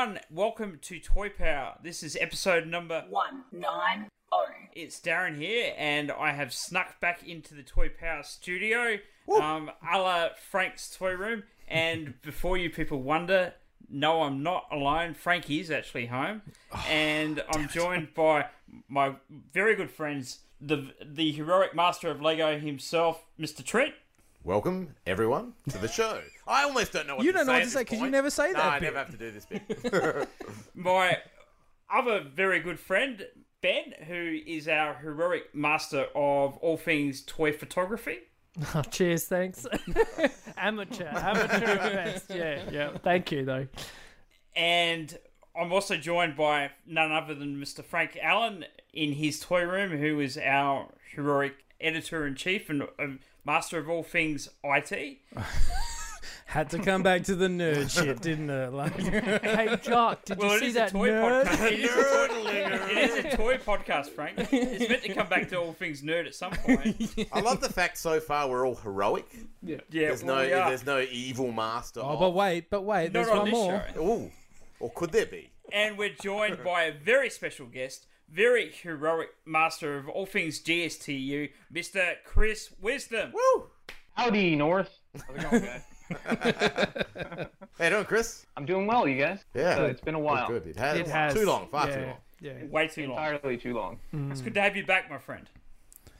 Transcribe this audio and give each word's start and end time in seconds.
Everyone. 0.00 0.20
Welcome 0.30 0.78
to 0.82 0.98
Toy 0.98 1.28
Power. 1.28 1.76
This 1.82 2.02
is 2.02 2.16
episode 2.18 2.66
number. 2.66 3.04
one 3.10 3.44
nine 3.52 4.06
oh. 4.32 4.46
It's 4.72 4.98
Darren 4.98 5.36
here, 5.36 5.74
and 5.76 6.10
I 6.10 6.32
have 6.32 6.54
snuck 6.54 6.98
back 7.00 7.22
into 7.28 7.54
the 7.54 7.62
Toy 7.62 7.90
Power 7.90 8.22
studio, 8.22 8.96
um, 9.28 9.70
a 9.86 9.98
la 9.98 10.28
Frank's 10.50 10.96
Toy 10.96 11.12
Room. 11.12 11.42
And 11.68 12.14
before 12.22 12.56
you 12.56 12.70
people 12.70 13.02
wonder, 13.02 13.52
no, 13.90 14.22
I'm 14.22 14.42
not 14.42 14.68
alone. 14.72 15.12
Frank 15.12 15.50
is 15.50 15.70
actually 15.70 16.06
home, 16.06 16.40
and 16.88 17.44
I'm 17.50 17.68
joined 17.68 18.14
by 18.14 18.46
my 18.88 19.16
very 19.52 19.74
good 19.76 19.90
friends, 19.90 20.38
the 20.62 20.94
the 21.04 21.30
heroic 21.30 21.74
master 21.74 22.10
of 22.10 22.22
Lego 22.22 22.58
himself, 22.58 23.24
Mr. 23.38 23.62
Trent. 23.62 23.92
Welcome, 24.44 24.94
everyone, 25.06 25.52
to 25.68 25.76
the 25.76 25.88
show. 25.88 26.22
I 26.50 26.64
almost 26.64 26.92
don't 26.92 27.06
know 27.06 27.16
what 27.16 27.22
to 27.22 27.24
say. 27.24 27.26
You 27.26 27.32
to 27.32 27.38
don't 27.38 27.46
know 27.46 27.52
what 27.54 27.62
to 27.62 27.70
say 27.70 27.80
because 27.82 28.00
you 28.00 28.10
never 28.10 28.30
say 28.30 28.48
no, 28.48 28.54
that 28.54 28.64
I 28.64 28.78
bit. 28.78 28.86
never 28.86 28.98
have 28.98 29.10
to 29.10 29.16
do 29.16 29.30
this 29.30 29.46
bit. 29.46 30.28
my 30.74 31.18
other 31.92 32.20
very 32.20 32.60
good 32.60 32.78
friend 32.78 33.24
Ben, 33.62 33.92
who 34.06 34.38
is 34.46 34.68
our 34.68 34.94
heroic 34.94 35.54
master 35.54 36.06
of 36.14 36.56
all 36.58 36.76
things 36.76 37.22
toy 37.22 37.52
photography. 37.52 38.18
Oh, 38.74 38.82
cheers, 38.82 39.26
thanks. 39.26 39.64
amateur, 40.58 41.06
amateur 41.06 41.66
at 41.66 41.92
best. 41.92 42.30
Yeah, 42.30 42.60
yeah. 42.70 42.90
Thank 42.98 43.30
you, 43.30 43.44
though. 43.44 43.68
And 44.56 45.16
I'm 45.58 45.72
also 45.72 45.96
joined 45.96 46.36
by 46.36 46.72
none 46.84 47.12
other 47.12 47.32
than 47.32 47.56
Mr. 47.56 47.84
Frank 47.84 48.18
Allen 48.20 48.64
in 48.92 49.12
his 49.12 49.38
toy 49.38 49.62
room, 49.62 49.96
who 49.96 50.18
is 50.18 50.36
our 50.36 50.88
heroic 51.14 51.64
editor 51.80 52.26
in 52.26 52.34
chief 52.34 52.68
and 52.68 52.82
uh, 52.82 53.06
master 53.44 53.78
of 53.78 53.88
all 53.88 54.02
things 54.02 54.48
IT. 54.64 55.18
Had 56.50 56.68
to 56.70 56.80
come 56.80 57.04
back 57.04 57.22
to 57.24 57.36
the 57.36 57.46
nerd 57.46 57.88
shit, 57.90 58.20
didn't 58.20 58.50
it? 58.50 58.72
Like, 58.80 58.92
hey, 58.98 59.78
Jock, 59.82 60.24
did 60.24 60.38
Well, 60.38 60.48
you 60.50 60.56
it 60.56 60.60
see 60.60 60.66
is 60.66 60.74
that 60.74 60.88
a 60.88 60.92
toy 60.92 61.08
nerd? 61.10 61.44
podcast. 61.44 61.70
It 61.70 61.78
is 61.78 61.90
a 61.96 62.28
toy, 62.28 62.90
it 62.90 62.98
is 62.98 63.24
a 63.24 63.36
toy 63.36 63.56
podcast, 63.58 64.06
Frank. 64.08 64.34
It's 64.52 64.88
meant 64.88 65.02
to 65.04 65.14
come 65.14 65.28
back 65.28 65.48
to 65.50 65.56
all 65.60 65.72
things 65.72 66.02
nerd 66.02 66.26
at 66.26 66.34
some 66.34 66.50
point. 66.50 67.28
I 67.32 67.38
love 67.40 67.60
the 67.60 67.68
fact 67.72 67.98
so 67.98 68.18
far 68.18 68.48
we're 68.48 68.66
all 68.66 68.74
heroic. 68.74 69.26
Yeah, 69.62 69.76
There's 69.90 70.24
well, 70.24 70.36
no, 70.38 70.42
we 70.42 70.52
are. 70.52 70.68
there's 70.70 70.84
no 70.84 70.98
evil 71.00 71.52
master. 71.52 72.00
Oh, 72.02 72.16
but 72.16 72.30
wait, 72.30 72.68
but 72.68 72.82
wait, 72.82 73.04
not 73.04 73.12
there's 73.12 73.28
on 73.28 73.36
one 73.38 73.44
this 73.46 73.54
more. 73.54 73.84
show. 73.94 74.00
Ooh, 74.02 74.30
or 74.80 74.90
could 74.90 75.12
there 75.12 75.26
be? 75.26 75.50
and 75.72 75.96
we're 75.96 76.14
joined 76.20 76.64
by 76.64 76.82
a 76.82 76.92
very 76.92 77.30
special 77.30 77.66
guest, 77.66 78.06
very 78.28 78.72
heroic 78.72 79.28
master 79.46 79.96
of 79.98 80.08
all 80.08 80.26
things 80.26 80.60
GSTU, 80.60 81.50
Mr. 81.72 82.14
Chris 82.24 82.70
Wisdom. 82.80 83.32
Woo! 83.32 83.66
Howdy, 84.14 84.56
North. 84.56 84.90
How's 85.28 85.36
it 85.36 85.50
going, 85.50 85.62
guys? 85.62 85.82
How 86.26 87.84
you 87.84 87.90
doing, 87.90 88.04
Chris? 88.04 88.46
I'm 88.56 88.66
doing 88.66 88.86
well, 88.86 89.06
you 89.08 89.18
guys. 89.18 89.44
Yeah, 89.54 89.78
Uh, 89.80 89.82
it's 89.84 90.00
been 90.00 90.14
a 90.14 90.18
while. 90.18 90.46
Good, 90.48 90.64
good. 90.64 90.70
It 90.70 90.76
has. 90.76 90.98
It 90.98 91.08
has. 91.08 91.34
Too 91.34 91.46
long, 91.46 91.68
far 91.68 91.88
yeah, 91.88 91.96
too 91.96 92.06
long. 92.06 92.16
Yeah. 92.40 92.52
Way 92.70 92.88
too 92.88 93.02
long. 93.08 93.12
Entirely 93.12 93.56
too 93.56 93.74
long. 93.74 93.98
It's 94.30 94.40
good 94.40 94.54
to 94.54 94.60
have 94.60 94.76
you 94.76 94.84
back, 94.84 95.10
my 95.10 95.18
friend. 95.18 95.46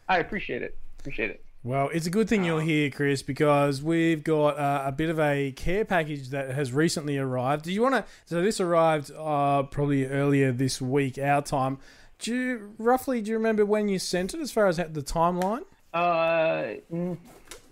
I 0.09 0.19
appreciate 0.19 0.63
it. 0.63 0.77
Appreciate 0.99 1.31
it. 1.31 1.45
Well, 1.63 1.91
it's 1.93 2.07
a 2.07 2.11
good 2.11 2.29
thing 2.29 2.43
you're 2.45 2.63
here, 2.63 2.89
Chris, 2.91 3.23
because 3.23 3.83
we've 3.83 4.25
got 4.25 4.59
uh, 4.59 4.83
a 4.87 4.93
bit 4.93 5.11
of 5.11 5.19
a 5.21 5.53
care 5.53 5.85
package 5.85 6.31
that 6.31 6.51
has 6.55 6.73
recently 6.73 7.19
arrived. 7.19 7.65
Do 7.65 7.73
you 7.73 7.83
want 7.83 7.97
to? 7.97 8.05
So 8.25 8.41
this 8.41 8.61
arrived 8.61 9.11
uh, 9.17 9.65
probably 9.65 10.07
earlier 10.07 10.53
this 10.53 10.81
week, 10.81 11.19
our 11.19 11.43
time. 11.43 11.79
Do 12.19 12.35
you 12.35 12.75
roughly? 12.79 13.21
Do 13.21 13.31
you 13.31 13.37
remember 13.37 13.67
when 13.67 13.89
you 13.89 13.99
sent 13.99 14.33
it, 14.35 14.41
as 14.41 14.51
far 14.53 14.67
as 14.69 14.77
the 14.77 14.85
timeline? 15.03 15.65
Uh, 15.93 16.77
mm, 16.93 17.19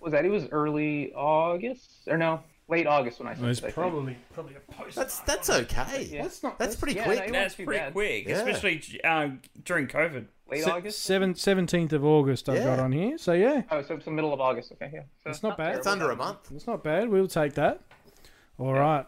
was 0.00 0.12
that? 0.12 0.24
It 0.24 0.30
was 0.30 0.46
early 0.52 1.12
August, 1.14 1.90
or 2.06 2.16
no, 2.16 2.40
late 2.68 2.86
August 2.86 3.18
when 3.18 3.28
I 3.28 3.34
sent 3.34 3.46
It's 3.48 3.60
it. 3.60 3.66
I 3.66 3.70
probably 3.70 4.16
probably 4.32 4.54
a 4.56 4.72
post. 4.72 4.96
That's 4.96 5.20
that's 5.20 5.50
okay. 5.50 6.08
Yeah. 6.10 6.22
That's 6.22 6.42
not. 6.42 6.58
That's 6.58 6.76
pretty 6.76 6.94
Yeah, 6.96 7.04
quick. 7.04 7.26
no, 7.26 7.32
That's 7.32 7.54
pretty 7.54 7.72
bad. 7.72 7.92
quick, 7.92 8.26
Yeah. 8.28 8.36
especially 8.36 9.00
uh, 9.04 9.28
during 9.64 9.86
COVID. 9.88 10.26
late 10.50 10.64
Se- 10.64 10.70
August. 10.70 11.02
seven, 11.02 11.34
17th 11.34 11.92
of 11.92 12.04
August 12.06 12.48
I've 12.48 12.56
Yeah. 12.56 12.64
got 12.64 12.78
on 12.80 12.92
here. 12.92 13.18
So 13.18 13.32
yeah, 13.34 13.62
Oh, 13.70 13.82
so 13.82 13.96
it's 13.96 14.06
the 14.06 14.10
middle 14.10 14.32
of 14.32 14.40
August. 14.40 14.72
Okay, 14.72 14.90
yeah. 14.94 15.02
So 15.22 15.28
It's 15.30 15.42
not 15.42 15.58
bad. 15.58 15.76
It's 15.76 15.86
under 15.86 16.10
a 16.10 16.16
month. 16.16 16.50
it's 16.54 16.66
not 16.66 16.82
bad. 16.82 17.10
We'll 17.10 17.28
take 17.28 17.52
that. 17.54 17.82
All 18.58 18.72
right. 18.72 19.04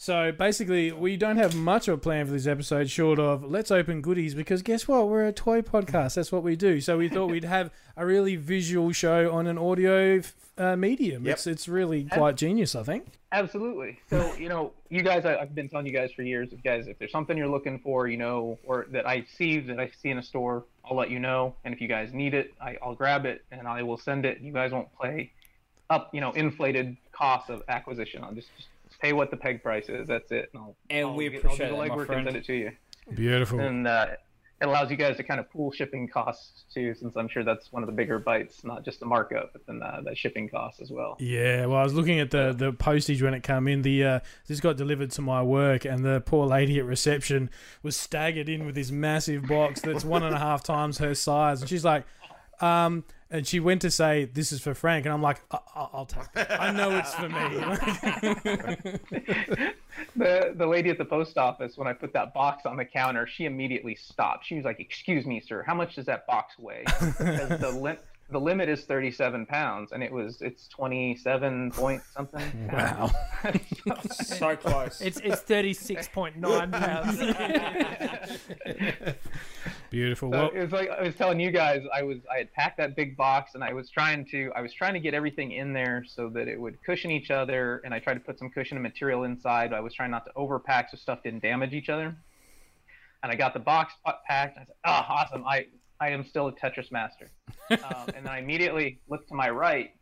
So 0.00 0.30
basically, 0.30 0.92
we 0.92 1.16
don't 1.16 1.38
have 1.38 1.56
much 1.56 1.88
of 1.88 1.94
a 1.94 1.98
plan 1.98 2.24
for 2.24 2.30
this 2.30 2.46
episode, 2.46 2.88
short 2.88 3.18
of 3.18 3.42
let's 3.42 3.72
open 3.72 4.00
goodies 4.00 4.32
because 4.32 4.62
guess 4.62 4.86
what? 4.86 5.08
We're 5.08 5.26
a 5.26 5.32
toy 5.32 5.60
podcast. 5.60 6.14
That's 6.14 6.30
what 6.30 6.44
we 6.44 6.54
do. 6.54 6.80
So 6.80 6.98
we 6.98 7.08
thought 7.08 7.26
we'd 7.26 7.42
have 7.42 7.72
a 7.96 8.06
really 8.06 8.36
visual 8.36 8.92
show 8.92 9.32
on 9.32 9.48
an 9.48 9.58
audio 9.58 10.22
uh, 10.56 10.76
medium. 10.76 11.26
Yep. 11.26 11.34
It's 11.34 11.46
it's 11.48 11.68
really 11.68 12.04
quite 12.04 12.36
genius, 12.36 12.76
I 12.76 12.84
think. 12.84 13.06
Absolutely. 13.32 13.98
So, 14.08 14.34
you 14.36 14.48
know, 14.48 14.72
you 14.88 15.02
guys, 15.02 15.26
I, 15.26 15.36
I've 15.36 15.54
been 15.54 15.68
telling 15.68 15.86
you 15.86 15.92
guys 15.92 16.12
for 16.12 16.22
years, 16.22 16.52
if 16.52 16.62
guys, 16.62 16.86
if 16.86 16.98
there's 16.98 17.12
something 17.12 17.36
you're 17.36 17.48
looking 17.48 17.80
for, 17.80 18.06
you 18.06 18.16
know, 18.16 18.56
or 18.64 18.86
that 18.92 19.06
I 19.06 19.26
see 19.36 19.58
that 19.58 19.80
I 19.80 19.90
see 20.00 20.10
in 20.10 20.18
a 20.18 20.22
store, 20.22 20.64
I'll 20.84 20.96
let 20.96 21.10
you 21.10 21.18
know. 21.18 21.56
And 21.64 21.74
if 21.74 21.80
you 21.80 21.88
guys 21.88 22.14
need 22.14 22.34
it, 22.34 22.54
I, 22.60 22.78
I'll 22.82 22.94
grab 22.94 23.26
it 23.26 23.44
and 23.50 23.66
I 23.66 23.82
will 23.82 23.98
send 23.98 24.24
it. 24.24 24.40
You 24.40 24.52
guys 24.52 24.70
won't 24.70 24.94
play 24.96 25.32
up, 25.90 26.14
you 26.14 26.20
know, 26.20 26.30
inflated 26.32 26.96
costs 27.12 27.50
of 27.50 27.62
acquisition. 27.68 28.22
I'll 28.22 28.32
just, 28.32 28.48
just 28.56 28.68
pay 29.00 29.12
what 29.12 29.30
the 29.30 29.36
peg 29.36 29.62
price 29.62 29.88
is. 29.88 30.06
That's 30.08 30.30
it. 30.32 30.50
And, 30.52 30.62
I'll, 30.62 30.76
And 30.90 31.06
I'll 31.08 31.14
we 31.14 31.28
get- 31.28 31.38
appreciate 31.44 31.66
I'll 31.70 31.76
do 31.76 31.76
that, 31.76 31.88
the 31.88 31.88
my 31.88 31.96
legwork 32.02 32.06
friend. 32.06 32.20
and 32.20 32.34
send 32.34 32.36
it 32.36 32.44
to 32.46 32.54
you. 32.54 32.70
Beautiful. 33.14 33.60
And 33.60 33.86
uh, 33.86 34.06
it 34.60 34.64
allows 34.66 34.90
you 34.90 34.96
guys 34.96 35.16
to 35.18 35.22
kind 35.22 35.38
of 35.38 35.48
pool 35.50 35.70
shipping 35.70 36.08
costs 36.08 36.64
too, 36.74 36.92
since 36.94 37.16
I'm 37.16 37.28
sure 37.28 37.44
that's 37.44 37.72
one 37.72 37.82
of 37.82 37.86
the 37.86 37.92
bigger 37.92 38.18
bites, 38.18 38.64
not 38.64 38.84
just 38.84 38.98
the 39.00 39.06
markup, 39.06 39.52
but 39.52 39.64
then 39.66 39.80
uh, 39.82 40.00
the 40.04 40.14
shipping 40.16 40.48
costs 40.48 40.80
as 40.80 40.90
well. 40.90 41.16
Yeah, 41.20 41.66
well, 41.66 41.78
I 41.78 41.84
was 41.84 41.94
looking 41.94 42.18
at 42.18 42.32
the, 42.32 42.52
the 42.52 42.72
postage 42.72 43.22
when 43.22 43.34
it 43.34 43.44
came 43.44 43.68
in. 43.68 43.82
The 43.82 44.04
uh, 44.04 44.20
this 44.48 44.58
got 44.60 44.76
delivered 44.76 45.12
to 45.12 45.22
my 45.22 45.42
work, 45.42 45.84
and 45.84 46.04
the 46.04 46.20
poor 46.26 46.44
lady 46.46 46.78
at 46.80 46.84
reception 46.84 47.50
was 47.84 47.96
staggered 47.96 48.48
in 48.48 48.66
with 48.66 48.74
this 48.74 48.90
massive 48.90 49.46
box 49.46 49.80
that's 49.80 50.04
one 50.04 50.24
and 50.24 50.34
a 50.34 50.38
half 50.40 50.64
times 50.64 50.98
her 50.98 51.14
size, 51.14 51.60
and 51.60 51.68
she's 51.70 51.84
like, 51.84 52.04
um, 52.60 53.04
and 53.30 53.46
she 53.46 53.60
went 53.60 53.82
to 53.82 53.90
say 53.90 54.24
this 54.26 54.52
is 54.52 54.60
for 54.60 54.74
Frank, 54.74 55.04
and 55.06 55.12
I'm 55.12 55.22
like, 55.22 55.40
I- 55.50 55.58
I- 55.74 55.88
I'll 55.92 56.06
take 56.06 56.24
it. 56.34 56.46
I 56.50 56.70
know 56.72 56.96
it's 56.96 57.14
for 57.14 57.28
me. 57.28 57.48
the 60.16 60.52
the 60.56 60.66
lady 60.66 60.90
at 60.90 60.98
the 60.98 61.04
post 61.04 61.38
office 61.38 61.76
when 61.76 61.86
I 61.88 61.92
put 61.92 62.12
that 62.14 62.32
box 62.34 62.66
on 62.66 62.76
the 62.76 62.84
counter, 62.84 63.26
she 63.26 63.44
immediately 63.44 63.94
stopped. 63.94 64.46
She 64.46 64.54
was 64.56 64.64
like, 64.64 64.80
"Excuse 64.80 65.26
me, 65.26 65.40
sir, 65.40 65.62
how 65.66 65.74
much 65.74 65.94
does 65.96 66.06
that 66.06 66.26
box 66.26 66.58
weigh?" 66.58 66.84
Because 66.86 67.60
the 67.60 67.70
lim- 67.82 67.98
the 68.30 68.38
limit 68.38 68.68
is 68.68 68.84
37 68.84 69.46
pounds, 69.46 69.92
and 69.92 70.02
it 70.02 70.12
was 70.12 70.42
it's 70.42 70.68
27 70.68 71.70
point 71.70 72.02
something. 72.14 72.68
wow. 72.72 73.10
So 74.12 74.54
close. 74.56 75.00
It's 75.00 75.18
it's 75.20 75.40
thirty 75.42 75.72
six 75.72 76.08
point 76.08 76.36
nine 76.36 76.70
pounds. 76.70 77.18
Beautiful. 79.90 80.30
So 80.30 80.38
Well, 80.38 80.50
it 80.54 80.60
was 80.60 80.72
like 80.72 80.90
I 80.90 81.02
was 81.02 81.14
telling 81.14 81.40
you 81.40 81.50
guys, 81.50 81.82
I 81.94 82.02
was 82.02 82.18
I 82.32 82.38
had 82.38 82.52
packed 82.52 82.76
that 82.78 82.94
big 82.94 83.16
box, 83.16 83.52
and 83.54 83.64
I 83.64 83.72
was 83.72 83.90
trying 83.90 84.26
to 84.26 84.50
I 84.54 84.60
was 84.60 84.72
trying 84.72 84.94
to 84.94 85.00
get 85.00 85.14
everything 85.14 85.52
in 85.52 85.72
there 85.72 86.04
so 86.06 86.28
that 86.30 86.48
it 86.48 86.60
would 86.60 86.82
cushion 86.84 87.10
each 87.10 87.30
other, 87.30 87.80
and 87.84 87.94
I 87.94 87.98
tried 87.98 88.14
to 88.14 88.20
put 88.20 88.38
some 88.38 88.50
cushion 88.50 88.76
and 88.76 88.82
material 88.82 89.24
inside. 89.24 89.72
I 89.72 89.80
was 89.80 89.94
trying 89.94 90.10
not 90.10 90.26
to 90.26 90.32
overpack 90.36 90.90
so 90.90 90.96
stuff 90.96 91.22
didn't 91.22 91.42
damage 91.42 91.72
each 91.72 91.88
other. 91.88 92.16
And 93.22 93.32
I 93.32 93.34
got 93.34 93.52
the 93.52 93.60
box 93.60 93.94
packed. 94.26 94.58
I 94.58 94.60
said, 94.60 94.74
"Oh, 94.84 95.04
awesome! 95.08 95.44
I 95.46 95.66
I 96.00 96.10
am 96.10 96.24
still 96.24 96.48
a 96.48 96.52
Tetris 96.52 96.92
master." 96.92 97.30
um, 97.70 98.08
and 98.14 98.26
then 98.26 98.28
I 98.28 98.38
immediately 98.38 99.00
looked 99.08 99.28
to 99.28 99.34
my 99.34 99.48
right, 99.50 99.92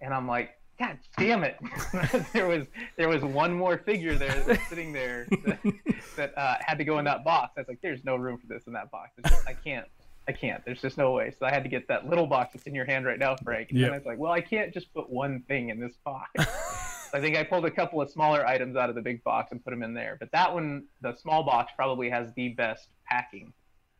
and 0.00 0.12
I'm 0.12 0.26
like, 0.26 0.55
God 0.78 0.98
damn 1.16 1.42
it! 1.42 1.56
there 2.32 2.46
was 2.46 2.66
there 2.96 3.08
was 3.08 3.22
one 3.22 3.52
more 3.52 3.78
figure 3.78 4.14
there 4.14 4.58
sitting 4.68 4.92
there 4.92 5.26
that, 5.44 5.58
that 6.16 6.38
uh, 6.38 6.56
had 6.60 6.76
to 6.78 6.84
go 6.84 6.98
in 6.98 7.04
that 7.06 7.24
box. 7.24 7.54
I 7.56 7.60
was 7.60 7.68
like, 7.68 7.80
there's 7.80 8.04
no 8.04 8.16
room 8.16 8.38
for 8.38 8.46
this 8.46 8.66
in 8.66 8.74
that 8.74 8.90
box. 8.90 9.12
Just, 9.24 9.48
I 9.48 9.54
can't. 9.54 9.86
I 10.28 10.32
can't. 10.32 10.64
There's 10.64 10.82
just 10.82 10.98
no 10.98 11.12
way. 11.12 11.32
So 11.38 11.46
I 11.46 11.50
had 11.50 11.62
to 11.62 11.68
get 11.68 11.88
that 11.88 12.08
little 12.08 12.26
box 12.26 12.52
that's 12.52 12.66
in 12.66 12.74
your 12.74 12.84
hand 12.84 13.06
right 13.06 13.18
now, 13.18 13.36
Frank. 13.36 13.70
And 13.70 13.80
then 13.80 13.92
I 13.92 13.96
was 13.96 14.06
like, 14.06 14.18
well, 14.18 14.32
I 14.32 14.40
can't 14.40 14.74
just 14.74 14.92
put 14.92 15.08
one 15.08 15.42
thing 15.46 15.68
in 15.68 15.78
this 15.78 15.94
box. 16.04 16.30
I 17.14 17.20
think 17.20 17.36
I 17.36 17.44
pulled 17.44 17.64
a 17.64 17.70
couple 17.70 18.02
of 18.02 18.10
smaller 18.10 18.44
items 18.44 18.76
out 18.76 18.88
of 18.88 18.96
the 18.96 19.02
big 19.02 19.22
box 19.22 19.52
and 19.52 19.64
put 19.64 19.70
them 19.70 19.84
in 19.84 19.94
there. 19.94 20.16
But 20.18 20.32
that 20.32 20.52
one, 20.52 20.86
the 21.00 21.14
small 21.14 21.44
box, 21.44 21.72
probably 21.76 22.10
has 22.10 22.32
the 22.34 22.48
best 22.48 22.88
packing 23.06 23.52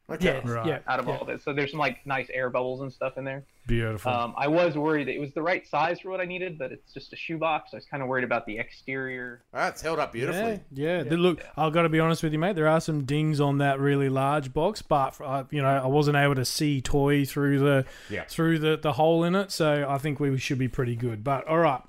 Okay. 0.09 0.41
Yeah, 0.45 0.51
Right. 0.53 0.67
yeah. 0.67 0.79
out 0.87 1.01
of 1.01 1.07
yeah. 1.09 1.15
all 1.17 1.21
of 1.23 1.29
it. 1.29 1.43
So 1.43 1.53
there's 1.53 1.73
some 1.73 1.81
like 1.81 2.07
nice 2.07 2.29
air 2.33 2.49
bubbles 2.49 2.81
and 2.81 2.93
stuff 2.93 3.19
in 3.19 3.25
there. 3.25 3.43
Beautiful. 3.67 4.13
Um, 4.13 4.35
I 4.37 4.47
was 4.47 4.77
worried 4.77 5.09
it 5.09 5.19
was 5.19 5.33
the 5.35 5.43
right 5.43 5.67
size 5.67 5.99
for 5.99 6.11
what 6.11 6.21
I 6.21 6.25
needed, 6.25 6.57
but 6.59 6.71
it's 6.71 6.93
just 6.95 7.13
a 7.13 7.17
shoebox. 7.17 7.71
I 7.73 7.79
was 7.79 7.87
kind 7.87 8.01
of 8.03 8.09
worried 8.09 8.23
about 8.23 8.47
the 8.47 8.57
exterior. 8.57 9.43
Ah, 9.53 9.67
it's 9.69 9.83
held 9.83 9.99
up 9.99 10.13
beautifully. 10.13 10.61
Yeah, 10.73 10.99
yeah. 10.99 11.03
The- 11.03 11.17
look, 11.17 11.43
I've 11.57 11.73
got 11.73 11.83
to 11.83 11.89
be 11.89 11.99
honest 11.99 12.23
with 12.23 12.33
you, 12.33 12.39
mate. 12.39 12.55
There 12.55 12.69
are 12.69 12.81
some 12.81 13.05
dings 13.05 13.41
on 13.41 13.59
that 13.59 13.81
really 13.81 14.09
large 14.09 14.53
box, 14.53 14.81
but 14.83 15.21
uh, 15.21 15.43
you 15.51 15.61
know, 15.61 15.69
I 15.69 15.87
wasn't 15.89 16.17
able 16.17 16.37
to 16.37 16.45
see 16.45 16.81
toy 16.81 17.25
through 17.25 17.59
the 17.59 17.85
Yeah. 18.09 18.25
through 18.29 18.61
the 18.61 18.77
the 18.77 18.93
hole 18.93 19.25
in 19.25 19.35
it, 19.35 19.51
so 19.51 19.87
I 19.89 19.99
think 19.99 20.21
we 20.21 20.39
should 20.39 20.59
be 20.59 20.69
pretty 20.69 20.95
good. 20.95 21.25
But 21.25 21.49
all 21.49 21.59
right. 21.59 21.81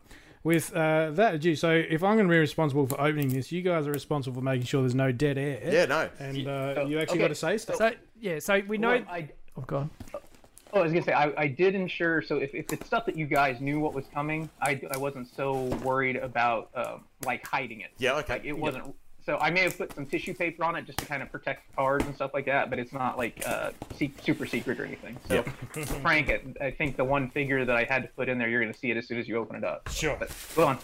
With 0.43 0.73
uh, 0.73 1.11
that, 1.11 1.41
gee, 1.41 1.55
so 1.55 1.71
if 1.71 2.03
I'm 2.03 2.15
going 2.15 2.27
to 2.27 2.31
be 2.31 2.37
responsible 2.37 2.87
for 2.87 3.01
opening 3.01 3.27
this, 3.27 3.51
you 3.51 3.61
guys 3.61 3.85
are 3.85 3.91
responsible 3.91 4.39
for 4.39 4.43
making 4.45 4.65
sure 4.65 4.81
there's 4.81 4.95
no 4.95 5.11
dead 5.11 5.37
air. 5.37 5.59
Yeah, 5.61 5.85
no. 5.87 6.09
And 6.19 6.47
uh, 6.47 6.85
you 6.87 6.99
actually 6.99 7.15
Okay. 7.15 7.17
got 7.17 7.27
to 7.27 7.35
say 7.35 7.57
stuff. 7.57 7.75
So 7.75 7.91
yeah, 8.19 8.39
so 8.39 8.61
we 8.67 8.77
know. 8.77 8.89
Well, 8.89 9.05
I, 9.09 9.29
Oh 9.57 9.63
god. 9.65 9.89
oh, 10.13 10.19
I 10.79 10.83
was 10.83 10.91
gonna 10.91 11.03
say 11.03 11.13
I, 11.13 11.33
I 11.35 11.47
did 11.47 11.73
ensure. 11.73 12.21
So 12.21 12.37
if, 12.37 12.53
if 12.53 12.71
it's 12.71 12.85
stuff 12.85 13.05
that 13.07 13.17
you 13.17 13.25
guys 13.25 13.59
knew 13.59 13.79
what 13.79 13.93
was 13.93 14.05
coming, 14.13 14.49
I, 14.61 14.79
I 14.91 14.97
wasn't 14.97 15.27
so 15.35 15.63
worried 15.83 16.15
about 16.17 16.69
um, 16.75 17.05
like 17.25 17.45
hiding 17.47 17.81
it. 17.81 17.91
Yeah, 17.97 18.13
okay. 18.17 18.33
Like 18.33 18.45
it 18.45 18.57
wasn't. 18.57 18.95
So 19.25 19.37
I 19.39 19.49
may 19.49 19.61
have 19.61 19.77
put 19.77 19.93
some 19.93 20.05
tissue 20.05 20.33
paper 20.33 20.63
on 20.63 20.77
it 20.77 20.85
just 20.85 20.99
to 20.99 21.05
kind 21.05 21.21
of 21.21 21.29
protect 21.29 21.75
cards 21.75 22.05
and 22.05 22.15
stuff 22.15 22.33
like 22.33 22.45
that, 22.45 22.69
but 22.69 22.79
it's 22.79 22.93
not 22.93 23.17
like 23.17 23.43
uh, 23.45 23.71
super 24.23 24.45
secret 24.45 24.79
or 24.79 24.85
anything. 24.85 25.17
So 25.27 25.43
Frank, 26.01 26.29
I, 26.29 26.65
I 26.67 26.71
think 26.71 26.95
the 26.95 27.03
one 27.03 27.29
figure 27.31 27.65
that 27.65 27.75
I 27.75 27.83
had 27.83 28.03
to 28.03 28.07
put 28.09 28.29
in 28.29 28.37
there, 28.37 28.47
you're 28.47 28.61
gonna 28.61 28.73
see 28.73 28.89
it 28.89 28.95
as 28.95 29.05
soon 29.07 29.17
as 29.17 29.27
you 29.27 29.35
open 29.37 29.57
it 29.57 29.63
up. 29.65 29.89
Sure. 29.89 30.15
But 30.17 30.31
go 30.55 30.67
on. 30.67 30.77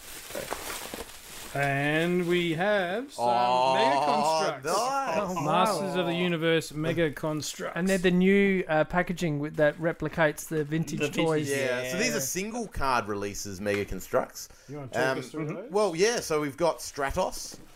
And 1.54 2.26
we 2.26 2.54
have 2.54 3.12
some 3.12 3.24
Oh, 3.28 3.74
Mega 3.74 3.96
Constructs. 4.04 4.66
nice. 4.66 5.36
Oh, 5.36 5.44
Masters 5.44 5.94
wow. 5.94 6.00
of 6.00 6.06
the 6.06 6.14
Universe 6.14 6.72
Mega 6.72 7.10
Constructs. 7.12 7.76
And 7.76 7.86
they're 7.88 7.98
the 7.98 8.10
new 8.10 8.64
uh, 8.68 8.84
packaging 8.84 9.38
with, 9.38 9.54
that 9.56 9.78
replicates 9.78 10.48
the 10.48 10.64
vintage 10.64 10.98
The 10.98 11.06
vintage, 11.06 11.24
toys. 11.24 11.50
Yeah, 11.50 11.90
so 11.92 11.98
these 11.98 12.16
are 12.16 12.20
single 12.20 12.66
card 12.66 13.06
releases, 13.06 13.60
Mega 13.60 13.84
Constructs. 13.84 14.48
You 14.68 14.78
want 14.78 14.92
to 14.92 14.98
talk 14.98 15.08
Um, 15.12 15.18
us 15.20 15.28
through 15.30 15.46
those? 15.46 15.70
well, 15.70 15.94
yeah, 15.94 16.18
so 16.20 16.40
we've 16.40 16.56
got 16.56 16.78
Stratos, 16.80 17.54
look, 17.54 17.73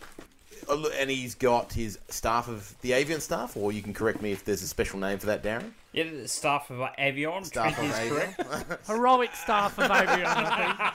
and 0.67 1.09
he's 1.09 1.35
got 1.35 1.73
his 1.73 1.99
staff 2.09 2.47
of 2.47 2.75
the 2.81 2.93
Avian 2.93 3.21
staff, 3.21 3.55
or 3.57 3.71
you 3.71 3.81
can 3.81 3.93
correct 3.93 4.21
me 4.21 4.31
if 4.31 4.43
there's 4.45 4.61
a 4.61 4.67
special 4.67 4.99
name 4.99 5.19
for 5.19 5.27
that, 5.27 5.43
Darren. 5.43 5.71
Yeah, 5.93 6.03
the 6.11 6.27
staff 6.27 6.69
of 6.69 6.77
Avion. 6.99 7.45
Staff 7.45 7.75
Trent 7.75 7.89
of 7.91 7.95
is 7.95 7.99
Avian. 8.11 8.33
correct. 8.33 8.87
Heroic 8.87 9.33
staff 9.35 9.77
of 9.79 9.89
Avion, 9.89 10.25
I 10.25 10.91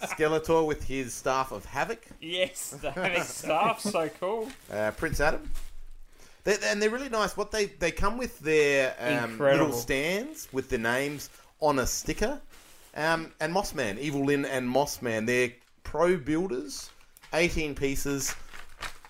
think. 0.00 0.10
Skeletor 0.10 0.66
with 0.66 0.84
his 0.84 1.12
staff 1.14 1.52
of 1.52 1.64
Havoc, 1.64 2.02
Yes, 2.20 2.70
the 2.80 2.90
Havoc 2.90 3.22
staff, 3.24 3.80
so 3.80 4.08
cool. 4.20 4.48
uh, 4.72 4.90
Prince 4.92 5.20
Adam. 5.20 5.50
They're, 6.44 6.58
and 6.64 6.80
they're 6.80 6.90
really 6.90 7.08
nice. 7.08 7.36
What 7.36 7.50
they 7.50 7.66
they 7.66 7.90
come 7.90 8.18
with 8.18 8.38
their 8.38 8.94
um, 9.00 9.38
little 9.38 9.72
stands 9.72 10.48
with 10.52 10.68
their 10.68 10.78
names 10.78 11.28
on 11.60 11.78
a 11.78 11.86
sticker. 11.86 12.40
Um, 12.94 13.32
and 13.40 13.52
Mossman, 13.52 13.98
Evil 13.98 14.24
Lyn 14.24 14.44
and 14.46 14.66
Mossman, 14.72 15.26
they're 15.26 15.50
pro 15.82 16.16
builders, 16.16 16.88
18 17.32 17.74
pieces. 17.74 18.34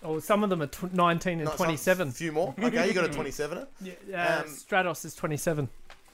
Oh, 0.02 0.20
some 0.20 0.44
of 0.44 0.50
them 0.50 0.62
are 0.62 0.66
tw- 0.66 0.92
19 0.92 1.34
and 1.34 1.44
Not 1.44 1.56
some- 1.58 1.66
27. 1.66 2.08
A 2.08 2.12
few 2.12 2.32
more. 2.32 2.54
Okay, 2.62 2.86
you 2.86 2.92
got 2.92 3.04
a 3.04 3.08
27er. 3.08 3.66
Yeah, 3.80 3.92
uh, 4.14 4.42
Um, 4.42 4.48
Stratos 4.50 5.04
is 5.04 5.14
27. 5.14 5.68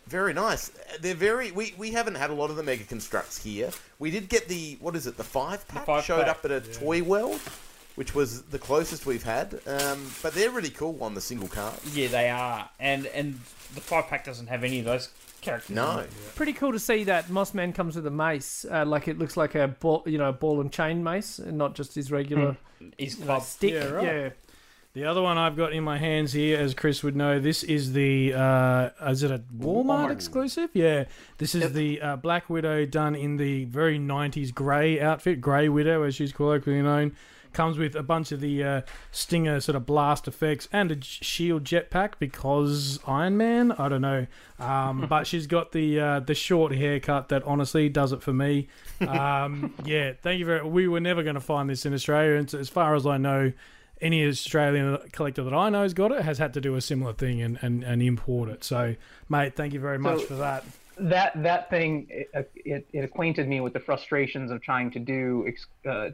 Very 0.07 0.35
nice. 0.35 0.73
They're 1.01 1.15
very. 1.15 1.53
We, 1.53 1.75
we 1.79 1.93
haven't 1.93 2.17
had 2.17 2.31
a 2.31 2.35
lot 2.35 2.51
of 2.51 2.57
the 2.57 2.63
mega 2.65 2.83
constructs 2.85 3.41
here. 3.43 3.71
We 4.01 4.11
did 4.11 4.29
get 4.29 4.49
the 4.49 4.77
what 4.81 4.97
is 4.97 5.07
it? 5.07 5.17
The 5.17 5.23
five 5.25 5.67
pack 5.69 5.87
five 5.87 6.05
showed 6.05 6.25
pack, 6.25 6.29
up 6.39 6.45
at 6.45 6.51
a 6.51 6.61
toy 6.61 7.03
world, 7.05 7.39
which 7.95 8.13
was 8.13 8.43
the 8.43 8.59
closest 8.59 9.07
we've 9.07 9.23
had. 9.23 9.61
Um, 9.65 10.11
but 10.21 10.35
they're 10.35 10.51
really 10.51 10.71
cool 10.71 10.99
on 11.05 11.15
the 11.15 11.21
single 11.21 11.47
card. 11.47 11.75
Yeah, 11.93 12.09
they 12.09 12.29
are, 12.31 12.69
and 12.81 13.07
and 13.07 13.35
the 13.77 13.81
five 13.81 14.09
pack 14.09 14.25
doesn't 14.25 14.49
have 14.49 14.65
any 14.65 14.81
of 14.81 14.87
those 14.87 15.09
characters. 15.43 15.77
No, 15.77 15.99
it. 15.99 16.11
Pretty 16.35 16.53
cool 16.55 16.73
to 16.73 16.79
see 16.79 17.05
that 17.05 17.27
Mossman 17.27 17.75
comes 17.75 17.97
with 17.97 18.07
a 18.07 18.11
mace. 18.11 18.65
Uh, 18.71 18.85
like 18.87 19.09
it 19.09 19.19
looks 19.19 19.37
like 19.37 19.55
a 19.55 19.69
ball, 19.69 20.03
you 20.07 20.17
know, 20.19 20.33
ball 20.33 20.61
and 20.61 20.73
chain 20.73 21.03
mace, 21.05 21.39
and 21.39 21.59
not 21.59 21.75
just 21.75 21.95
his 21.95 22.11
regular 22.11 22.57
He's 22.97 23.21
uh, 23.21 23.25
club. 23.25 23.43
stick. 23.43 23.75
Yeah, 23.75 23.89
right. 23.89 24.05
yeah. 24.05 24.31
The 24.95 25.07
other 25.07 25.23
one 25.23 25.39
I've 25.39 25.57
got 25.57 25.73
in 25.73 25.83
my 25.85 25.97
hands 25.97 26.35
here, 26.35 26.59
as 26.61 26.75
Chris 26.75 27.03
would 27.03 27.17
know, 27.17 27.41
this 27.41 27.63
is 27.63 27.95
the 27.95 28.35
uh, 28.35 28.91
is 29.09 29.23
it 29.23 29.31
a 29.31 29.39
Walmart, 29.57 29.85
Walmart. 30.09 30.11
exclusive? 30.13 30.69
Yeah, 30.75 31.05
this 31.39 31.55
is 31.55 31.73
the 31.73 31.99
uh, 32.03 32.17
Black 32.17 32.51
Widow 32.51 32.85
done 32.85 33.15
in 33.15 33.39
the 33.39 33.65
very 33.65 33.99
'90s 33.99 34.53
grey 34.53 35.01
outfit, 35.01 35.41
Grey 35.41 35.71
Widow 35.71 36.03
as 36.03 36.15
she's 36.15 36.33
colloquially 36.33 36.83
known. 36.83 37.17
Comes 37.53 37.77
with 37.79 37.95
a 37.95 38.03
bunch 38.03 38.33
of 38.33 38.41
the 38.41 38.65
uh, 38.65 38.81
Stinger 39.11 39.61
sort 39.61 39.77
of 39.77 39.85
blast 39.87 40.27
effects 40.27 40.69
and 40.73 40.91
a 40.91 41.01
shield 41.03 41.65
jetpack 41.65 42.15
because 42.19 42.99
Iron 43.07 43.37
Man. 43.37 43.73
I 43.73 43.89
don't 43.89 44.01
know, 44.01 44.27
um, 44.59 45.07
but 45.09 45.27
she's 45.27 45.47
got 45.47 45.73
the 45.73 46.01
uh, 46.01 46.21
the 46.21 46.35
short 46.35 46.73
haircut 46.73 47.29
that 47.29 47.43
honestly 47.45 47.89
does 47.89 48.13
it 48.13 48.23
for 48.23 48.33
me. 48.33 48.69
Um, 49.01 49.75
yeah, 49.85 50.13
thank 50.23 50.39
you 50.39 50.47
very. 50.47 50.67
We 50.67 50.89
were 50.89 51.01
never 51.01 51.23
going 51.23 51.35
to 51.35 51.41
find 51.41 51.69
this 51.69 51.85
in 51.85 51.93
Australia, 51.93 52.37
and 52.37 52.49
so 52.49 52.59
as 52.59 52.69
far 52.69 52.95
as 52.95 53.07
I 53.07 53.19
know, 53.19 53.53
any 54.01 54.27
Australian 54.27 54.99
collector 55.13 55.45
that 55.45 55.55
I 55.55 55.69
know 55.69 55.83
has 55.83 55.95
got 55.95 56.11
it 56.13 56.23
has 56.23 56.39
had 56.39 56.55
to 56.55 56.61
do 56.61 56.75
a 56.75 56.81
similar 56.81 57.13
thing 57.13 57.41
and, 57.41 57.59
and, 57.63 57.85
and 57.85 58.03
import 58.03 58.49
it. 58.49 58.65
So, 58.65 58.97
mate, 59.29 59.55
thank 59.57 59.73
you 59.73 59.81
very 59.81 59.99
much 59.99 60.21
So- 60.21 60.27
for 60.27 60.35
that. 60.35 60.65
that 60.99 61.43
that 61.43 61.71
thing 61.71 62.07
it, 62.11 62.51
it, 62.57 62.87
it 62.93 63.05
acquainted 63.05 63.49
me 63.49 63.61
with 63.61 63.73
the 63.73 63.81
frustrations 63.81 64.51
of 64.51 64.61
trying 64.61 64.91
to 64.91 64.99
do 64.99 65.49
uh, 65.89 66.09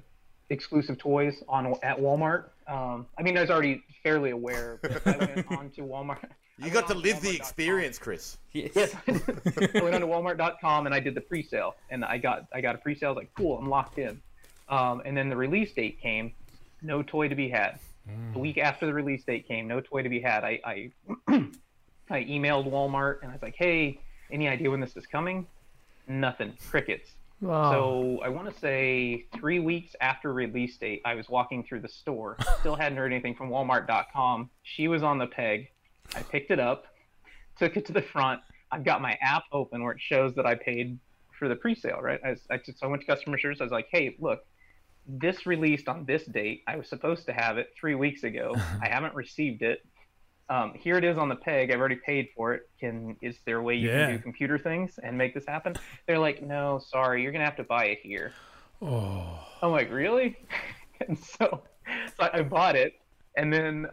exclusive 0.51 0.99
toys 0.99 1.43
on 1.49 1.75
at 1.83 1.99
Walmart. 1.99 2.45
Um, 2.67 3.07
I 3.19 3.23
mean, 3.23 3.37
I 3.37 3.41
was 3.41 3.51
already 3.51 3.83
fairly 4.03 4.31
aware, 4.31 4.79
but 4.83 5.07
I 5.07 5.17
went 5.17 5.53
on 5.59 5.71
to 5.71 5.83
Walmart. 5.83 6.31
You 6.59 6.71
got 6.71 6.89
to 6.89 6.95
on 6.95 7.03
live 7.03 7.21
the 7.21 7.35
experience, 7.35 7.99
Chris. 7.99 8.39
Yes. 8.53 8.73
Yes, 8.75 8.95
I 9.07 9.83
went 9.83 9.95
on 9.95 10.01
to 10.01 10.07
Walmart.com 10.07 10.87
and 10.87 10.95
I 10.95 11.01
did 11.01 11.15
the 11.15 11.21
pre-sale, 11.21 11.77
and 11.91 12.05
I 12.05 12.19
got 12.19 12.47
I 12.53 12.61
got 12.61 12.75
a 12.75 12.79
pre-sale. 12.79 13.11
I 13.11 13.13
was 13.13 13.17
like, 13.17 13.31
cool, 13.37 13.59
I'm 13.59 13.69
locked 13.69 13.99
in. 13.99 14.21
Um, 14.69 15.03
and 15.05 15.17
then 15.17 15.29
the 15.29 15.37
release 15.37 15.73
date 15.73 16.01
came, 16.01 16.33
no 16.83 17.03
toy 17.03 17.29
to 17.29 17.35
be 17.35 17.49
had. 17.49 17.79
A 18.35 18.39
week 18.39 18.57
after 18.57 18.87
the 18.87 18.95
release 18.95 19.23
date 19.25 19.47
came, 19.47 19.69
no 19.69 19.81
toy 19.81 20.03
to 20.03 20.09
be 20.09 20.21
had. 20.21 20.43
I 20.43 20.61
I, 20.65 20.91
I 22.11 22.25
emailed 22.25 22.71
Walmart 22.71 23.21
and 23.23 23.31
I 23.31 23.35
was 23.35 23.43
like, 23.43 23.55
hey, 23.57 24.01
any 24.31 24.49
idea 24.49 24.71
when 24.71 24.81
this 24.81 24.97
is 24.97 25.07
coming? 25.07 25.47
Nothing, 26.07 26.55
crickets. 26.71 27.11
Wow. 27.41 27.71
So 27.71 28.21
I 28.25 28.29
want 28.29 28.53
to 28.53 28.59
say 28.59 29.27
three 29.39 29.61
weeks 29.61 29.95
after 30.01 30.33
release 30.33 30.77
date, 30.77 31.03
I 31.05 31.15
was 31.15 31.29
walking 31.29 31.63
through 31.63 31.81
the 31.81 31.89
store. 31.89 32.37
Still 32.61 32.75
hadn't 32.75 32.99
heard 32.99 33.13
anything 33.13 33.35
from 33.35 33.51
Walmart.com. 33.51 34.51
She 34.63 34.89
was 34.89 35.03
on 35.03 35.19
the 35.19 35.27
peg. 35.27 35.69
I 36.17 36.23
picked 36.23 36.51
it 36.51 36.59
up, 36.59 36.87
took 37.59 37.77
it 37.77 37.87
to 37.87 37.93
the 37.93 38.03
front. 38.03 38.41
I've 38.73 38.85
got 38.85 39.01
my 39.01 39.17
app 39.23 39.45
open 39.53 39.83
where 39.83 39.93
it 39.93 40.01
shows 40.01 40.35
that 40.35 40.47
I 40.47 40.55
paid 40.57 40.99
for 41.39 41.49
the 41.49 41.57
pre-sale. 41.57 42.01
Right? 42.03 42.21
I, 42.25 42.31
I, 42.53 42.61
so 42.65 42.73
I 42.83 42.87
went 42.87 43.03
to 43.03 43.07
customer 43.07 43.39
service. 43.39 43.61
I 43.61 43.65
was 43.65 43.73
like, 43.73 43.89
"Hey, 43.91 44.17
look, 44.19 44.41
this 45.07 45.47
released 45.47 45.89
on 45.89 46.05
this 46.05 46.25
date. 46.27 46.63
I 46.67 46.77
was 46.77 46.89
supposed 46.89 47.27
to 47.27 47.33
have 47.33 47.57
it 47.57 47.73
three 47.79 47.95
weeks 47.95 48.25
ago. 48.25 48.55
I 48.83 48.89
haven't 48.89 49.15
received 49.15 49.63
it. 49.63 49.81
Um, 50.51 50.73
here 50.75 50.97
it 50.97 51.05
is 51.05 51.19
on 51.19 51.29
the 51.29 51.37
peg. 51.37 51.71
I've 51.71 51.79
already 51.79 51.97
paid 51.97 52.29
for 52.35 52.55
it. 52.55 52.69
Can 52.81 53.17
is 53.21 53.39
there 53.45 53.59
a 53.59 53.63
way 53.63 53.75
you 53.75 53.91
Yeah. 53.91 54.07
can 54.07 54.17
do 54.17 54.23
computer 54.23 54.59
things 54.59 54.99
and 55.03 55.17
make 55.17 55.35
this 55.35 55.45
happen? 55.47 55.75
They're 56.07 56.19
like, 56.19 56.43
no, 56.43 56.79
sorry, 56.79 57.23
you're 57.23 57.33
gonna 57.33 57.45
have 57.45 57.57
to 57.57 57.65
buy 57.65 57.87
it 57.87 57.99
here. 58.03 58.33
Oh, 58.81 59.39
I'm 59.61 59.73
like, 59.73 59.91
really? 59.93 60.37
and 61.07 61.19
so, 61.19 61.63
so 62.17 62.31
I 62.33 62.43
bought 62.43 62.77
it, 62.77 62.95
and 63.37 63.53
then 63.53 63.89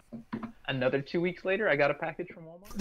another 0.68 1.02
two 1.02 1.20
weeks 1.20 1.44
later, 1.44 1.68
I 1.68 1.76
got 1.76 1.92
a 1.92 1.96
package 1.96 2.28
from 2.34 2.44
Walmart. 2.46 2.76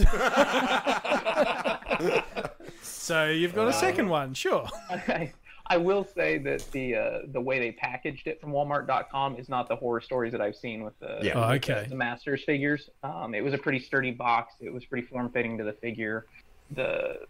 so 2.83 3.27
you've 3.29 3.55
got 3.55 3.69
a 3.69 3.73
second 3.73 4.09
one, 4.09 4.35
sure. 4.35 4.69
I, 4.91 5.33
I 5.67 5.79
will 5.79 6.07
say 6.15 6.39
that 6.39 6.71
the 6.73 6.95
uh, 6.95 7.19
the 7.33 7.41
way 7.41 7.59
they 7.59 7.73
packaged 7.73 8.27
it 8.27 8.41
from 8.41 8.51
Walmart.com 8.53 9.37
is 9.37 9.49
not 9.49 9.67
the 9.69 9.77
horror 9.77 10.01
stories 10.03 10.33
that 10.33 10.41
I've 10.43 10.57
seen 10.57 10.83
with 10.85 10.99
the, 11.01 11.21
Yeah. 11.23 11.33
Oh, 11.35 11.51
with 11.53 11.63
the- 11.63 11.77
okay. 11.79 11.89
the 11.89 11.95
Masters 11.97 12.45
figures. 12.45 12.91
Um, 13.03 13.35
it 13.35 13.43
was 13.43 13.55
a 13.55 13.59
pretty 13.59 13.79
sturdy 13.81 14.11
box. 14.11 14.55
It 14.61 14.73
was 14.73 14.85
pretty 14.85 15.07
form 15.07 15.31
fitting 15.31 15.57
to 15.59 15.65
the 15.65 15.73
figure. 15.73 16.27
The 16.73 17.21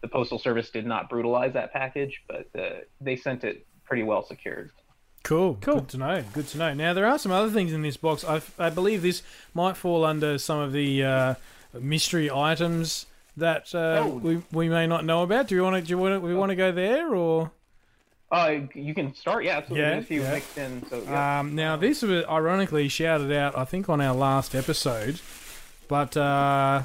the 0.00 0.08
postal 0.08 0.38
service 0.38 0.70
did 0.70 0.86
not 0.86 1.08
brutalize 1.08 1.52
that 1.54 1.72
package, 1.72 2.20
but 2.28 2.46
uh, 2.58 2.80
they 3.00 3.16
sent 3.16 3.44
it 3.44 3.66
pretty 3.84 4.02
well 4.02 4.24
secured. 4.26 4.70
Cool. 5.22 5.56
Cool. 5.62 5.76
Good 5.76 5.88
to 5.90 5.96
know. 5.98 6.24
Good 6.34 6.48
to 6.48 6.58
know. 6.58 6.74
Now 6.74 6.92
there 6.94 7.06
are 7.06 7.18
some 7.18 7.32
other 7.32 7.48
things 7.50 7.72
in 7.72 7.80
this 7.82 7.96
box. 7.96 8.24
I, 8.24 8.42
I 8.58 8.68
believe 8.70 9.00
this 9.02 9.22
might 9.54 9.76
fall 9.76 10.04
under 10.04 10.36
some 10.36 10.58
of 10.58 10.72
the 10.72 11.02
uh, 11.04 11.34
mystery 11.80 12.30
items 12.30 13.06
that 13.36 13.74
uh, 13.74 14.02
Oh. 14.04 14.08
we, 14.08 14.42
we 14.52 14.68
may 14.68 14.86
not 14.86 15.04
know 15.06 15.22
about. 15.22 15.48
Do 15.48 15.54
you 15.54 15.62
want 15.62 15.76
to? 15.76 15.82
Do 15.82 15.88
you 15.90 15.98
want 15.98 16.14
to, 16.14 16.20
we 16.20 16.34
want 16.34 16.50
to 16.50 16.56
go 16.56 16.72
there 16.72 17.14
or? 17.14 17.50
Uh, 18.30 18.60
you 18.74 18.94
can 18.94 19.14
start, 19.14 19.44
yeah, 19.44 19.58
absolutely. 19.58 19.82
Yeah, 19.88 20.00
There's 20.00 20.10
a 20.10 20.14
yeah. 20.14 20.32
mixed 20.32 20.58
in. 20.58 20.86
So 20.88 21.02
yeah. 21.04 21.40
Um, 21.40 21.54
now 21.54 21.76
this 21.76 22.02
was 22.02 22.24
ironically 22.24 22.88
shouted 22.88 23.32
out, 23.32 23.56
I 23.56 23.64
think, 23.64 23.88
on 23.88 24.00
our 24.00 24.14
last 24.14 24.54
episode, 24.54 25.20
but 25.88 26.16
uh, 26.16 26.82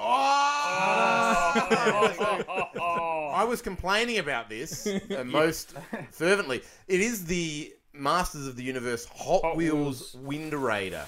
Oh! 0.00 0.04
I 3.34 3.44
was 3.44 3.62
complaining 3.62 4.18
about 4.18 4.48
this 4.48 4.86
uh, 5.16 5.24
most 5.24 5.74
fervently. 6.12 6.62
It 6.86 7.00
is 7.00 7.24
the 7.24 7.72
Masters 7.92 8.46
of 8.46 8.56
the 8.56 8.62
Universe 8.62 9.06
Hot, 9.06 9.42
Hot 9.42 9.56
Wheels 9.56 10.14
Wind 10.22 10.54
Raider. 10.54 11.04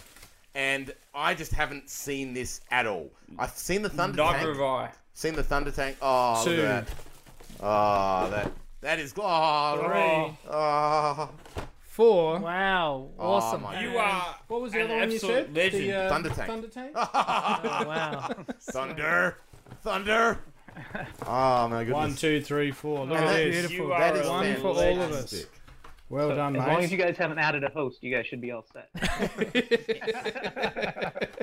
and 0.54 0.92
I 1.14 1.34
just 1.34 1.52
haven't 1.52 1.88
seen 1.88 2.34
this 2.34 2.60
at 2.70 2.86
all. 2.86 3.10
I've 3.38 3.50
seen 3.50 3.82
the 3.82 3.88
Thunder 3.90 4.16
Neither 4.16 4.38
Tank. 4.46 4.56
have 4.56 4.60
I. 4.64 4.90
Seen 5.14 5.34
the 5.34 5.42
Thunder 5.44 5.70
Tank. 5.70 5.96
Oh, 6.02 6.42
Two. 6.44 6.50
look 6.50 6.58
at 6.66 6.86
that. 6.86 6.94
Oh, 7.62 8.30
that 8.30 8.50
that 8.82 8.98
is. 8.98 9.14
Oh, 9.16 9.76
Three. 9.78 10.38
oh. 10.50 11.30
Four. 11.82 12.38
Wow, 12.38 13.08
Oh, 13.18 13.32
awesome. 13.32 13.62
my 13.62 13.80
You 13.82 13.98
are 13.98 14.36
What 14.48 14.62
was 14.62 14.72
the 14.72 14.78
an 14.80 14.84
other 14.86 14.94
one 15.00 15.08
you 15.10 15.16
absolute 15.16 15.34
said? 15.46 15.54
legend. 15.56 15.82
The, 15.82 15.92
uh, 15.96 16.08
Thunder 16.08 16.28
Tank. 16.30 16.46
Thunder 16.48 16.68
Tank? 16.68 16.92
Oh, 16.94 17.00
wow. 17.12 18.34
Thunder, 18.60 19.36
thunder. 19.82 20.38
Oh 21.26 21.68
my 21.68 21.80
goodness. 21.80 21.94
One, 21.94 22.14
two, 22.14 22.40
three, 22.40 22.70
four. 22.70 23.00
Look 23.06 23.18
And 23.18 23.26
at 23.26 23.32
that- 23.32 23.36
this. 23.44 23.66
beautiful. 23.68 23.86
You 23.88 23.98
That 23.98 24.16
are 24.16 24.20
is 24.22 24.28
One 24.28 24.56
for 24.56 24.66
all 24.68 24.78
of 24.78 24.98
us. 25.10 25.30
fantastic. 25.32 25.50
Well 26.08 26.34
done, 26.34 26.56
as 26.56 26.62
mate. 26.64 26.72
long 26.72 26.84
as 26.84 26.92
you 26.92 26.96
guys 26.98 27.16
haven't 27.18 27.38
added 27.38 27.64
a 27.64 27.70
host, 27.70 27.98
you 28.02 28.14
guys 28.14 28.26
should 28.26 28.40
be 28.40 28.52
all 28.52 28.64
set. 28.72 28.88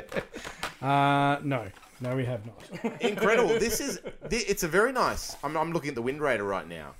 Uh, 0.82 1.39
no. 1.44 1.65
No, 2.01 2.15
we 2.15 2.24
have 2.25 2.41
not. 2.46 3.01
Incredible. 3.01 3.50
This 3.60 3.79
is. 3.79 4.00
thi- 4.29 4.38
It's 4.48 4.62
a 4.63 4.67
very 4.67 4.91
nice. 4.91 5.36
I'm, 5.44 5.56
I'm 5.58 5.72
looking 5.74 5.89
at 5.89 5.96
the 5.96 6.01
Wind 6.03 6.22
Raider 6.22 6.44
right 6.44 6.67
now, 6.67 6.94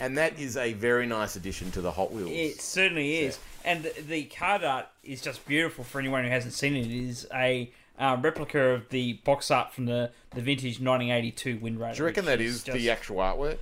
and 0.00 0.18
that 0.18 0.38
is 0.38 0.56
a 0.56 0.72
very 0.72 1.06
nice 1.06 1.36
addition 1.36 1.70
to 1.72 1.80
the 1.80 1.92
Hot 1.92 2.12
Wheels. 2.12 2.30
It 2.30 2.60
certainly 2.60 3.18
is, 3.18 3.38
and 3.64 3.82
the, 3.84 3.92
the 4.02 4.24
card 4.24 4.64
art 4.64 4.86
is 5.04 5.20
just 5.20 5.46
beautiful 5.46 5.84
for 5.84 5.98
anyone 5.98 6.24
who 6.24 6.30
hasn't 6.30 6.54
seen 6.54 6.74
it. 6.76 6.86
It 6.86 7.08
is 7.08 7.26
a 7.34 7.70
uh, 7.98 8.16
replica 8.20 8.60
of 8.70 8.88
the 8.88 9.14
box 9.24 9.50
art 9.50 9.72
from 9.72 9.86
the, 9.86 10.10
the 10.30 10.40
vintage 10.40 10.80
1982 10.80 11.58
Wind 11.58 11.78
Raider. 11.78 11.94
Do 11.94 11.98
you 12.00 12.06
reckon 12.06 12.24
that 12.24 12.40
is 12.40 12.62
just- 12.64 12.76
the 12.76 12.90
actual 12.90 13.16
artwork? 13.16 13.58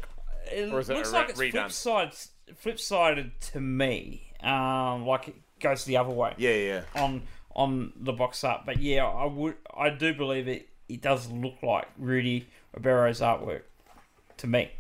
It 0.51 0.73
or 0.73 0.81
is 0.81 0.89
it 0.89 0.95
looks 0.95 1.11
a 1.11 1.13
like 1.13 1.29
it's 1.31 1.39
flip 1.39 1.71
side, 1.73 2.13
flip 2.57 2.81
sided 2.81 3.39
to 3.53 3.61
me. 3.61 4.33
Um, 4.43 5.05
like 5.05 5.29
it 5.29 5.35
goes 5.61 5.85
the 5.85 5.97
other 5.97 6.11
way 6.15 6.33
Yeah, 6.39 6.55
yeah. 6.55 6.83
on 6.95 7.23
on 7.55 7.93
the 7.97 8.13
box 8.13 8.45
art. 8.45 8.63
But 8.65 8.81
yeah, 8.81 9.05
I 9.05 9.27
would, 9.27 9.57
I 9.77 9.91
do 9.91 10.15
believe 10.15 10.47
it. 10.49 10.69
It 10.89 11.03
does 11.03 11.29
look 11.31 11.63
like 11.63 11.87
Rudy 11.99 12.47
Obrero's 12.75 13.21
artwork 13.21 13.63
to 14.39 14.47
me. 14.47 14.71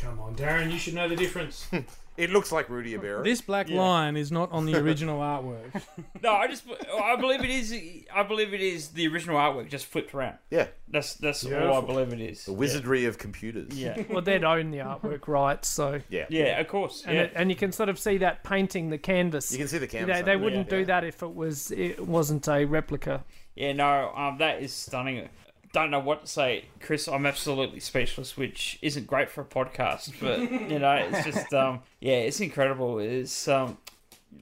Come 0.00 0.18
on, 0.20 0.34
Darren, 0.34 0.70
you 0.72 0.78
should 0.78 0.94
know 0.94 1.08
the 1.08 1.16
difference. 1.16 1.68
It 2.16 2.28
looks 2.28 2.52
like 2.52 2.68
Rudy 2.68 2.92
Obrero. 2.98 3.24
this 3.24 3.40
black 3.40 3.70
Yeah. 3.70 3.80
line 3.80 4.14
is 4.14 4.30
not 4.30 4.52
on 4.52 4.66
the 4.66 4.76
original 4.84 5.20
artwork. 5.20 5.80
No, 6.22 6.32
I 6.34 6.48
just, 6.48 6.64
I 7.02 7.16
believe 7.16 7.42
it 7.42 7.48
is. 7.48 7.74
I 8.12 8.24
believe 8.24 8.52
it 8.52 8.60
is 8.60 8.88
the 8.88 9.06
original 9.08 9.36
artwork, 9.38 9.70
just 9.70 9.86
flipped 9.86 10.12
around. 10.12 10.36
yeah, 10.50 10.66
That's 10.88 11.14
that's 11.14 11.46
all 11.46 11.54
I 11.54 11.58
Beautiful. 11.60 11.82
believe 11.82 12.12
it 12.12 12.20
is. 12.20 12.44
the 12.44 12.52
wizardry 12.52 13.06
of 13.06 13.16
computers. 13.16 13.72
Yeah. 13.72 14.02
well, 14.10 14.20
they'd 14.20 14.44
own 14.44 14.70
the 14.70 14.78
artwork 14.78 15.28
rights, 15.28 15.68
so 15.68 16.00
yeah, 16.10 16.26
Yeah, 16.28 16.60
of 16.60 16.68
course. 16.68 17.04
and 17.06 17.16
Yeah. 17.16 17.22
it, 17.22 17.32
and 17.36 17.48
you 17.48 17.56
can 17.56 17.72
sort 17.72 17.88
of 17.88 17.98
see 17.98 18.18
that 18.18 18.44
painting 18.44 18.90
the 18.90 18.98
canvas. 18.98 19.50
You 19.50 19.56
can 19.58 19.68
see 19.68 19.78
the 19.78 19.86
canvas. 19.86 20.16
they, 20.18 20.22
they 20.22 20.32
under 20.32 20.42
it. 20.42 20.44
wouldn't 20.44 20.70
Yeah. 20.70 20.78
do 20.78 20.84
that 20.86 21.04
if 21.04 21.22
it 21.22 21.34
was 21.34 21.70
it 21.70 22.00
wasn't 22.06 22.46
a 22.48 22.66
replica. 22.66 23.24
Yeah, 23.54 23.72
no, 23.72 24.12
um, 24.14 24.36
that 24.38 24.60
is 24.60 24.74
stunning. 24.74 25.26
Don't 25.72 25.90
know 25.90 26.00
what 26.00 26.22
to 26.22 26.26
say, 26.26 26.64
Chris. 26.80 27.06
I'm 27.06 27.26
absolutely 27.26 27.78
speechless, 27.78 28.36
which 28.36 28.78
isn't 28.82 29.06
great 29.06 29.30
for 29.30 29.42
a 29.42 29.44
podcast, 29.44 30.12
but 30.20 30.40
you 30.40 30.78
know, 30.80 30.94
it's 30.94 31.24
just, 31.32 31.54
um, 31.54 31.82
yeah, 32.00 32.16
it's 32.16 32.40
incredible. 32.40 32.98
It's 32.98 33.46
um, 33.46 33.78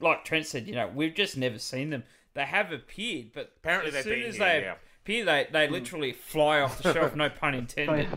like 0.00 0.24
Trent 0.24 0.46
said, 0.46 0.66
you 0.66 0.74
know, 0.74 0.90
we've 0.94 1.14
just 1.14 1.36
never 1.36 1.58
seen 1.58 1.90
them. 1.90 2.04
They 2.34 2.44
have 2.44 2.72
appeared, 2.72 3.32
but 3.34 3.52
Apparently 3.58 3.96
as 3.96 4.04
soon 4.04 4.20
been 4.20 4.28
as 4.28 4.36
here, 4.36 4.44
they 4.44 4.60
yeah. 4.62 4.74
appear, 5.02 5.24
they 5.24 5.46
they 5.52 5.68
literally 5.68 6.12
fly 6.12 6.60
off 6.60 6.82
the 6.82 6.92
shelf. 6.92 7.14
No 7.14 7.28
pun 7.28 7.54
intended. 7.56 8.08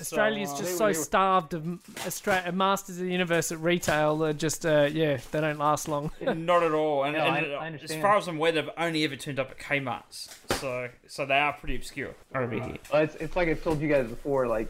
Australia's 0.00 0.52
uh, 0.52 0.58
just 0.58 0.78
so 0.78 0.86
were- 0.86 0.94
starved 0.94 1.54
of 1.54 1.62
Austra- 1.62 2.52
Masters 2.54 2.98
of 2.98 3.04
the 3.04 3.10
Universe 3.12 3.52
at 3.52 3.58
retail. 3.60 4.16
They're 4.18 4.32
just 4.32 4.64
uh, 4.66 4.88
yeah, 4.92 5.18
they 5.30 5.40
don't 5.40 5.58
last 5.58 5.88
long. 5.88 6.10
Not 6.20 6.62
at 6.62 6.72
all. 6.72 7.04
And, 7.04 7.16
No, 7.16 7.24
and 7.24 7.46
I 7.54 7.78
as 7.82 7.94
far 7.96 8.16
as 8.16 8.28
I'm 8.28 8.36
aware, 8.36 8.52
they've 8.52 8.70
only 8.76 9.04
ever 9.04 9.16
turned 9.16 9.38
up 9.38 9.50
at 9.50 9.58
Kmart's, 9.58 10.28
so 10.60 10.88
so 11.06 11.26
they 11.26 11.38
are 11.38 11.52
pretty 11.52 11.76
obscure 11.76 12.14
over 12.34 12.52
here. 12.54 12.76
Well, 12.92 13.02
it's, 13.02 13.14
it's 13.16 13.36
like 13.36 13.48
I've 13.48 13.62
told 13.62 13.80
you 13.80 13.88
guys 13.88 14.08
before. 14.08 14.46
Like, 14.46 14.68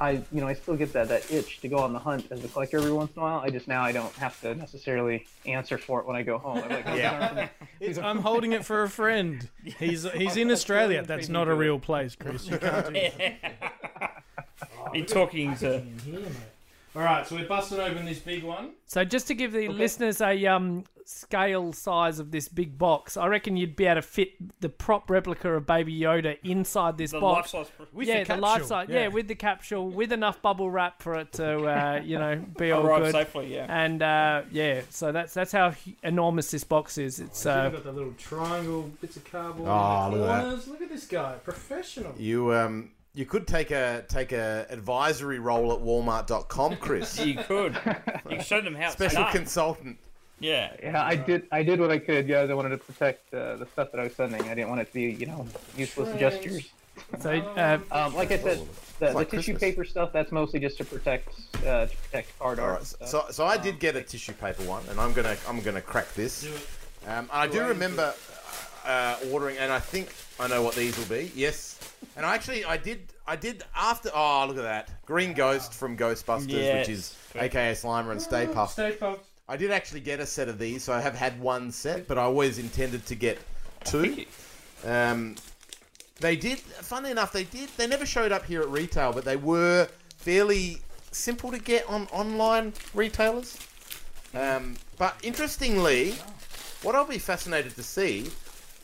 I 0.00 0.10
you 0.32 0.40
know 0.40 0.48
I 0.48 0.54
still 0.54 0.76
get 0.76 0.92
that 0.94 1.08
that 1.08 1.30
itch 1.30 1.60
to 1.60 1.68
go 1.68 1.78
on 1.78 1.92
the 1.92 2.00
hunt 2.00 2.26
as 2.32 2.42
a 2.44 2.48
collector 2.48 2.78
every 2.78 2.90
once 2.92 3.12
in 3.14 3.20
a 3.20 3.24
while. 3.24 3.38
I 3.38 3.50
just 3.50 3.68
now 3.68 3.82
I 3.82 3.92
don't 3.92 4.12
have 4.16 4.40
to 4.40 4.54
necessarily 4.56 5.26
answer 5.46 5.78
for 5.78 6.00
it 6.00 6.06
when 6.06 6.16
I 6.16 6.22
go 6.22 6.36
home. 6.38 6.58
I'm 6.58 6.68
like, 6.68 6.84
Yeah. 6.86 7.48
I'm 8.02 8.18
holding 8.18 8.52
it 8.52 8.64
for 8.64 8.82
a 8.82 8.88
friend. 8.90 9.48
He's 9.78 10.04
he's 10.12 10.36
in 10.36 10.50
Australia. 10.50 11.02
That's 11.04 11.28
not 11.28 11.46
a 11.48 11.54
real 11.54 11.78
place, 11.78 12.16
Chris. 12.16 12.46
You 12.48 12.58
can't 12.58 12.86
do 12.86 12.92
that. 13.18 14.23
You're 14.94 15.06
talking 15.06 15.56
to. 15.56 15.74
in 15.76 15.98
here, 16.04 16.20
mate. 16.20 16.32
All 16.96 17.02
right, 17.02 17.26
so 17.26 17.34
we're 17.34 17.48
busting 17.48 17.80
open 17.80 18.04
this 18.04 18.20
big 18.20 18.44
one. 18.44 18.70
So 18.86 19.04
just 19.04 19.26
to 19.26 19.34
give 19.34 19.50
the 19.52 19.66
listeners 19.68 20.20
a 20.20 20.46
um, 20.46 20.84
scale 21.04 21.72
size 21.72 22.20
of 22.20 22.30
this 22.30 22.46
big 22.46 22.78
box, 22.78 23.16
I 23.16 23.26
reckon 23.26 23.56
you'd 23.56 23.74
be 23.74 23.86
able 23.86 23.96
to 23.96 24.02
fit 24.02 24.60
the 24.60 24.68
prop 24.68 25.10
replica 25.10 25.54
of 25.54 25.66
Baby 25.66 25.98
Yoda 25.98 26.38
inside 26.44 26.96
this 26.96 27.10
The 27.10 27.18
box. 27.18 27.52
life 27.52 27.66
size. 27.66 27.88
With 27.92 28.06
yeah, 28.06 28.22
the, 28.22 28.34
the, 28.34 28.40
life 28.40 28.64
size. 28.66 28.86
Yeah. 28.88 29.08
with 29.08 29.26
the 29.26 29.34
capsule, 29.34 29.88
with 29.90 30.12
enough 30.12 30.40
bubble 30.40 30.70
wrap 30.70 31.02
for 31.02 31.18
it 31.18 31.32
to, 31.32 31.64
uh, 31.64 32.00
you 32.04 32.16
know, 32.16 32.40
be 32.56 32.70
all 32.70 32.86
Arrive 32.86 33.02
good. 33.02 33.12
safely, 33.12 33.52
yeah. 33.52 33.66
And 33.68 34.00
uh, 34.00 34.42
yeah, 34.52 34.82
so 34.90 35.10
that's 35.10 35.34
that's 35.34 35.50
how 35.50 35.74
enormous 36.04 36.52
this 36.52 36.62
box 36.62 36.96
is. 36.96 37.18
It's 37.18 37.40
So 37.40 37.50
uh, 37.50 37.68
got 37.70 37.82
the 37.82 37.90
little 37.90 38.14
triangle 38.16 38.92
bits 39.00 39.16
of 39.16 39.24
cardboard. 39.24 39.68
Oh, 39.68 40.06
in 40.06 40.12
the 40.12 40.18
look 40.20 40.30
at 40.30 40.44
that. 40.64 40.70
Look 40.70 40.82
at 40.82 40.90
this 40.90 41.08
guy, 41.08 41.34
professional. 41.42 42.14
You 42.16 42.54
um 42.54 42.90
you 43.14 43.24
could 43.26 43.46
take 43.46 43.70
a 43.70 44.04
take 44.08 44.32
a 44.32 44.66
advisory 44.70 45.38
role 45.38 45.72
at 45.72 45.78
Walmart.com, 45.80 46.76
Chris. 46.76 47.18
You 47.24 47.36
could. 47.36 47.78
You 48.28 48.36
could 48.38 48.46
show 48.46 48.60
them 48.60 48.74
how 48.74 48.84
it's 48.86 48.94
Special 48.94 49.22
done. 49.22 49.32
consultant. 49.32 49.98
yeah. 50.40 50.72
yeah, 50.82 51.02
I 51.04 51.14
did 51.16 51.46
I 51.52 51.62
did 51.62 51.80
what 51.80 51.90
I 51.90 51.98
could, 51.98 52.26
guys. 52.28 52.50
I 52.50 52.54
wanted 52.54 52.70
to 52.70 52.78
protect 52.78 53.32
uh, 53.32 53.56
the 53.56 53.66
stuff 53.72 53.92
that 53.92 54.00
I 54.00 54.04
was 54.04 54.14
sending. 54.14 54.42
I 54.42 54.54
didn't 54.54 54.68
want 54.68 54.80
it 54.80 54.86
to 54.86 54.92
be 54.92 55.02
you 55.12 55.26
know 55.26 55.46
useless 55.76 56.08
Trends. 56.16 56.20
gestures. 56.20 56.68
so 57.20 57.30
uh, 57.30 57.78
Um, 57.90 58.14
like 58.14 58.30
I 58.30 58.38
said, 58.38 58.60
the, 59.00 59.12
like 59.12 59.30
the 59.30 59.36
tissue 59.38 59.52
Christmas. 59.52 59.60
paper 59.60 59.84
stuff 59.84 60.12
that's 60.12 60.30
mostly 60.32 60.60
just 60.60 60.76
to 60.78 60.84
protect 60.84 61.28
uh, 61.66 61.86
to 61.86 61.96
protect 61.96 62.38
card 62.38 62.58
All 62.60 62.66
art. 62.66 62.78
right, 63.00 63.08
so 63.08 63.26
so 63.30 63.44
I 63.46 63.56
did 63.56 63.78
get 63.80 63.96
a 63.96 64.02
tissue 64.02 64.32
paper 64.32 64.62
one, 64.64 64.82
and 64.90 64.98
I'm 65.00 65.12
gonna 65.12 65.36
I'm 65.48 65.60
gonna 65.60 65.80
crack 65.80 66.12
this. 66.14 66.46
Um, 67.06 67.28
I 67.32 67.46
do 67.46 67.62
remember 67.66 68.14
uh, 68.84 69.16
ordering, 69.32 69.56
and 69.58 69.72
I 69.72 69.78
think 69.80 70.14
I 70.40 70.46
know 70.48 70.62
what 70.62 70.74
these 70.74 70.96
will 70.98 71.06
be. 71.06 71.30
Yes, 71.34 71.73
and 72.16 72.24
I 72.26 72.34
actually 72.34 72.64
I 72.64 72.76
did 72.76 73.12
I 73.26 73.36
did 73.36 73.64
after. 73.74 74.10
Oh, 74.14 74.44
look 74.48 74.56
at 74.58 74.62
that 74.62 75.04
Green 75.06 75.32
Ghost 75.32 75.72
from 75.72 75.96
Ghostbusters, 75.96 76.48
Yes. 76.50 76.88
which 76.88 76.96
is 76.96 77.16
AKA 77.34 77.72
Slimer 77.72 78.12
and 78.12 78.20
Stay 78.22 78.46
Puft. 78.46 78.70
Stay 78.70 78.92
Puft. 78.92 79.20
I 79.48 79.56
did 79.56 79.70
actually 79.70 80.00
get 80.00 80.20
a 80.20 80.26
set 80.26 80.48
of 80.48 80.58
these, 80.58 80.82
so 80.84 80.92
I 80.92 81.00
have 81.00 81.14
had 81.14 81.38
one 81.40 81.70
set, 81.70 82.08
but 82.08 82.16
I 82.16 82.22
always 82.22 82.58
intended 82.58 83.04
to 83.06 83.14
get 83.14 83.38
two. 83.84 84.24
Um, 84.86 85.34
they 86.20 86.36
did, 86.36 86.58
funnily 86.60 87.10
enough, 87.10 87.32
they 87.32 87.44
did. 87.44 87.68
They 87.76 87.86
never 87.86 88.06
showed 88.06 88.32
up 88.32 88.44
here 88.46 88.62
at 88.62 88.68
retail, 88.70 89.12
but 89.12 89.24
they 89.24 89.36
were 89.36 89.88
fairly 90.16 90.78
simple 91.10 91.50
to 91.50 91.58
get 91.58 91.86
on 91.88 92.06
online 92.06 92.72
retailers. 92.94 93.58
Um, 94.32 94.76
but 94.98 95.16
interestingly, 95.22 96.12
what 96.82 96.94
I'll 96.94 97.04
be 97.04 97.18
fascinated 97.18 97.74
to 97.76 97.82
see 97.82 98.30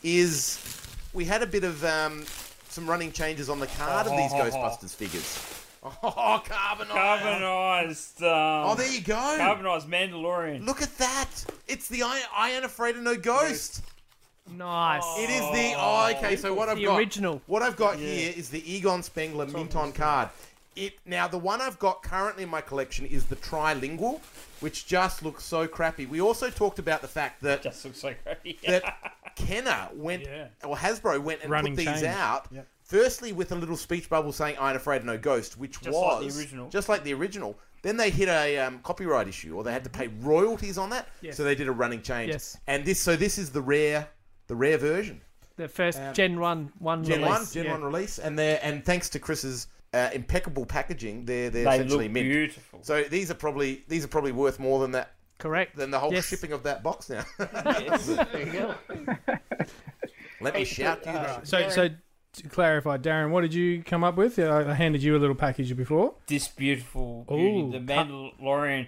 is 0.03 0.59
we 1.13 1.25
had 1.25 1.41
a 1.41 1.47
bit 1.47 1.63
of 1.63 1.83
um, 1.83 2.23
some 2.71 2.89
running 2.89 3.11
changes 3.11 3.49
on 3.49 3.59
the 3.59 3.67
card 3.67 4.07
of 4.07 4.13
these 4.17 4.31
Ghostbusters 4.31 4.95
figures. 4.95 5.57
Oh, 6.03 6.39
carbonized. 6.47 6.91
Carbonized. 6.91 8.21
Um, 8.21 8.27
Oh, 8.69 8.75
there 8.77 8.91
you 8.91 9.01
go. 9.01 9.15
Carbonized 9.15 9.87
Mandalorian. 9.87 10.63
Look 10.63 10.83
at 10.83 10.95
that! 10.99 11.43
It's 11.67 11.87
the 11.87 12.03
I, 12.03 12.21
I 12.37 12.51
ain't 12.51 12.63
afraid 12.65 12.97
of 12.97 13.01
no 13.01 13.15
ghost. 13.15 13.81
nice. 14.51 15.01
It 15.17 15.31
is 15.31 15.41
the 15.41 15.73
oh, 15.77 16.13
okay. 16.17 16.35
So 16.35 16.53
what 16.53 16.69
I've 16.69 16.77
the 16.77 16.85
got, 16.85 16.99
original. 16.99 17.41
what 17.47 17.63
I've 17.63 17.77
got 17.77 17.95
here 17.97 18.31
is 18.37 18.49
the 18.51 18.61
Egon 18.71 19.01
Spengler 19.01 19.47
mint 19.47 19.75
on 19.75 19.91
card. 19.91 20.29
It 20.75 20.99
now 21.07 21.27
the 21.27 21.39
one 21.39 21.61
I've 21.61 21.79
got 21.79 22.03
currently 22.03 22.43
in 22.43 22.49
my 22.49 22.61
collection 22.61 23.07
is 23.07 23.25
the 23.25 23.35
trilingual, 23.37 24.19
which 24.59 24.85
just 24.85 25.23
looks 25.23 25.43
so 25.43 25.67
crappy. 25.67 26.05
We 26.05 26.21
also 26.21 26.51
talked 26.51 26.77
about 26.77 27.01
the 27.01 27.07
fact 27.07 27.41
that 27.41 27.63
Just 27.63 27.83
looks 27.85 27.99
so 28.01 28.13
great. 28.23 28.61
that 28.67 28.83
Kenner 29.35 29.89
went 29.93 30.23
Yeah. 30.23 30.47
or 30.63 30.75
Hasbro 30.75 31.21
went 31.21 31.41
and 31.41 31.51
Running 31.51 31.73
put 31.75 31.85
these 31.85 31.87
change. 32.01 32.03
out. 32.05 32.47
Yep. 32.51 32.67
Firstly, 32.83 33.31
with 33.31 33.51
a 33.51 33.55
little 33.55 33.77
speech 33.77 34.09
bubble 34.09 34.31
saying 34.33 34.57
"I 34.59 34.67
ain't 34.69 34.75
afraid 34.77 34.97
of 34.97 35.05
no 35.05 35.17
ghost," 35.17 35.57
which 35.57 35.79
Just 35.81 35.89
was 35.97 36.23
like 36.23 36.33
the 36.33 36.39
original. 36.39 36.69
just 36.69 36.89
like 36.89 37.03
the 37.03 37.13
original. 37.13 37.57
Then 37.83 37.97
they 37.97 38.09
hit 38.11 38.27
a 38.29 38.59
um, 38.59 38.79
copyright 38.83 39.27
issue, 39.27 39.55
or 39.55 39.63
they 39.63 39.71
had 39.71 39.83
to 39.85 39.89
pay 39.89 40.07
royalties 40.19 40.77
on 40.77 40.89
that. 40.91 41.07
Yes. 41.21 41.35
So 41.37 41.43
they 41.43 41.55
did 41.55 41.67
a 41.67 41.71
running 41.71 42.01
change. 42.01 42.31
Yes. 42.31 42.57
And 42.67 42.85
this, 42.85 42.99
so 43.01 43.15
this 43.15 43.37
is 43.37 43.49
the 43.49 43.61
rare, 43.61 44.07
the 44.47 44.55
rare 44.55 44.77
version. 44.77 45.21
The 45.57 45.67
first 45.67 45.99
Gen 46.13 46.39
One 46.39 46.71
one 46.79 47.03
Gen 47.03 47.19
release. 47.21 47.29
one, 47.29 47.45
Gen 47.51 47.65
yeah. 47.65 47.71
one 47.71 47.83
release, 47.83 48.19
and 48.19 48.37
they 48.37 48.59
and 48.59 48.83
thanks 48.85 49.09
to 49.09 49.19
Chris's 49.19 49.67
uh, 49.93 50.09
impeccable 50.13 50.65
packaging, 50.65 51.25
they're 51.25 51.49
they're 51.49 51.63
they 51.65 51.73
essentially 51.75 52.05
look 52.05 52.13
mint. 52.13 52.25
beautiful. 52.29 52.79
So 52.83 53.03
these 53.03 53.31
are 53.31 53.35
probably 53.35 53.83
these 53.87 54.03
are 54.05 54.07
probably 54.09 54.31
worth 54.31 54.59
more 54.59 54.79
than 54.79 54.91
that 54.91 55.13
Correct. 55.41 55.75
than 55.75 55.91
the 55.91 55.99
whole 55.99 56.13
Yes. 56.13 56.27
shipping 56.27 56.51
of 56.53 56.63
that 56.63 56.83
box 56.83 57.09
now. 57.09 57.23
Yes. 57.39 58.05
there 58.07 58.45
you 58.45 58.51
go. 58.53 58.75
Let 60.39 60.53
me 60.55 60.65
shout 60.65 61.03
to 61.03 61.11
you. 61.11 61.15
uh, 61.17 61.43
So, 61.43 61.69
so 61.69 61.89
to 62.33 62.49
clarify, 62.49 62.97
Darren, 62.97 63.29
what 63.31 63.41
did 63.41 63.53
you 63.53 63.83
come 63.83 64.03
up 64.03 64.15
with? 64.15 64.39
I 64.39 64.69
I 64.71 64.73
handed 64.73 65.03
you 65.03 65.15
a 65.15 65.19
little 65.19 65.35
package 65.35 65.75
before. 65.75 66.13
this 66.27 66.47
beautiful 66.47 67.25
beauty, 67.27 67.43
Ooh, 67.61 67.71
the 67.71 67.79
cut- 67.79 68.07
Mandalorian 68.07 68.87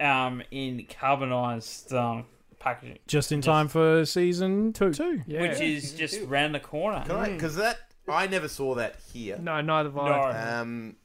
um, 0.00 0.42
in 0.50 0.86
carbonized 0.88 1.92
um, 1.92 2.26
packaging, 2.58 2.98
Just 3.06 3.32
in 3.32 3.40
time 3.40 3.68
for 3.68 4.04
season 4.06 4.72
two. 4.72 4.92
Two. 4.92 5.22
Yeah. 5.26 5.42
which 5.42 5.60
is 5.60 5.92
just 5.94 6.20
round 6.26 6.54
the 6.54 6.60
corner. 6.60 7.02
Because 7.32 7.56
that 7.56 7.78
I 8.08 8.26
never 8.26 8.48
saw 8.48 8.74
that 8.76 8.96
here. 9.12 9.38
no, 9.38 9.60
neither 9.60 9.88
have 9.90 9.96
No, 9.96 10.02
I. 10.02 10.58
Um, 10.60 10.96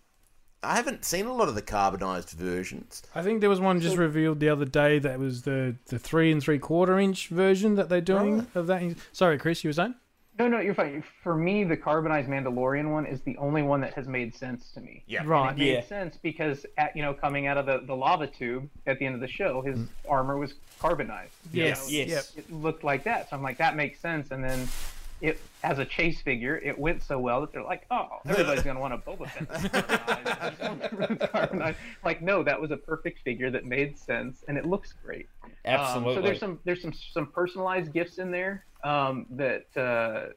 I 0.61 0.75
haven't 0.75 1.05
seen 1.05 1.25
a 1.25 1.33
lot 1.33 1.47
of 1.47 1.55
the 1.55 1.61
carbonized 1.61 2.31
versions. 2.31 3.01
I 3.15 3.21
think 3.21 3.39
there 3.39 3.49
was 3.49 3.61
one 3.61 3.79
just 3.79 3.95
revealed 3.95 4.39
the 4.41 4.49
other 4.49 4.65
day 4.65 4.99
that 4.99 5.17
was 5.17 5.43
the, 5.43 5.75
the 5.85 5.97
three 5.97 6.31
and 6.31 6.43
three 6.43 6.59
quarter 6.59 6.99
inch 6.99 7.29
version 7.29 7.75
that 7.75 7.87
they're 7.87 8.01
doing 8.01 8.45
of 8.55 8.67
that. 8.67 8.95
Sorry, 9.13 9.37
Chris, 9.37 9.63
you 9.63 9.69
were 9.69 9.73
saying? 9.73 9.95
No, 10.37 10.47
no, 10.47 10.59
you're 10.59 10.73
fine. 10.73 11.03
For 11.21 11.35
me, 11.35 11.65
the 11.65 11.75
carbonized 11.75 12.29
Mandalorian 12.29 12.91
one 12.91 13.05
is 13.05 13.19
the 13.21 13.35
only 13.37 13.61
one 13.61 13.81
that 13.81 13.93
has 13.95 14.07
made 14.07 14.33
sense 14.33 14.71
to 14.71 14.79
me. 14.79 15.03
Yeah. 15.05 15.23
Right. 15.25 15.51
It 15.51 15.57
made 15.57 15.73
Yeah. 15.73 15.81
sense 15.83 16.17
because, 16.21 16.65
at, 16.77 16.95
you 16.95 17.01
know, 17.01 17.13
coming 17.13 17.47
out 17.47 17.57
of 17.57 17.65
the, 17.65 17.81
the 17.85 17.95
lava 17.95 18.25
tube 18.27 18.69
at 18.87 18.99
the 18.99 19.05
end 19.05 19.15
of 19.15 19.21
the 19.21 19.27
show, 19.27 19.61
his 19.61 19.79
mm. 19.79 19.87
armor 20.07 20.37
was 20.37 20.53
carbonized. 20.79 21.33
You 21.51 21.63
Yes. 21.63 21.85
know, 21.85 21.93
Yes. 21.93 22.35
It 22.37 22.49
looked 22.53 22.85
like 22.85 23.03
that. 23.03 23.29
So 23.29 23.35
I'm 23.35 23.43
like, 23.43 23.57
that 23.57 23.75
makes 23.75 23.99
sense. 23.99 24.31
And 24.31 24.41
then 24.41 24.69
it, 25.21 25.39
as 25.63 25.79
a 25.79 25.85
chase 25.85 26.21
figure, 26.21 26.57
it 26.57 26.77
went 26.77 27.03
so 27.03 27.19
well 27.19 27.41
that 27.41 27.51
they're 27.51 27.63
like, 27.63 27.85
oh, 27.91 28.07
everybody's 28.25 28.63
going 28.63 28.75
to 28.75 28.81
want 28.81 28.93
a 28.93 28.97
Boba 28.97 29.29
Fett. 29.29 29.71
that's 29.71 30.57
carbonized. 30.57 31.31
Carbonized. 31.31 31.77
like, 32.03 32.21
no, 32.21 32.43
that 32.43 32.59
was 32.59 32.71
a 32.71 32.77
perfect 32.77 33.19
figure 33.23 33.51
that 33.51 33.65
made 33.65 33.97
sense 33.97 34.43
and 34.47 34.57
it 34.57 34.65
looks 34.65 34.93
great. 35.03 35.27
absolutely. 35.65 36.15
Um, 36.15 36.17
so 36.17 36.21
there's 36.21 36.39
some 36.39 36.59
there's 36.63 36.81
some 36.81 36.93
some 36.93 37.27
personalized 37.27 37.93
gifts 37.93 38.17
in 38.17 38.31
there 38.31 38.65
um, 38.83 39.25
that 39.31 39.65
uh, 39.77 40.31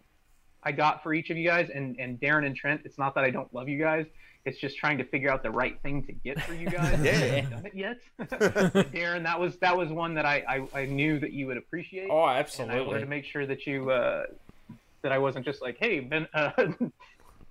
I 0.63 0.73
got 0.73 1.03
for 1.03 1.15
each 1.15 1.31
of 1.31 1.37
you 1.37 1.47
guys, 1.49 1.71
and 1.75 1.97
and 1.99 2.21
Darren 2.21 2.47
and 2.47 2.57
Trent. 2.57 2.83
It's 2.85 2.99
not 2.99 3.15
that 3.15 3.25
I 3.25 3.31
don't 3.31 3.53
love 3.55 3.69
you 3.69 3.79
guys. 3.79 4.07
It's 4.45 4.59
just 4.59 4.77
trying 4.77 4.99
to 4.99 5.05
figure 5.05 5.31
out 5.31 5.45
the 5.45 5.51
right 5.53 5.81
thing 5.83 6.03
to 6.05 6.13
get 6.13 6.43
for 6.43 6.55
you 6.55 6.69
guys. 6.69 6.99
Yeah. 7.05 7.43
done 7.49 7.67
it 7.67 7.75
yet. 7.75 7.99
Darren, 8.93 9.23
that 9.23 9.39
was 9.39 9.57
that 9.59 9.77
was 9.77 9.91
one 9.91 10.15
that 10.15 10.27
I, 10.27 10.67
I, 10.75 10.81
I 10.81 10.87
knew 10.87 11.21
that 11.21 11.33
you 11.33 11.47
would 11.47 11.57
appreciate. 11.57 12.09
oh, 12.11 12.27
and 12.59 12.71
I 12.71 12.81
wanted 12.81 13.01
to 13.01 13.07
make 13.07 13.25
sure 13.25 13.47
that 13.47 13.67
you 13.67 13.91
uh, 13.91 14.25
that 15.03 15.13
I 15.13 15.19
wasn't 15.19 15.45
just 15.45 15.63
like, 15.63 15.77
hey, 15.79 16.01
Ben. 16.01 16.27
Uh, 16.35 16.51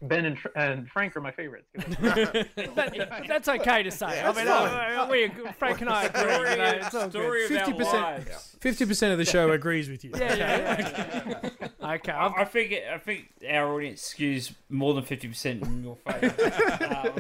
Ben 0.02 0.26
and, 0.26 0.38
and 0.56 0.90
Frank 0.90 1.16
are 1.16 1.22
my 1.22 1.32
favorites. 1.32 1.68
That- 1.76 3.24
that's 3.28 3.48
okay 3.48 3.84
to 3.84 3.92
say. 3.92 4.18
Yeah, 4.18 4.30
I 4.30 4.34
mean, 4.36 4.46
that's 4.46 4.98
uh, 5.00 5.08
we, 5.10 5.32
Frank 5.58 5.82
and 5.82 5.90
I 5.90 6.04
agree. 6.06 6.22
Story, 6.34 6.52
you 6.52 6.58
know, 6.58 6.72
it's 6.82 6.96
all 6.96 7.10
story 7.10 7.48
good. 7.48 7.62
50%. 7.62 8.48
Fifty 8.60 8.86
percent 8.86 9.12
of 9.12 9.18
the 9.18 9.26
show 9.26 9.52
agrees 9.52 9.90
with 9.90 10.04
you. 10.04 10.12
Yeah, 10.16 10.36
yeah, 10.36 11.50
yeah. 11.82 11.94
okay, 11.96 12.12
I've, 12.12 12.34
I 12.38 12.46
think 12.46 12.72
it, 12.72 12.84
I 12.94 13.00
think 13.00 13.30
our 13.50 13.74
audience 13.74 14.14
skews 14.14 14.54
more 14.70 14.94
than 14.94 15.04
fifty 15.04 15.28
percent 15.28 15.64
in 15.64 15.84
your 15.84 15.96
favour. 15.96 17.14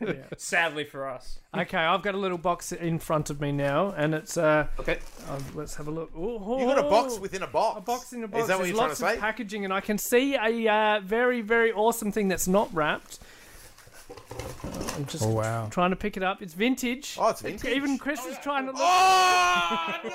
um, 0.00 0.16
Sadly 0.36 0.84
for 0.84 1.08
us, 1.08 1.40
okay, 1.56 1.78
I've 1.78 2.02
got 2.02 2.14
a 2.14 2.18
little 2.18 2.38
box 2.38 2.70
in 2.70 3.00
front 3.00 3.28
of 3.28 3.40
me 3.40 3.50
now, 3.50 3.92
and 3.96 4.14
it's 4.14 4.36
uh, 4.36 4.68
okay. 4.78 4.98
uh, 5.28 5.40
let's 5.54 5.74
have 5.74 5.88
a 5.88 5.90
look. 5.90 6.12
You 6.16 6.38
got 6.64 6.78
a 6.78 6.82
box 6.82 7.18
within 7.18 7.42
a 7.42 7.48
box. 7.48 7.78
a 7.78 7.80
box 7.80 8.12
in 8.12 8.22
a 8.22 8.28
box. 8.28 8.42
Is 8.42 8.48
that 8.48 8.54
what 8.58 8.58
There's 8.64 8.68
you're 8.70 8.76
trying 8.76 8.88
lots 8.90 9.00
to 9.00 9.06
of 9.06 9.12
say? 9.14 9.18
packaging, 9.18 9.64
and 9.64 9.74
I 9.74 9.80
can 9.80 9.98
see 9.98 10.36
a 10.36 10.72
uh, 10.72 11.00
very, 11.00 11.40
very 11.40 11.72
awesome 11.72 11.91
thing 11.92 12.28
that's 12.28 12.48
not 12.48 12.72
wrapped. 12.72 13.18
I'm 14.96 15.06
just 15.06 15.22
Oh 15.24 15.28
wow. 15.28 15.68
trying 15.70 15.90
to 15.90 15.96
pick 15.96 16.16
it 16.16 16.22
up. 16.22 16.42
It's 16.42 16.54
vintage. 16.54 17.16
Oh, 17.20 17.28
it's 17.30 17.40
vintage. 17.42 17.70
Even 17.72 17.98
Chris 17.98 18.24
is 18.26 18.36
trying 18.38 18.66
to 18.66 18.72
look. 18.72 18.80
Oh 18.82 20.00
no! 20.04 20.10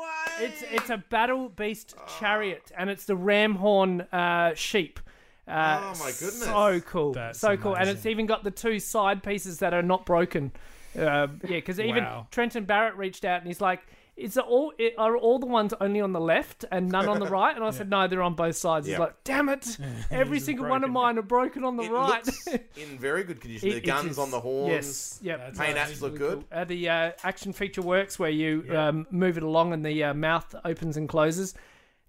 Way. 0.00 0.46
It's 0.46 0.62
it's 0.70 0.90
a 0.90 0.98
battle 1.10 1.48
beast 1.48 1.94
chariot, 2.18 2.70
and 2.76 2.88
it's 2.90 3.04
the 3.04 3.16
Ramhorn 3.16 4.06
uh, 4.12 4.54
sheep. 4.54 5.00
Uh, 5.46 5.80
Oh, 5.82 5.98
my 6.00 6.10
goodness. 6.10 6.44
So 6.44 6.80
cool, 6.80 7.12
That's 7.12 7.38
so 7.38 7.56
cool, 7.56 7.74
and 7.74 7.88
it's 7.88 8.04
even 8.06 8.26
got 8.26 8.44
the 8.44 8.50
two 8.50 8.78
side 8.78 9.22
pieces 9.22 9.58
that 9.60 9.72
are 9.72 9.82
not 9.82 10.04
broken. 10.04 10.52
Uh, 10.96 11.00
yeah, 11.00 11.28
because 11.48 11.80
even 11.80 12.04
Wow. 12.04 12.26
Trenton 12.30 12.64
Barrett 12.64 12.96
reached 12.96 13.24
out 13.24 13.38
and 13.40 13.46
he's 13.46 13.60
like, 13.60 13.80
"Is 14.18 14.36
it 14.36 14.44
all? 14.44 14.72
It, 14.78 14.94
are 14.98 15.16
all 15.16 15.38
the 15.38 15.46
ones 15.46 15.72
only 15.80 16.00
on 16.00 16.12
the 16.12 16.20
left 16.20 16.64
and 16.72 16.88
none 16.88 17.08
on 17.08 17.18
the 17.20 17.26
right?" 17.38 17.54
And 17.54 17.64
I 17.64 17.70
said, 17.70 17.88
"No, 17.88 18.06
they're 18.08 18.22
on 18.22 18.34
both 18.34 18.56
sides." 18.56 18.86
He's 18.86 18.94
Yeah. 18.94 18.98
like, 19.00 19.24
"Damn 19.24 19.48
it! 19.48 19.78
Every 20.10 20.40
single 20.40 20.66
one 20.66 20.84
of 20.84 20.90
broken. 20.90 20.92
mine 20.92 21.18
are 21.18 21.22
broken 21.22 21.64
on 21.64 21.76
the 21.76 21.84
It 21.84 21.90
right." 21.92 22.26
looks 22.26 22.46
in 22.76 22.98
very 22.98 23.24
good 23.24 23.40
condition. 23.40 23.68
It- 23.68 23.72
the 23.72 23.78
it 23.78 23.84
guns 23.86 24.10
is- 24.12 24.18
on 24.18 24.30
the 24.30 24.40
horns. 24.40 24.70
Yes, 24.72 25.18
yep. 25.22 25.38
That's 25.38 25.58
Paint 25.58 25.72
amazing. 25.78 25.96
apps 25.96 26.00
look 26.02 26.16
good. 26.18 26.44
Uh, 26.52 26.64
the 26.64 26.88
uh, 26.88 27.12
action 27.22 27.52
feature 27.52 27.82
works 27.82 28.18
where 28.18 28.30
you 28.30 28.64
um, 28.76 29.06
move 29.10 29.36
it 29.36 29.42
along 29.42 29.72
and 29.72 29.84
the 29.84 30.04
uh, 30.04 30.14
mouth 30.14 30.54
opens 30.64 30.96
and 30.96 31.08
closes. 31.08 31.54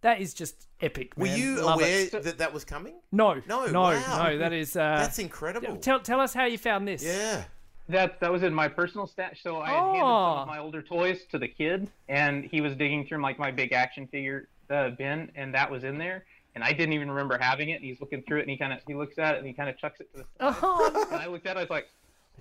That 0.01 0.21
is 0.21 0.33
just 0.33 0.67
epic. 0.79 1.11
Were 1.17 1.25
man. 1.25 1.37
you 1.37 1.61
Love 1.61 1.79
aware 1.79 1.99
it. 2.05 2.23
that 2.23 2.37
that 2.37 2.53
was 2.53 2.63
coming? 2.63 2.95
No, 3.11 3.41
No, 3.47 3.65
no, 3.65 3.81
wow. 3.81 4.23
no. 4.29 4.37
That 4.37 4.53
is. 4.53 4.75
Uh, 4.77 4.95
That's 4.97 5.19
incredible. 5.19 5.75
tell 5.75 5.99
tell 5.99 6.21
us 6.21 6.33
how 6.33 6.45
you 6.45 6.57
found 6.57 6.87
this. 6.87 7.03
yeah. 7.03 7.43
That 7.89 8.19
that 8.19 8.31
was 8.31 8.43
in 8.43 8.53
my 8.53 8.67
personal 8.67 9.07
stash. 9.07 9.41
So 9.43 9.59
I 9.59 9.69
had 9.69 9.75
handed 9.79 9.99
some 9.99 10.05
Oh. 10.07 10.37
of 10.41 10.47
my 10.47 10.59
older 10.59 10.81
toys 10.81 11.25
to 11.31 11.39
the 11.39 11.47
kid, 11.47 11.89
and 12.07 12.45
he 12.45 12.61
was 12.61 12.75
digging 12.75 13.05
through 13.07 13.21
like 13.21 13.37
my 13.39 13.51
big 13.51 13.73
action 13.73 14.07
figure 14.07 14.47
uh, 14.69 14.89
bin, 14.91 15.31
and 15.35 15.53
that 15.55 15.69
was 15.71 15.83
in 15.83 15.97
there. 15.97 16.25
And 16.55 16.63
I 16.63 16.71
didn't 16.73 16.93
even 16.93 17.09
remember 17.09 17.37
having 17.39 17.69
it. 17.69 17.75
And 17.75 17.85
he's 17.85 17.99
looking 17.99 18.21
through 18.23 18.39
it, 18.39 18.41
and 18.41 18.49
he 18.51 18.57
kind 18.57 18.73
of 18.73 18.79
he 18.87 18.93
looks 18.95 19.17
at 19.17 19.35
it, 19.35 19.37
and 19.39 19.47
he 19.47 19.53
kind 19.53 19.69
of 19.69 19.77
chucks 19.77 19.99
it 20.01 20.09
to 20.13 20.17
the 20.19 20.23
side. 20.51 20.55
Oh, 20.61 21.07
And 21.11 21.19
I 21.21 21.27
looked 21.27 21.45
at 21.47 21.55
it, 21.55 21.59
I 21.59 21.63
was 21.63 21.69
like, 21.69 21.89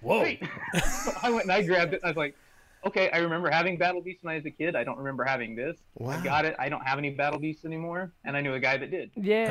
Whoa. 0.03 0.21
wait. 0.23 0.43
so 1.03 1.13
I 1.23 1.31
went 1.31 1.45
and 1.45 1.53
I 1.53 1.63
grabbed 1.63 1.93
it. 1.95 2.01
And 2.03 2.05
I 2.05 2.09
was 2.09 2.17
like, 2.17 2.35
okay, 2.87 3.11
I 3.11 3.19
remember 3.19 3.51
having 3.51 3.77
Battle 3.79 4.01
Beast 4.03 4.23
when 4.23 4.33
I 4.33 4.37
was 4.37 4.47
a 4.47 4.51
kid. 4.51 4.77
I 4.77 4.85
don't 4.85 4.99
remember 4.99 5.25
having 5.25 5.57
this. 5.57 5.77
Wow. 5.97 6.11
I 6.13 6.23
got 6.23 6.45
it. 6.45 6.55
I 6.59 6.69
don't 6.69 6.85
have 6.87 6.99
any 6.99 7.11
Battle 7.11 7.39
Beasts 7.41 7.65
anymore, 7.65 8.13
and 8.25 8.37
I 8.37 8.41
knew 8.43 8.53
a 8.55 8.61
guy 8.61 8.77
that 8.77 8.91
did. 8.91 9.11
yeah. 9.17 9.47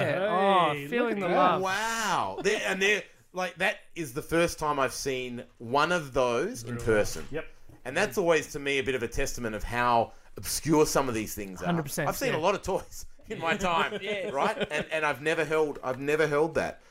Hey, 0.73 0.85
oh, 0.85 0.87
feeling 0.89 1.19
the 1.19 1.27
that. 1.27 1.35
love. 1.35 1.61
Wow. 1.61 2.39
They're, 2.43 2.61
and 2.67 2.81
they're 2.81 3.03
like 3.33 3.55
that 3.57 3.77
is 3.95 4.13
the 4.13 4.21
first 4.21 4.57
time 4.59 4.79
I've 4.79 4.93
seen 4.93 5.43
one 5.59 5.91
of 5.91 6.13
those 6.13 6.63
in 6.63 6.77
person. 6.77 7.25
Yep. 7.31 7.45
And 7.85 7.95
that's 7.95 8.17
always 8.17 8.51
to 8.53 8.59
me 8.59 8.79
a 8.79 8.83
bit 8.83 8.95
of 8.95 9.03
a 9.03 9.07
testament 9.07 9.55
of 9.55 9.63
how 9.63 10.11
obscure 10.35 10.85
some 10.85 11.07
of 11.07 11.15
these 11.15 11.33
things 11.33 11.61
are. 11.61 11.73
100%, 11.73 12.07
I've 12.07 12.17
seen 12.17 12.33
yeah. 12.33 12.37
a 12.37 12.39
lot 12.39 12.53
of 12.55 12.61
toys 12.61 13.05
in 13.29 13.39
my 13.39 13.55
time, 13.55 13.97
Yeah. 14.01 14.29
right? 14.29 14.57
And 14.71 14.85
and 14.91 15.05
I've 15.05 15.21
never 15.21 15.45
held 15.45 15.79
I've 15.83 15.99
never 15.99 16.27
held 16.27 16.55
that. 16.55 16.81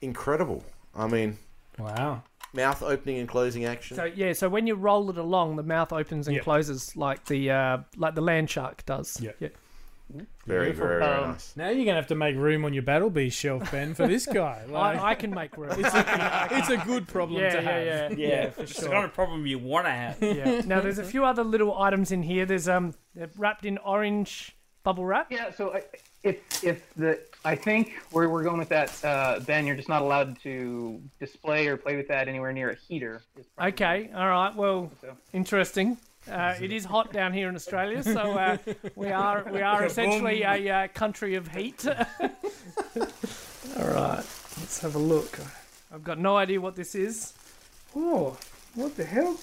Incredible. 0.00 0.64
I 0.94 1.06
mean, 1.06 1.38
Wow. 1.78 2.22
mouth 2.52 2.82
opening 2.82 3.18
and 3.18 3.28
closing 3.28 3.64
action. 3.64 3.96
So 3.96 4.04
yeah, 4.04 4.32
so 4.32 4.48
when 4.48 4.66
you 4.66 4.74
roll 4.74 5.08
it 5.10 5.16
along, 5.18 5.56
the 5.56 5.62
mouth 5.62 5.92
opens 5.92 6.26
and 6.28 6.34
Yep. 6.36 6.44
closes 6.44 6.96
like 6.96 7.24
the 7.26 7.50
uh, 7.50 7.78
like 7.96 8.14
the 8.14 8.20
land 8.20 8.50
shark 8.50 8.84
does. 8.84 9.20
Yep. 9.20 9.36
Yeah. 9.40 9.48
Very, 10.46 10.72
very, 10.72 10.72
very 10.72 11.02
Um, 11.02 11.30
nice. 11.32 11.52
Now 11.56 11.68
you're 11.70 11.84
gonna 11.84 11.96
have 11.96 12.06
to 12.08 12.14
make 12.14 12.36
room 12.36 12.64
on 12.64 12.72
your 12.74 12.82
battle 12.82 13.10
beast 13.10 13.38
shelf, 13.38 13.70
Ben, 13.70 13.94
for 13.94 14.06
this 14.06 14.26
guy. 14.26 14.64
Like, 14.68 14.98
I, 14.98 15.10
I 15.10 15.14
can 15.14 15.30
make 15.34 15.56
room. 15.56 15.70
it's, 15.78 15.94
a, 15.94 16.48
it's 16.52 16.70
a 16.70 16.76
good 16.78 17.06
problem 17.08 17.40
yeah, 17.40 17.50
to 17.50 17.62
yeah, 17.62 17.70
have. 18.08 18.18
yeah, 18.18 18.28
yeah, 18.28 18.50
for 18.50 18.62
it's 18.62 18.72
sure. 18.74 18.84
the 18.84 18.90
kind 18.90 19.04
of 19.04 19.12
problem 19.14 19.46
you 19.46 19.58
want 19.58 19.86
to 19.86 19.90
have. 19.92 20.22
yeah. 20.22 20.62
Now 20.66 20.80
there's 20.80 20.98
a 20.98 21.04
few 21.04 21.24
other 21.24 21.44
little 21.44 21.76
items 21.78 22.12
in 22.12 22.22
here. 22.22 22.46
There's 22.46 22.68
um 22.68 22.94
they're 23.14 23.30
wrapped 23.36 23.64
in 23.64 23.78
orange 23.78 24.56
bubble 24.84 25.04
wrap. 25.04 25.30
Yeah, 25.30 25.50
so 25.52 25.74
I, 25.74 25.82
if 26.22 26.64
if 26.64 26.92
the 26.94 27.20
I 27.44 27.54
think 27.56 27.92
where 28.12 28.28
we're 28.28 28.42
going 28.44 28.58
with 28.58 28.68
that, 28.70 29.04
uh, 29.04 29.40
Ben, 29.40 29.66
you're 29.66 29.76
just 29.76 29.88
not 29.88 30.02
allowed 30.02 30.40
to 30.42 31.00
display 31.20 31.66
or 31.66 31.76
play 31.76 31.96
with 31.96 32.08
that 32.08 32.28
anywhere 32.28 32.52
near 32.52 32.70
a 32.70 32.74
heater. 32.76 33.22
is 33.38 33.46
probably- 33.56 33.72
Okay, 33.72 34.10
all 34.14 34.28
right. 34.28 34.54
Well, 34.54 34.90
So. 35.00 35.16
interesting. 35.32 35.98
Uh, 36.30 36.54
it 36.60 36.72
is 36.72 36.84
hot 36.84 37.12
down 37.12 37.32
here 37.32 37.48
in 37.48 37.56
Australia, 37.56 38.02
so 38.02 38.38
uh, 38.38 38.56
we 38.94 39.08
are 39.08 39.44
we 39.52 39.60
are 39.60 39.84
essentially 39.84 40.42
a 40.42 40.70
uh, 40.70 40.88
country 40.88 41.34
of 41.34 41.48
heat. 41.48 41.84
all 42.96 43.88
right, 43.88 44.24
let's 44.58 44.80
have 44.80 44.94
a 44.94 44.98
look. 44.98 45.38
I've 45.92 46.04
got 46.04 46.18
no 46.18 46.36
idea 46.36 46.60
what 46.60 46.76
this 46.76 46.94
is. 46.94 47.32
Oh, 47.96 48.36
what 48.74 48.96
the 48.96 49.04
hell? 49.04 49.36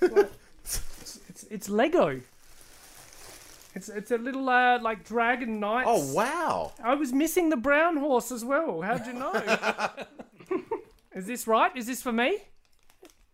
What? 0.00 0.32
it's, 0.64 1.20
it's 1.28 1.44
it's 1.44 1.68
Lego. 1.68 2.20
It's 3.74 3.88
it's 3.88 4.10
a 4.10 4.18
little 4.18 4.48
uh, 4.48 4.80
like 4.80 5.04
dragon 5.04 5.60
knight. 5.60 5.84
Oh 5.86 6.12
wow. 6.12 6.72
I 6.82 6.94
was 6.94 7.12
missing 7.12 7.48
the 7.48 7.56
brown 7.56 7.96
horse 7.96 8.32
as 8.32 8.44
well. 8.44 8.82
How'd 8.82 9.06
you 9.06 9.12
know? 9.12 9.32
is 11.14 11.26
this 11.26 11.46
right? 11.46 11.74
Is 11.76 11.86
this 11.86 12.02
for 12.02 12.12
me? 12.12 12.38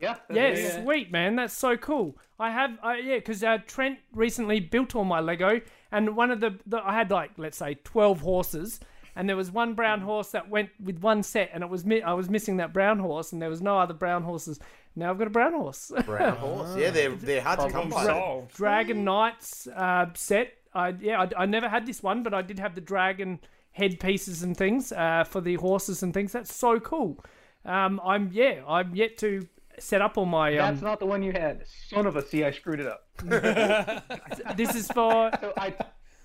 Yeah. 0.01 0.17
Yeah, 0.31 0.51
that's- 0.51 0.83
sweet 0.83 1.11
man, 1.13 1.37
that's 1.37 1.55
so 1.55 1.77
cool. 1.77 2.19
I 2.39 2.51
have, 2.51 2.79
uh, 2.85 2.93
yeah, 3.03 3.17
because 3.17 3.45
uh, 3.45 3.59
Trent 3.67 3.99
recently 4.13 4.59
built 4.61 4.95
all 4.97 5.05
my 5.05 5.21
Lego, 5.21 5.61
and 5.93 6.17
one 6.17 6.31
of 6.31 6.41
the, 6.41 6.59
the, 6.67 6.79
I 6.85 6.93
had 6.93 7.11
like 7.11 7.31
let's 7.37 7.57
say 7.57 7.75
twelve 7.85 8.21
horses, 8.21 8.81
and 9.15 9.29
there 9.29 9.37
was 9.37 9.51
one 9.53 9.75
brown 9.75 10.01
horse 10.01 10.31
that 10.33 10.49
went 10.51 10.71
with 10.83 10.99
one 10.99 11.23
set, 11.23 11.51
and 11.55 11.63
it 11.63 11.71
was 11.71 11.85
mi- 11.85 12.03
I 12.03 12.13
was 12.13 12.29
missing 12.29 12.57
that 12.57 12.73
brown 12.73 12.99
horse, 12.99 13.33
and 13.33 13.41
there 13.41 13.49
was 13.51 13.63
no 13.63 13.79
other 13.79 13.95
brown 13.95 14.25
horses. 14.25 14.59
Now 14.97 15.11
I've 15.11 15.19
got 15.19 15.29
a 15.29 15.31
brown 15.31 15.53
horse. 15.53 15.93
Brown 16.07 16.37
horse. 16.39 16.77
Yeah, 16.77 16.91
they're 16.91 17.11
they're 17.15 17.41
hard 17.41 17.61
to 17.61 17.71
come 17.71 17.89
by. 17.89 18.05
Solved. 18.05 18.55
Dragon 18.55 19.05
Knights 19.05 19.69
uh, 19.69 20.07
set. 20.15 20.55
I 20.75 20.89
yeah, 21.01 21.23
I, 21.37 21.43
I 21.43 21.47
never 21.47 21.69
had 21.69 21.87
this 21.87 22.03
one, 22.03 22.25
but 22.25 22.35
I 22.35 22.43
did 22.43 22.59
have 22.59 22.75
the 22.75 22.81
dragon 22.81 23.39
head 23.71 24.01
pieces 24.01 24.43
and 24.43 24.57
things 24.57 24.91
uh, 24.93 25.23
for 25.25 25.41
the 25.41 25.55
horses 25.55 26.03
and 26.03 26.13
things. 26.13 26.33
That's 26.33 26.53
so 26.55 26.81
cool. 26.81 27.25
Um, 27.65 28.01
I'm 28.05 28.31
yeah, 28.33 28.63
I'm 28.69 28.95
yet 28.95 29.17
to 29.19 29.47
set 29.79 30.01
up 30.03 30.17
all 30.19 30.27
my. 30.27 30.51
Um, 30.59 30.75
That's 30.75 30.83
not 30.83 30.99
the 31.01 31.07
one 31.07 31.23
you 31.23 31.33
had. 31.33 31.65
Son 31.91 32.07
of 32.07 32.17
a 32.17 32.27
see, 32.27 32.45
I 32.45 32.51
screwed 32.51 32.81
it 32.81 32.87
up. 32.87 33.07
this 34.57 34.75
is 34.75 34.89
for 34.89 35.31
So 35.41 35.53
I, 35.57 35.75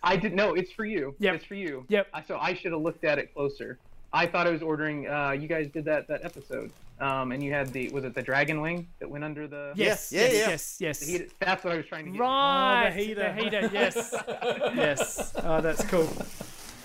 I 0.03 0.15
didn't 0.15 0.35
know. 0.35 0.53
It's 0.55 0.71
for 0.71 0.85
you. 0.85 1.15
Yep. 1.19 1.35
It's 1.35 1.45
for 1.45 1.55
you. 1.55 1.85
Yep. 1.89 2.07
So 2.27 2.37
I 2.39 2.53
should 2.53 2.71
have 2.71 2.81
looked 2.81 3.03
at 3.03 3.19
it 3.19 3.33
closer. 3.33 3.77
I 4.11 4.25
thought 4.25 4.47
I 4.47 4.49
was 4.51 4.61
ordering. 4.63 5.07
Uh, 5.07 5.31
you 5.31 5.47
guys 5.47 5.69
did 5.71 5.85
that 5.85 6.07
that 6.07 6.25
episode, 6.25 6.71
um, 6.99 7.31
and 7.31 7.43
you 7.43 7.51
had 7.53 7.71
the 7.71 7.89
was 7.89 8.03
it 8.05 8.15
the 8.15 8.23
dragon 8.23 8.59
wing 8.59 8.87
that 8.99 9.07
went 9.09 9.23
under 9.23 9.47
the? 9.47 9.71
Yes, 9.75 10.11
Yeah, 10.11 10.21
yes, 10.21 10.33
yeah. 10.33 10.47
yes, 10.49 10.77
yes. 10.79 10.99
the 10.99 11.05
heat- 11.05 11.39
That's 11.39 11.63
what 11.63 11.73
I 11.73 11.77
was 11.77 11.85
trying 11.85 12.05
to 12.05 12.11
get. 12.11 12.19
Right, 12.19 12.87
Oh, 12.87 12.89
the 12.95 13.03
heater. 13.03 13.21
The 13.21 13.33
heater, 13.33 13.69
yes, 13.71 14.15
yes. 14.75 15.33
Oh, 15.43 15.61
that's 15.61 15.83
cool. 15.85 16.11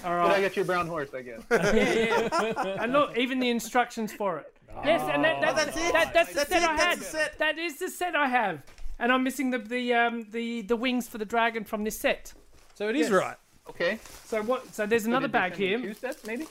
All 0.04 0.14
right. 0.14 0.22
But 0.22 0.30
I 0.32 0.32
right. 0.34 0.42
got 0.42 0.56
you 0.56 0.62
a 0.62 0.66
brown 0.66 0.86
horse, 0.86 1.14
I 1.14 1.22
guess. 1.22 1.40
Yeah, 1.50 1.72
yeah. 1.74 2.82
and 2.82 2.92
look, 2.92 3.16
even 3.16 3.38
the 3.38 3.48
instructions 3.48 4.12
for 4.12 4.36
it. 4.38 4.53
Yes, 4.84 5.00
and 5.12 5.24
that, 5.24 5.40
that, 5.40 5.56
that's 5.56 5.76
it. 5.76 5.92
That, 5.92 6.12
that's 6.14 6.28
the 6.30 6.34
That's 6.36 6.48
set 6.50 6.62
it, 6.62 6.68
I 6.68 6.76
that's 6.76 6.82
had. 6.84 6.98
the 6.98 7.04
set. 7.04 7.38
That 7.38 7.58
is 7.58 7.78
the 7.78 7.88
set 7.88 8.16
I 8.16 8.28
have. 8.28 8.62
And 8.98 9.10
I'm 9.12 9.22
missing 9.24 9.50
the 9.50 9.58
the 9.58 9.94
um 9.94 10.26
the 10.30 10.62
the 10.62 10.76
wings 10.76 11.08
for 11.08 11.18
the 11.18 11.24
dragon 11.24 11.64
from 11.64 11.84
this 11.84 11.98
set. 11.98 12.32
So 12.74 12.88
it 12.88 12.96
is 12.96 13.08
Yes. 13.08 13.12
right. 13.12 13.36
Okay. 13.70 13.98
So 14.26 14.42
what? 14.42 14.74
So 14.74 14.86
there's 14.86 15.06
another 15.06 15.26
Did 15.26 15.32
bag 15.32 15.54
here. 15.56 15.78
Two 15.80 15.94
sets, 15.94 16.24
maybe. 16.26 16.46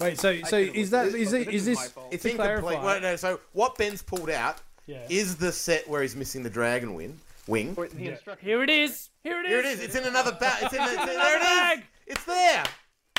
Wait, 0.00 0.18
so 0.18 0.40
so 0.42 0.56
is 0.58 0.90
looked 0.90 0.90
that 0.90 1.08
at 1.08 1.14
is 1.20 1.30
but 1.32 1.40
it 1.40 1.46
this 1.46 1.54
is 1.54 1.60
is 1.60 1.64
this 1.66 1.78
my 1.78 1.86
fault. 1.86 2.08
It's 2.12 2.24
incomplete. 2.24 2.60
clarify- 2.62 2.84
Well, 2.84 3.00
no, 3.00 3.16
so 3.16 3.40
what 3.52 3.76
Ben's 3.76 4.02
pulled 4.02 4.30
out 4.30 4.58
Yeah. 4.86 5.04
is 5.08 5.36
the 5.36 5.50
set 5.52 5.88
where 5.88 6.02
he's 6.02 6.14
missing 6.16 6.42
the 6.42 6.50
dragon 6.50 6.94
wing. 6.94 7.18
Wing. 7.46 7.74
Or 7.76 7.88
the 7.88 8.08
instructions. 8.08 8.46
Here 8.46 8.62
it 8.62 8.70
is. 8.70 9.08
Here 9.22 9.40
it 9.40 9.46
is. 9.46 9.50
Here 9.50 9.58
it 9.60 9.64
is. 9.66 9.80
It's 9.80 9.94
in 9.94 10.04
another 10.04 10.32
bag. 10.32 10.64
It's 10.64 10.74
in. 10.74 10.82
It's 10.82 10.92
in 10.92 11.06
there 11.06 11.36
it 11.36 11.42
is. 11.42 11.48
bag. 11.48 11.84
It's 12.06 12.24
there. 12.24 12.64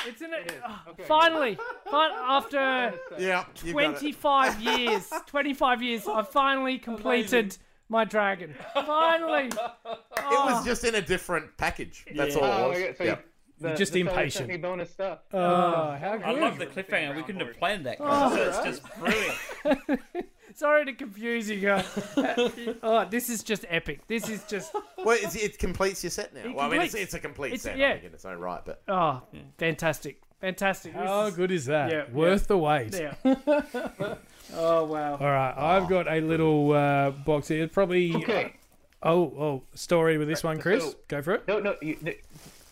It's 0.06 0.22
in 0.22 0.32
it. 0.32 0.52
Oh, 0.66 0.80
Okay. 0.90 1.04
finally, 1.04 1.54
fin- 1.90 2.12
after 2.16 2.94
Yeah. 3.18 3.44
you 3.62 3.72
got 3.74 3.94
it. 3.94 3.98
25 3.98 4.60
years, 4.78 5.10
25 5.26 5.82
years, 5.82 6.06
I 6.08 6.22
finally 6.22 6.78
completed 6.78 7.56
my 7.88 8.04
dragon. 8.04 8.54
Finally. 8.74 9.46
It 9.46 9.54
was 9.54 10.62
oh. 10.62 10.64
just 10.64 10.84
in 10.84 10.94
a 10.94 11.02
different 11.02 11.56
package. 11.56 12.04
That's 12.14 12.36
all 12.36 12.44
Oh, 12.44 12.66
it 12.66 12.68
was. 12.68 12.78
okay, 12.78 12.94
so 12.96 13.04
Yeah. 13.04 13.10
you, 13.10 13.16
the, 13.60 13.74
just 13.74 13.92
the 13.92 14.00
impatient. 14.00 14.32
Sent 14.32 14.48
me 14.48 14.56
bonus 14.56 14.90
stuff. 14.90 15.18
Oh, 15.32 15.38
oh 15.38 15.96
how 16.00 16.16
good. 16.16 16.24
I 16.26 16.30
love 16.32 16.58
the 16.58 16.66
cliffhanger. 16.66 17.14
We 17.14 17.22
couldn't 17.22 17.46
have 17.46 17.56
planned 17.58 17.84
that. 17.86 17.98
Oh. 18.00 18.04
guys. 18.06 18.54
So 18.54 18.62
it's 18.62 18.80
just 18.80 18.98
brilliant. 18.98 20.00
Sorry 20.54 20.84
to 20.84 20.92
confuse 20.92 21.48
you 21.48 21.60
guys. 21.60 21.86
oh, 22.82 23.06
this 23.10 23.28
is 23.28 23.42
just 23.42 23.64
epic. 23.68 24.06
This 24.08 24.28
is 24.28 24.42
just 24.44 24.74
Well, 24.98 25.16
it's, 25.20 25.34
it 25.36 25.58
completes 25.58 26.02
your 26.02 26.10
set 26.10 26.34
now. 26.34 26.40
It 26.40 26.54
well, 26.54 26.66
I 26.66 26.70
mean, 26.70 26.80
it's, 26.82 26.92
completes. 26.92 27.04
it's 27.04 27.14
a 27.14 27.18
complete 27.20 27.48
It's- 27.54 27.62
set. 27.62 27.76
yeah. 27.78 27.88
I 27.90 27.92
think 27.94 28.04
in 28.06 28.14
its 28.14 28.24
own 28.24 28.38
right, 28.38 28.60
but 28.64 28.82
oh, 28.88 29.22
fantastic, 29.58 30.20
fantastic. 30.40 30.92
This 30.92 31.02
How 31.02 31.26
is- 31.26 31.34
good 31.36 31.50
is 31.50 31.66
that? 31.66 31.90
Yeah, 31.90 32.04
Worth 32.12 32.46
the 32.46 32.58
wait. 32.58 32.94
Yeah. 32.98 33.14
oh 34.54 34.84
wow. 34.84 35.12
All 35.18 35.26
right, 35.26 35.54
I've 35.56 35.88
got 35.88 36.08
a 36.08 36.20
little 36.20 36.72
uh, 36.72 37.10
box 37.10 37.48
here. 37.48 37.64
It's 37.64 37.72
Probably. 37.74 38.14
Okay. 38.16 38.54
Oh, 39.02 39.22
oh, 39.22 39.62
story 39.74 40.18
with 40.18 40.28
this 40.28 40.44
one, 40.44 40.58
Chris. 40.60 40.84
So- 40.84 40.94
Go 41.08 41.22
for 41.22 41.34
it. 41.34 41.48
No, 41.48 41.58
no, 41.58 41.74
you, 41.80 41.96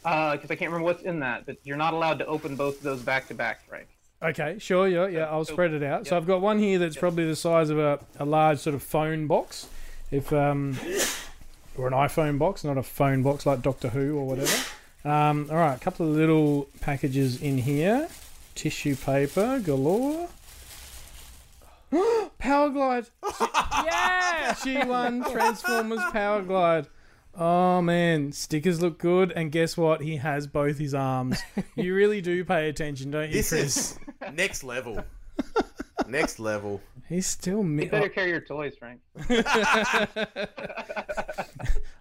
uh, 0.05 0.33
because 0.33 0.51
I 0.51 0.57
can't 0.57 0.71
remember 0.71 0.85
what's 0.85 1.03
in 1.03 1.21
that, 1.21 1.47
but 1.47 1.57
you're 1.65 1.77
not 1.79 1.95
allowed 1.95 2.19
to 2.19 2.27
open 2.27 2.55
both 2.55 2.77
of 2.79 2.83
those 2.83 3.01
back 3.03 3.29
to 3.29 3.35
back, 3.35 3.63
right? 3.71 3.87
Okay, 4.23 4.57
sure, 4.59 4.89
yeah, 4.89 5.07
yeah. 5.07 5.25
I'll 5.27 5.45
spread 5.45 5.73
it 5.73 5.83
out. 5.83 6.09
So. 6.09 6.17
I've 6.17 6.27
got 6.27 6.41
one 6.41 6.59
here 6.59 6.79
that's 6.79 6.97
probably 6.97 7.27
the 7.27 7.37
size 7.37 7.71
of 7.71 7.79
a, 7.79 8.01
a 8.19 8.25
large 8.25 8.59
sort 8.59 8.75
of 8.75 8.83
phone 8.83 9.29
box, 9.29 9.69
if 10.11 10.33
um, 10.33 10.77
or 11.77 11.87
an 11.87 11.95
iPhone 11.95 12.39
box, 12.39 12.65
not 12.65 12.77
a 12.77 12.83
phone 12.83 13.23
box 13.23 13.47
like 13.47 13.63
Doctor 13.63 13.91
Who 13.91 14.19
or 14.19 14.27
whatever. 14.27 14.53
Um, 15.05 15.47
all 15.51 15.57
right, 15.57 15.77
a 15.77 15.79
couple 15.81 16.09
of 16.09 16.17
little 16.17 16.69
packages 16.81 17.41
in 17.41 17.59
here, 17.59 18.09
tissue 18.57 18.97
paper 18.97 19.61
galore. 19.61 20.29
Power 22.39 22.71
Glide. 22.71 23.07
Yeah. 23.85 24.55
G1 24.55 25.31
Transformers 25.31 26.01
Power 26.11 26.43
Glide. 26.43 26.87
Oh 27.35 27.81
man, 27.83 28.33
stickers 28.33 28.81
look 28.83 28.99
good, 28.99 29.31
and 29.33 29.53
guess 29.53 29.77
what? 29.77 30.01
He 30.01 30.17
has 30.17 30.47
both 30.47 30.79
his 30.79 30.95
arms. 30.95 31.41
You 31.77 31.95
really 31.95 32.21
do 32.21 32.45
pay 32.45 32.69
attention, 32.69 33.13
don't 33.13 33.29
you, 33.29 33.35
this 33.35 33.51
Chris? 33.51 33.77
is 33.77 33.99
next 34.35 34.65
level. 34.65 35.05
next 36.09 36.41
level. 36.41 36.81
He's 37.09 37.27
still 37.27 37.63
mi- 37.63 37.85
You 37.85 37.91
better 37.91 38.07
oh. 38.07 38.09
carry 38.09 38.31
your 38.31 38.41
toys, 38.41 38.75
Frank. 38.77 39.01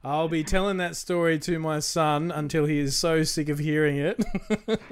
I'll 0.03 0.27
be 0.27 0.43
telling 0.43 0.77
that 0.77 0.95
story 0.95 1.37
to 1.39 1.59
my 1.59 1.79
son 1.79 2.31
until 2.31 2.65
he 2.65 2.79
is 2.79 2.97
so 2.97 3.23
sick 3.23 3.49
of 3.49 3.59
hearing 3.59 3.97
it. 3.97 4.23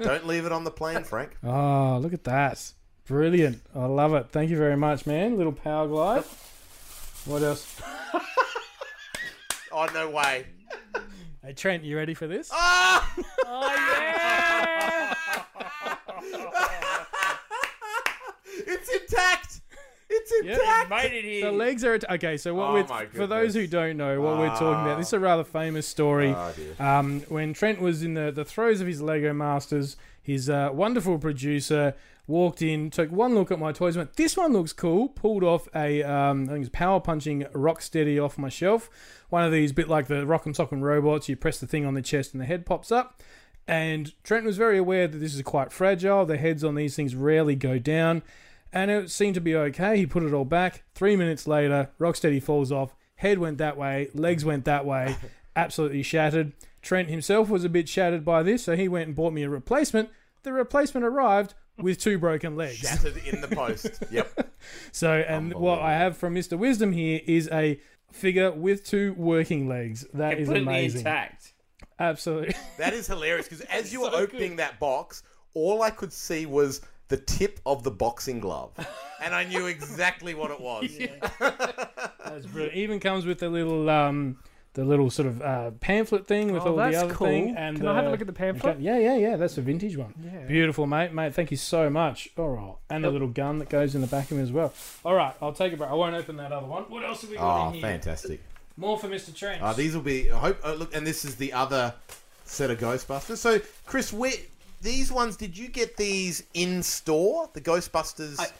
Don't 0.00 0.26
leave 0.26 0.46
it 0.46 0.52
on 0.52 0.64
the 0.64 0.70
plane, 0.70 1.02
Frank. 1.04 1.36
oh, 1.42 1.98
look 2.00 2.12
at 2.12 2.24
that. 2.24 2.72
Brilliant. 3.06 3.62
I 3.74 3.86
love 3.86 4.14
it. 4.14 4.28
Thank 4.30 4.50
you 4.50 4.56
very 4.56 4.76
much, 4.76 5.06
man. 5.06 5.36
Little 5.36 5.52
power 5.52 5.86
glide. 5.88 6.24
What 7.24 7.42
else? 7.42 7.80
Oh 9.78 9.86
no 9.92 10.08
way. 10.08 10.46
Hey, 11.44 11.52
Trent, 11.52 11.84
you 11.84 11.98
ready 11.98 12.14
for 12.14 12.26
this? 12.26 12.48
Ah! 12.50 13.14
Oh 13.44 13.74
yeah. 13.74 15.14
it's 18.66 18.88
intact. 18.88 19.60
It's 20.08 20.32
Yeah. 20.44 20.52
intact. 20.52 20.90
Made 20.90 21.12
it 21.18 21.24
here. 21.24 21.46
The 21.46 21.52
legs 21.52 21.84
are 21.84 21.94
at- 21.94 22.10
okay. 22.10 22.36
So 22.36 22.54
what 22.54 22.68
Oh 22.70 22.72
we're 22.74 23.06
for 23.08 23.26
those 23.26 23.54
who 23.54 23.66
don't 23.66 23.96
know 23.96 24.20
what 24.20 24.38
we're 24.38 24.48
talking 24.50 24.82
about. 24.82 24.98
This 24.98 25.08
is 25.08 25.12
a 25.14 25.20
rather 25.20 25.44
famous 25.44 25.86
story. 25.86 26.34
Oh. 26.36 26.52
Um, 26.78 27.20
when 27.28 27.52
Trent 27.54 27.80
was 27.80 28.02
in 28.02 28.14
the, 28.14 28.30
the 28.30 28.44
throes 28.44 28.80
of 28.80 28.86
his 28.86 29.02
Lego 29.02 29.32
Masters, 29.32 29.96
his 30.22 30.48
uh, 30.48 30.70
wonderful 30.72 31.18
producer 31.18 31.94
walked 32.28 32.60
in, 32.62 32.90
took 32.90 33.10
one 33.10 33.34
look 33.34 33.50
at 33.52 33.58
my 33.58 33.70
toys, 33.72 33.96
went, 33.96 34.14
"This 34.16 34.36
one 34.36 34.52
looks 34.52 34.72
cool." 34.72 35.08
Pulled 35.08 35.44
off 35.44 35.68
a 35.74 36.02
um, 36.02 36.44
I 36.48 36.52
think 36.54 36.66
it's 36.66 36.74
power 36.74 37.00
punching 37.00 37.44
Rocksteady 37.52 38.22
off 38.24 38.36
my 38.38 38.48
shelf. 38.48 38.88
One 39.28 39.44
of 39.44 39.50
these, 39.52 39.72
bit 39.72 39.88
like 39.88 40.06
the 40.06 40.24
Rock'em 40.26 40.54
Sock'em 40.56 40.82
robots. 40.82 41.28
You 41.28 41.36
press 41.36 41.58
the 41.58 41.66
thing 41.66 41.84
on 41.84 41.94
the 41.94 42.02
chest 42.02 42.32
and 42.32 42.40
the 42.40 42.46
head 42.46 42.64
pops 42.66 42.92
up. 42.92 43.20
And 43.68 44.12
Trent 44.22 44.44
was 44.44 44.56
very 44.56 44.78
aware 44.78 45.08
that 45.08 45.18
this 45.18 45.34
is 45.34 45.42
quite 45.42 45.72
fragile. 45.72 46.24
The 46.24 46.36
heads 46.36 46.62
on 46.62 46.76
these 46.76 46.94
things 46.94 47.16
rarely 47.16 47.56
go 47.56 47.80
down. 47.80 48.22
And 48.72 48.90
it 48.90 49.10
seemed 49.10 49.34
to 49.36 49.40
be 49.40 49.54
okay. 49.56 49.96
He 49.96 50.06
put 50.06 50.22
it 50.22 50.32
all 50.34 50.44
back. 50.44 50.82
Three 50.94 51.16
minutes 51.16 51.46
later, 51.46 51.90
Rocksteady 51.98 52.42
falls 52.42 52.70
off. 52.70 52.94
Head 53.16 53.38
went 53.38 53.58
that 53.58 53.76
way. 53.76 54.08
Legs 54.12 54.44
went 54.44 54.64
that 54.66 54.84
way. 54.84 55.16
Absolutely 55.56 56.02
shattered. 56.02 56.52
Trent 56.82 57.08
himself 57.08 57.48
was 57.48 57.64
a 57.64 57.68
bit 57.68 57.88
shattered 57.88 58.24
by 58.24 58.42
this, 58.42 58.64
so 58.64 58.76
he 58.76 58.88
went 58.88 59.06
and 59.08 59.16
bought 59.16 59.32
me 59.32 59.42
a 59.42 59.48
replacement. 59.50 60.10
The 60.42 60.52
replacement 60.52 61.04
arrived 61.06 61.54
with 61.78 61.98
two 61.98 62.18
broken 62.18 62.56
legs. 62.56 62.76
Shattered 62.78 63.16
in 63.26 63.40
the 63.40 63.48
post. 63.48 64.02
Yep. 64.10 64.50
So, 64.92 65.12
and 65.12 65.54
what 65.54 65.80
I 65.80 65.92
have 65.94 66.16
from 66.16 66.34
Mr. 66.34 66.58
Wisdom 66.58 66.92
here 66.92 67.20
is 67.26 67.48
a 67.52 67.80
figure 68.12 68.52
with 68.52 68.84
two 68.84 69.14
working 69.14 69.68
legs. 69.68 70.06
That 70.14 70.38
is 70.38 70.48
Completely 70.48 70.62
amazing. 70.74 70.98
intact. 71.00 71.52
Absolutely. 71.98 72.54
That 72.78 72.92
is 72.92 73.06
hilarious 73.06 73.48
because 73.48 73.60
as 73.70 73.92
you 73.92 74.02
were 74.02 74.10
opening 74.12 74.56
that 74.56 74.78
box, 74.78 75.22
all 75.54 75.82
I 75.82 75.90
could 75.90 76.12
see 76.12 76.46
was 76.46 76.82
the 77.08 77.16
tip 77.16 77.60
of 77.66 77.82
the 77.84 77.90
boxing 77.90 78.40
glove, 78.40 78.70
and 79.22 79.34
I 79.34 79.44
knew 79.44 79.66
exactly 79.66 80.34
what 80.34 80.50
it 80.50 80.60
was. 80.60 80.90
That's 81.38 82.46
brilliant. 82.46 82.76
Even 82.76 83.00
comes 83.00 83.24
with 83.26 83.38
the 83.38 83.48
little 83.48 83.88
um 83.88 84.38
the 84.74 84.84
little 84.84 85.08
sort 85.08 85.26
of 85.26 85.40
uh, 85.40 85.70
pamphlet 85.80 86.26
thing 86.26 86.52
with 86.52 86.62
Oh, 86.64 86.72
all 86.72 86.76
that's 86.76 86.94
the 86.94 87.04
other 87.06 87.14
cool. 87.14 87.26
thing. 87.28 87.56
And 87.56 87.78
Can 87.78 87.88
I 87.88 87.94
have 87.94 88.04
a 88.04 88.08
uh, 88.08 88.10
look 88.10 88.20
at 88.20 88.26
the 88.26 88.32
pamphlet? 88.34 88.78
Yeah, 88.78 88.98
yeah, 88.98 89.16
yeah. 89.16 89.36
That's 89.36 89.56
a 89.56 89.62
vintage 89.62 89.96
one. 89.96 90.12
Yeah. 90.22 90.40
Beautiful, 90.46 90.86
mate. 90.86 91.14
Mate, 91.14 91.32
thank 91.34 91.50
you 91.50 91.56
so 91.56 91.88
much. 91.88 92.28
All 92.36 92.50
right, 92.50 92.74
and 92.90 93.06
a 93.06 93.10
little 93.10 93.28
gun 93.28 93.58
that 93.60 93.70
goes 93.70 93.94
in 93.94 94.02
the 94.02 94.06
back 94.06 94.30
of 94.30 94.36
him 94.36 94.42
as 94.42 94.52
well. 94.52 94.74
All 95.02 95.14
right, 95.14 95.32
I'll 95.40 95.54
take 95.54 95.72
a 95.72 95.78
break. 95.78 95.88
I 95.90 95.94
won't 95.94 96.14
open 96.14 96.36
that 96.36 96.52
other 96.52 96.66
one. 96.66 96.82
What 96.90 97.04
else 97.04 97.22
have 97.22 97.30
we 97.30 97.36
got 97.36 97.64
Oh, 97.64 97.68
in 97.68 97.74
here? 97.74 97.82
fantastic! 97.82 98.42
More 98.76 98.98
for 98.98 99.08
Mr. 99.08 99.34
Trent. 99.34 99.62
Uh, 99.62 99.72
these 99.72 99.94
will 99.94 100.02
be. 100.02 100.30
I 100.30 100.38
hope. 100.38 100.58
Oh, 100.62 100.74
look, 100.74 100.94
and 100.94 101.06
this 101.06 101.24
is 101.24 101.36
the 101.36 101.54
other 101.54 101.94
set 102.44 102.70
of 102.70 102.78
Ghostbusters. 102.78 103.38
So, 103.38 103.60
Chris, 103.86 104.12
where, 104.12 104.32
these 104.80 105.10
ones 105.10 105.36
did 105.36 105.56
you 105.56 105.68
get 105.68 105.96
these 105.96 106.42
in 106.54 106.82
store? 106.82 107.50
The 107.52 107.60
Ghostbusters. 107.60 108.38
I- 108.40 108.50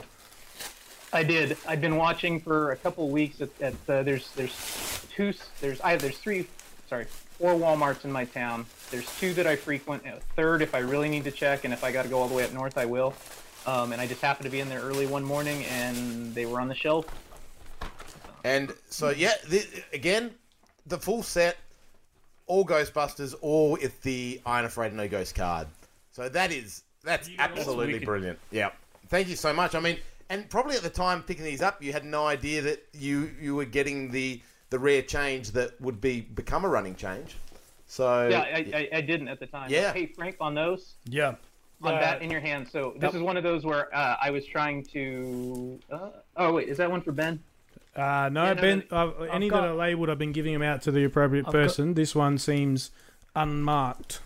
I 1.12 1.22
did. 1.22 1.56
I've 1.66 1.80
been 1.80 1.96
watching 1.96 2.40
for 2.40 2.72
a 2.72 2.76
couple 2.76 3.08
weeks. 3.08 3.40
At, 3.40 3.48
at 3.60 3.74
uh, 3.88 4.02
there's 4.02 4.32
there's 4.32 5.06
two 5.14 5.32
there's 5.60 5.80
I 5.80 5.96
there's 5.96 6.18
three 6.18 6.46
sorry 6.90 7.06
four 7.38 7.54
WalMarts 7.54 8.04
in 8.04 8.12
my 8.12 8.24
town. 8.24 8.66
There's 8.90 9.06
two 9.18 9.32
that 9.34 9.46
I 9.46 9.56
frequent. 9.56 10.04
A 10.06 10.20
third 10.34 10.62
if 10.62 10.74
I 10.74 10.78
really 10.78 11.08
need 11.08 11.24
to 11.24 11.30
check, 11.30 11.64
and 11.64 11.72
if 11.72 11.84
I 11.84 11.92
got 11.92 12.02
to 12.02 12.08
go 12.08 12.18
all 12.18 12.28
the 12.28 12.34
way 12.34 12.44
up 12.44 12.52
north, 12.52 12.76
I 12.76 12.86
will. 12.86 13.14
Um, 13.66 13.92
and 13.92 14.00
I 14.00 14.06
just 14.06 14.20
happened 14.20 14.44
to 14.44 14.50
be 14.50 14.60
in 14.60 14.68
there 14.68 14.80
early 14.80 15.06
one 15.06 15.24
morning, 15.24 15.64
and 15.64 16.34
they 16.34 16.46
were 16.46 16.60
on 16.60 16.68
the 16.68 16.74
shelf. 16.74 17.06
And 18.44 18.72
so, 18.90 19.10
yeah, 19.10 19.32
the, 19.48 19.66
again, 19.92 20.30
the 20.86 20.98
full 20.98 21.24
set, 21.24 21.56
all 22.46 22.64
Ghostbusters, 22.64 23.34
all 23.40 23.72
with 23.72 24.00
the 24.02 24.40
I 24.46 24.58
Ain't 24.58 24.66
Afraid 24.66 24.88
of 24.88 24.94
No 24.94 25.08
Ghost 25.08 25.34
card. 25.34 25.66
So 26.16 26.30
that 26.30 26.50
is 26.50 26.82
that's 27.04 27.28
absolutely 27.38 27.92
wicked. 27.92 28.06
brilliant. 28.06 28.38
Yeah, 28.50 28.70
thank 29.08 29.28
you 29.28 29.36
so 29.36 29.52
much. 29.52 29.74
I 29.74 29.80
mean, 29.80 29.98
and 30.30 30.48
probably 30.48 30.74
at 30.74 30.82
the 30.82 30.88
time 30.88 31.22
picking 31.22 31.44
these 31.44 31.60
up, 31.60 31.82
you 31.82 31.92
had 31.92 32.06
no 32.06 32.24
idea 32.26 32.62
that 32.62 32.86
you 32.94 33.30
you 33.38 33.54
were 33.54 33.66
getting 33.66 34.10
the 34.10 34.40
the 34.70 34.78
rare 34.78 35.02
change 35.02 35.50
that 35.50 35.78
would 35.78 36.00
be 36.00 36.22
become 36.22 36.64
a 36.64 36.68
running 36.70 36.94
change. 36.96 37.36
So 37.86 38.28
Yeah, 38.28 38.40
I, 38.40 38.88
I, 38.92 38.96
I 38.96 39.00
didn't 39.02 39.28
at 39.28 39.40
the 39.40 39.46
time. 39.46 39.70
Yeah. 39.70 39.92
Hey 39.92 40.06
Frank, 40.06 40.36
on 40.40 40.54
those, 40.54 40.94
yeah. 41.04 41.34
on 41.82 41.94
Uh, 41.96 42.00
that 42.00 42.22
in 42.22 42.30
your 42.30 42.40
hand. 42.40 42.66
So 42.66 42.94
this 42.94 43.08
yep. 43.08 43.14
is 43.16 43.20
one 43.20 43.36
of 43.36 43.42
those 43.42 43.66
where 43.66 43.94
uh, 43.94 44.16
I 44.18 44.30
was 44.30 44.46
trying 44.46 44.84
to. 44.94 45.78
Uh, 45.92 46.08
oh 46.38 46.54
wait, 46.54 46.70
is 46.70 46.78
that 46.78 46.90
one 46.90 47.02
for 47.02 47.12
Ben? 47.12 47.40
Uh, 47.94 48.30
no, 48.32 48.44
Yeah, 48.44 48.52
no, 48.54 48.60
Ben. 48.62 48.82
no, 48.90 48.96
Uh, 48.96 49.22
any 49.24 49.50
got- 49.50 49.60
that 49.60 49.68
are 49.68 49.74
labelled, 49.74 50.08
I've 50.08 50.18
been 50.18 50.32
giving 50.32 50.54
them 50.54 50.62
out 50.62 50.80
to 50.82 50.90
the 50.90 51.04
appropriate 51.04 51.42
I've 51.46 51.52
got- 51.52 51.58
person. 51.58 51.92
This 51.92 52.14
one 52.14 52.38
seems 52.38 52.90
unmarked. 53.34 54.20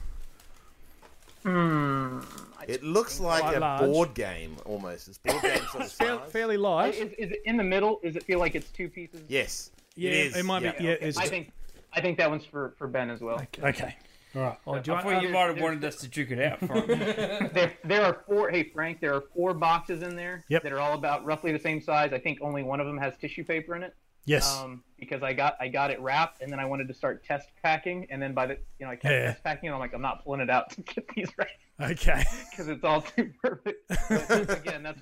Hmm. 1.42 2.20
It 2.68 2.82
looks 2.82 3.18
like 3.20 3.56
a 3.56 3.60
large. 3.60 3.80
board 3.80 4.14
game 4.14 4.56
almost. 4.64 5.08
It's 5.08 5.18
board 5.18 5.42
game 5.42 5.62
sort 5.72 5.84
of 5.84 5.92
Fair- 5.92 6.18
fairly 6.18 6.56
large. 6.56 6.94
Is, 6.94 7.12
is 7.18 7.32
it 7.32 7.42
in 7.44 7.56
the 7.56 7.64
middle? 7.64 7.98
Does 8.02 8.16
it 8.16 8.24
feel 8.24 8.38
like 8.38 8.54
it's 8.54 8.70
two 8.70 8.88
pieces? 8.88 9.22
Yes. 9.28 9.70
yeah, 9.96 10.10
it 10.10 10.16
is. 10.26 10.36
It 10.36 10.44
might 10.44 10.62
yeah. 10.62 10.72
be. 10.78 10.84
Yeah, 10.84 10.90
it's 11.00 11.16
I 11.18 11.26
think 11.26 11.52
I 11.92 12.00
think 12.00 12.18
that 12.18 12.30
one's 12.30 12.44
for, 12.44 12.74
for 12.78 12.86
Ben 12.86 13.10
as 13.10 13.20
well. 13.20 13.40
okay. 13.62 13.96
All 14.34 14.42
right. 14.42 14.58
Oh, 14.64 14.78
do 14.78 14.92
you 14.92 14.96
I 14.96 15.02
thought 15.02 15.22
you 15.22 15.28
might 15.30 15.46
have 15.46 15.60
wanted 15.60 15.84
us 15.84 15.96
to 15.96 16.08
duke 16.08 16.30
it 16.30 16.38
out 16.40 16.60
for. 16.60 16.80
There 17.52 17.72
there 17.82 18.04
are 18.04 18.22
four. 18.28 18.50
Hey 18.50 18.62
Frank, 18.64 19.00
there 19.00 19.14
are 19.14 19.24
four 19.34 19.54
boxes 19.54 20.02
in 20.02 20.14
there 20.14 20.44
Yep. 20.48 20.62
that 20.62 20.72
are 20.72 20.78
all 20.78 20.94
about 20.94 21.24
roughly 21.24 21.50
the 21.50 21.58
same 21.58 21.80
size. 21.80 22.12
I 22.12 22.18
think 22.18 22.38
only 22.40 22.62
one 22.62 22.78
of 22.80 22.86
them 22.86 22.98
has 22.98 23.14
tissue 23.20 23.42
paper 23.44 23.74
in 23.74 23.82
it. 23.82 23.94
Yes. 24.26 24.58
Um, 24.60 24.82
because 24.98 25.22
I 25.22 25.32
got 25.32 25.56
I 25.60 25.68
got 25.68 25.90
it 25.90 26.00
wrapped 26.00 26.42
and 26.42 26.52
then 26.52 26.60
I 26.60 26.66
wanted 26.66 26.88
to 26.88 26.94
start 26.94 27.24
test 27.24 27.48
packing 27.62 28.06
and 28.10 28.20
then 28.22 28.34
by 28.34 28.46
the 28.46 28.58
you 28.78 28.86
know 28.86 28.92
I 28.92 28.96
kept 28.96 29.12
Yeah. 29.12 29.26
test 29.32 29.42
packing 29.44 29.68
and 29.68 29.74
I'm 29.74 29.80
like 29.80 29.94
I'm 29.94 30.02
not 30.02 30.22
pulling 30.24 30.40
it 30.40 30.50
out 30.50 30.70
to 30.70 30.82
get 30.82 31.08
these 31.16 31.30
right 31.38 31.90
okay. 31.92 32.22
because 32.50 32.68
it's 32.68 32.84
all 32.84 33.00
too 33.02 33.30
perfect. 33.42 33.90
But 34.08 34.50
again, 34.58 34.82
that's 34.82 35.00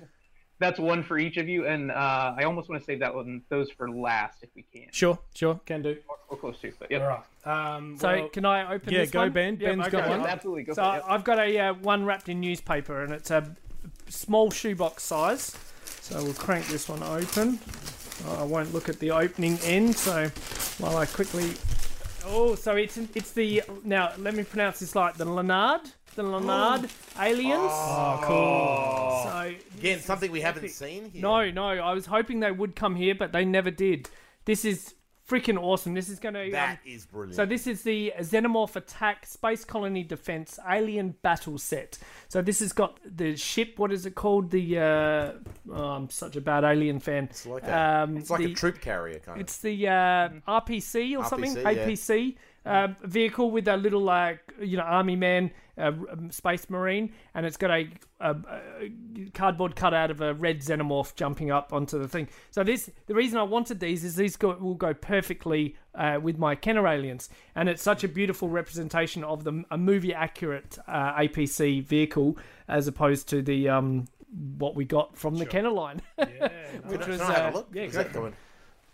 that's 0.59 0.79
one 0.79 1.03
for 1.03 1.17
each 1.17 1.37
of 1.37 1.47
you 1.47 1.65
and 1.67 1.91
uh, 1.91 2.33
I 2.37 2.43
almost 2.43 2.69
want 2.69 2.81
to 2.81 2.85
save 2.85 2.99
that 3.01 3.13
one 3.13 3.41
those 3.49 3.69
for 3.71 3.89
last 3.89 4.39
if 4.41 4.49
we 4.55 4.63
can 4.73 4.87
Sure. 4.91 5.19
Sure. 5.35 5.59
Can 5.65 5.81
do. 5.81 5.97
or, 6.07 6.15
or 6.29 6.37
close 6.37 6.59
to. 6.61 6.71
But 6.79 6.89
yep. 6.91 7.01
All 7.01 7.07
right. 7.45 7.75
Um, 7.75 7.97
so 7.97 8.07
well, 8.09 8.29
can 8.29 8.45
I 8.45 8.73
open 8.73 8.91
yeah, 8.93 8.99
this 8.99 9.11
go 9.11 9.19
one? 9.21 9.31
Ben. 9.31 9.57
Yep, 9.59 9.69
Ben's 9.69 9.87
okay. 9.87 9.97
got 9.97 10.09
one. 10.09 10.21
absolutely 10.27 10.63
go 10.63 10.73
So 10.73 10.83
for 10.83 10.89
it. 10.89 10.93
Yep. 10.95 11.03
I've 11.07 11.23
got 11.23 11.39
a 11.39 11.59
uh, 11.59 11.73
one 11.75 12.05
wrapped 12.05 12.29
in 12.29 12.39
newspaper, 12.41 13.03
and 13.03 13.13
it's 13.13 13.31
a 13.31 13.55
small 14.09 14.49
shoebox 14.51 15.03
size. 15.03 15.57
So 16.01 16.21
we'll 16.23 16.33
crank 16.33 16.67
this 16.67 16.89
one 16.89 17.03
open. 17.03 17.59
I 18.27 18.43
won't 18.43 18.73
look 18.73 18.89
at 18.89 18.99
the 18.99 19.11
opening 19.11 19.57
end. 19.63 19.95
So 19.95 20.29
while 20.79 20.97
I 20.97 21.05
quickly, 21.05 21.53
oh, 22.25 22.55
so 22.55 22.75
it's 22.75 22.97
it's 22.97 23.31
the 23.31 23.63
now 23.83 24.11
let 24.17 24.35
me 24.35 24.43
pronounce 24.43 24.79
this 24.79 24.95
like 24.95 25.17
the 25.17 25.25
Lanard, 25.25 25.91
the 26.15 26.23
Lanard 26.23 26.89
oh. 27.17 27.23
aliens. 27.23 27.59
Oh, 27.61 28.19
oh, 28.21 28.25
cool. 28.25 29.31
So 29.31 29.77
Again, 29.79 29.99
something 29.99 30.31
we 30.31 30.41
haven't 30.41 30.63
epic. 30.63 30.75
seen 30.75 31.09
here. 31.11 31.21
no, 31.21 31.49
no, 31.51 31.67
I 31.67 31.93
was 31.93 32.05
hoping 32.05 32.41
they 32.41 32.51
would 32.51 32.75
come 32.75 32.95
here, 32.95 33.15
but 33.15 33.31
they 33.31 33.45
never 33.45 33.71
did. 33.71 34.09
This 34.45 34.65
is 34.65 34.93
freaking 35.29 35.61
awesome. 35.61 35.93
This 35.93 36.09
is 36.09 36.19
going 36.19 36.33
to. 36.33 36.45
Um, 36.45 36.51
That 36.51 36.79
is 36.85 37.05
brilliant. 37.05 37.35
so 37.35 37.45
this 37.45 37.67
is 37.67 37.83
the 37.83 38.13
Xenomorph 38.19 38.75
Attack 38.75 39.25
Space 39.25 39.63
Colony 39.63 40.03
Defense 40.03 40.59
Alien 40.67 41.15
Battle 41.21 41.57
Set. 41.57 41.97
So 42.27 42.41
this 42.41 42.59
has 42.59 42.73
got 42.73 42.99
the 43.05 43.35
ship. 43.35 43.73
What 43.77 43.91
is 43.91 44.05
it 44.05 44.15
called? 44.15 44.49
The 44.51 44.79
uh, 44.79 45.31
oh, 45.73 45.83
I'm 45.89 46.09
such 46.09 46.35
a 46.35 46.41
bad 46.41 46.63
Alien 46.63 46.99
fan. 46.99 47.25
it's 47.25 47.45
like 47.45 47.63
a, 47.63 47.79
um, 48.03 48.17
it's 48.17 48.29
like 48.29 48.39
the- 48.39 48.51
a 48.51 48.55
troop 48.55 48.81
carrier 48.81 49.19
kind 49.19 49.37
of. 49.37 49.41
It's 49.41 49.57
the 49.59 49.87
uh, 49.87 50.29
RPC 50.47 51.17
or 51.17 51.25
something, 51.25 51.55
yeah. 51.55 51.63
APC 51.63 52.35
uh, 52.65 52.89
vehicle 53.03 53.51
with 53.51 53.67
a 53.67 53.77
little 53.77 54.01
like 54.01 54.39
you 54.59 54.77
know 54.77 54.83
army 54.83 55.15
man, 55.15 55.51
uh, 55.79 55.91
um, 56.11 56.31
space 56.31 56.69
marine, 56.69 57.13
and 57.33 57.45
it's 57.45 57.57
got 57.57 57.71
a, 57.71 57.89
a, 58.19 58.31
a 58.31 59.29
cardboard 59.33 59.75
cutout 59.75 60.11
of 60.11 60.21
a 60.21 60.33
red 60.33 60.59
xenomorph 60.59 61.15
jumping 61.15 61.51
up 61.51 61.73
onto 61.73 61.97
the 61.97 62.07
thing. 62.07 62.27
So 62.51 62.63
this 62.63 62.89
the 63.07 63.15
reason 63.15 63.37
I 63.37 63.43
wanted 63.43 63.79
these 63.79 64.03
is 64.03 64.15
these 64.15 64.35
go, 64.35 64.55
will 64.55 64.75
go 64.75 64.93
perfectly 64.93 65.75
uh, 65.95 66.19
with 66.21 66.37
my 66.37 66.55
Kenner 66.55 66.87
aliens, 66.87 67.29
and 67.55 67.69
it's 67.69 67.81
such 67.81 68.03
a 68.03 68.07
beautiful 68.07 68.49
representation 68.49 69.23
of 69.23 69.43
the 69.43 69.63
a 69.71 69.77
movie 69.77 70.13
accurate 70.13 70.77
uh, 70.87 71.13
APC 71.15 71.83
vehicle 71.83 72.37
as 72.67 72.87
opposed 72.87 73.29
to 73.29 73.41
the 73.41 73.69
um, 73.69 74.05
what 74.57 74.75
we 74.75 74.85
got 74.85 75.17
from 75.17 75.35
the 75.35 75.45
Kenner 75.45 75.71
line. 75.71 76.01
which 76.15 77.01
Can 77.01 77.09
was 77.09 77.21
uh, 77.21 77.51
a 77.55 77.65
yeah, 77.73 77.83
exactly. 77.83 78.31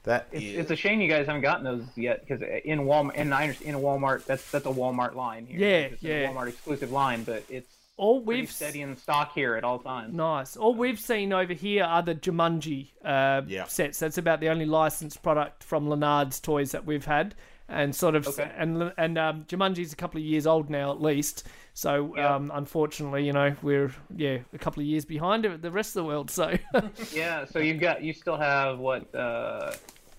Coming? 0.06 0.20
That 0.20 0.28
It's, 0.32 0.44
is- 0.46 0.56
it's 0.60 0.72
a 0.72 0.76
shame 0.76 1.02
you 1.02 1.08
guys 1.10 1.26
haven't 1.26 1.42
gotten 1.42 1.64
those 1.64 1.84
yet 1.96 2.22
because 2.26 2.42
in 2.64 2.80
Walmart, 2.82 3.16
in 3.16 3.34
I 3.34 3.44
understand, 3.44 3.76
in 3.76 3.82
Walmart, 3.82 4.26
that's 4.26 4.50
that's 4.52 4.66
a 4.66 4.70
Walmart 4.70 5.16
line 5.16 5.46
here. 5.46 5.60
Yeah, 5.60 5.78
It's 5.88 6.04
a 6.04 6.08
yeah. 6.08 6.28
Walmart 6.32 6.48
exclusive 6.50 6.92
line, 6.92 7.24
but 7.24 7.44
it's 7.50 7.72
all 7.98 8.20
we've 8.22 8.52
steady 8.52 8.82
in 8.82 8.98
stock 8.98 9.34
here 9.34 9.56
at 9.56 9.64
all 9.64 9.80
times. 9.80 10.14
Nice. 10.14 10.58
All 10.58 10.76
we've 10.76 11.00
seen 11.00 11.32
over 11.32 11.54
here 11.54 11.86
are 11.86 12.02
the 12.02 12.14
Jumanji 12.14 12.90
uh, 13.06 13.42
Yeah. 13.48 13.64
sets. 13.66 14.00
That's 14.00 14.18
about 14.18 14.42
the 14.42 14.50
only 14.50 14.66
licensed 14.66 15.24
product 15.24 15.64
from 15.64 15.88
Lanard's 15.88 16.42
toys 16.42 16.72
that 16.74 16.86
we've 16.86 17.06
had, 17.06 17.36
and 17.70 17.96
sort 17.96 18.16
of 18.16 18.28
Okay. 18.28 18.52
and 18.58 18.92
and 18.98 19.18
um, 19.18 19.46
Jumanji's 19.46 19.94
a 19.94 19.96
couple 19.96 20.20
of 20.20 20.26
years 20.26 20.46
old 20.46 20.70
now 20.70 20.92
at 20.92 21.02
least. 21.02 21.48
So 21.74 22.14
Yeah. 22.18 22.36
um, 22.36 22.52
unfortunately, 22.54 23.26
you 23.26 23.32
know, 23.34 23.56
we're 23.62 23.94
yeah 24.16 24.40
a 24.54 24.58
couple 24.58 24.82
of 24.82 24.88
years 24.88 25.06
behind 25.06 25.46
the 25.46 25.72
rest 25.72 25.90
of 25.96 26.04
the 26.04 26.08
world. 26.08 26.30
So 26.30 26.54
Yeah, 27.14 27.46
so 27.46 27.60
you've 27.60 27.80
got 27.80 28.04
you 28.04 28.12
still 28.12 28.38
have 28.38 28.78
what 28.78 29.14
uh, 29.16 29.72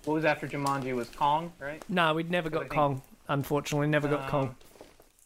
what 0.07 0.15
was 0.15 0.25
after 0.25 0.47
Jumanji 0.49 0.95
was 0.95 1.09
Kong, 1.11 1.53
right? 1.61 1.83
no, 1.89 2.15
we'd 2.15 2.31
never 2.31 2.49
got 2.49 2.61
think- 2.63 2.73
Kong. 2.73 3.03
Unfortunately, 3.29 3.89
never 3.89 4.07
got 4.09 4.23
Um, 4.25 4.31
Kong. 4.31 4.55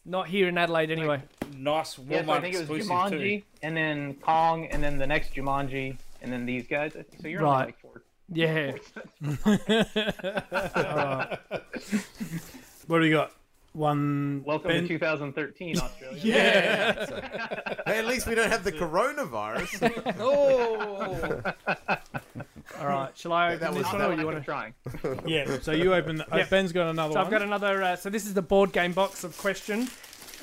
Not 0.05 0.27
here 0.27 0.47
in 0.47 0.57
Adelaide, 0.57 0.89
anyway. 0.89 1.21
nice 1.55 1.95
Walmart 1.97 2.09
Yeah, 2.09 2.25
so 2.25 2.31
I 2.31 2.41
think 2.41 2.55
it 2.55 2.67
was 2.67 2.87
Jumanji, 2.87 3.41
too. 3.41 3.45
and 3.61 3.77
then 3.77 4.15
Kong, 4.15 4.65
and 4.65 4.81
then 4.83 4.97
the 4.97 5.05
next 5.05 5.35
Jumanji, 5.35 5.97
and 6.23 6.33
then 6.33 6.47
these 6.47 6.65
guys. 6.67 6.93
So 7.21 7.27
you're 7.27 7.41
Right. 7.41 7.53
only 7.53 7.65
like 7.67 7.79
four. 7.79 8.01
Yeah. 8.33 8.71
What 12.87 12.97
do 12.97 13.03
we 13.03 13.11
got? 13.11 13.31
One. 13.73 14.43
Welcome 14.45 14.69
Ben- 14.71 14.81
to 14.83 14.87
2013, 14.87 15.77
Australia. 15.77 16.23
Hey, 17.85 17.97
at 17.99 18.05
least 18.05 18.25
we 18.27 18.35
don't 18.35 18.49
have 18.49 18.63
the 18.63 18.71
coronavirus. 18.71 19.81
All 22.81 22.87
right. 22.87 23.17
Shall 23.17 23.33
I 23.33 23.47
open 23.53 23.59
that 23.59 23.73
this 23.73 23.83
was- 23.83 23.93
one, 23.93 23.99
that 23.99 24.09
or 24.11 24.13
you 24.19 24.25
want 24.25 24.37
to? 24.39 24.43
trying. 24.43 24.73
Yeah. 25.25 25.59
So 25.61 25.71
you 25.71 25.93
open. 25.93 26.17
The, 26.17 26.25
Yeah. 26.31 26.43
uh, 26.43 26.45
Ben's 26.49 26.71
got 26.71 26.89
another 26.89 27.13
So 27.13 27.19
one. 27.19 27.25
I've 27.25 27.31
got 27.31 27.41
another. 27.41 27.83
Uh, 27.83 27.95
so 27.95 28.09
this 28.09 28.25
is 28.25 28.33
the 28.33 28.41
board 28.41 28.71
game 28.73 28.93
box 28.93 29.23
of 29.23 29.37
question, 29.37 29.87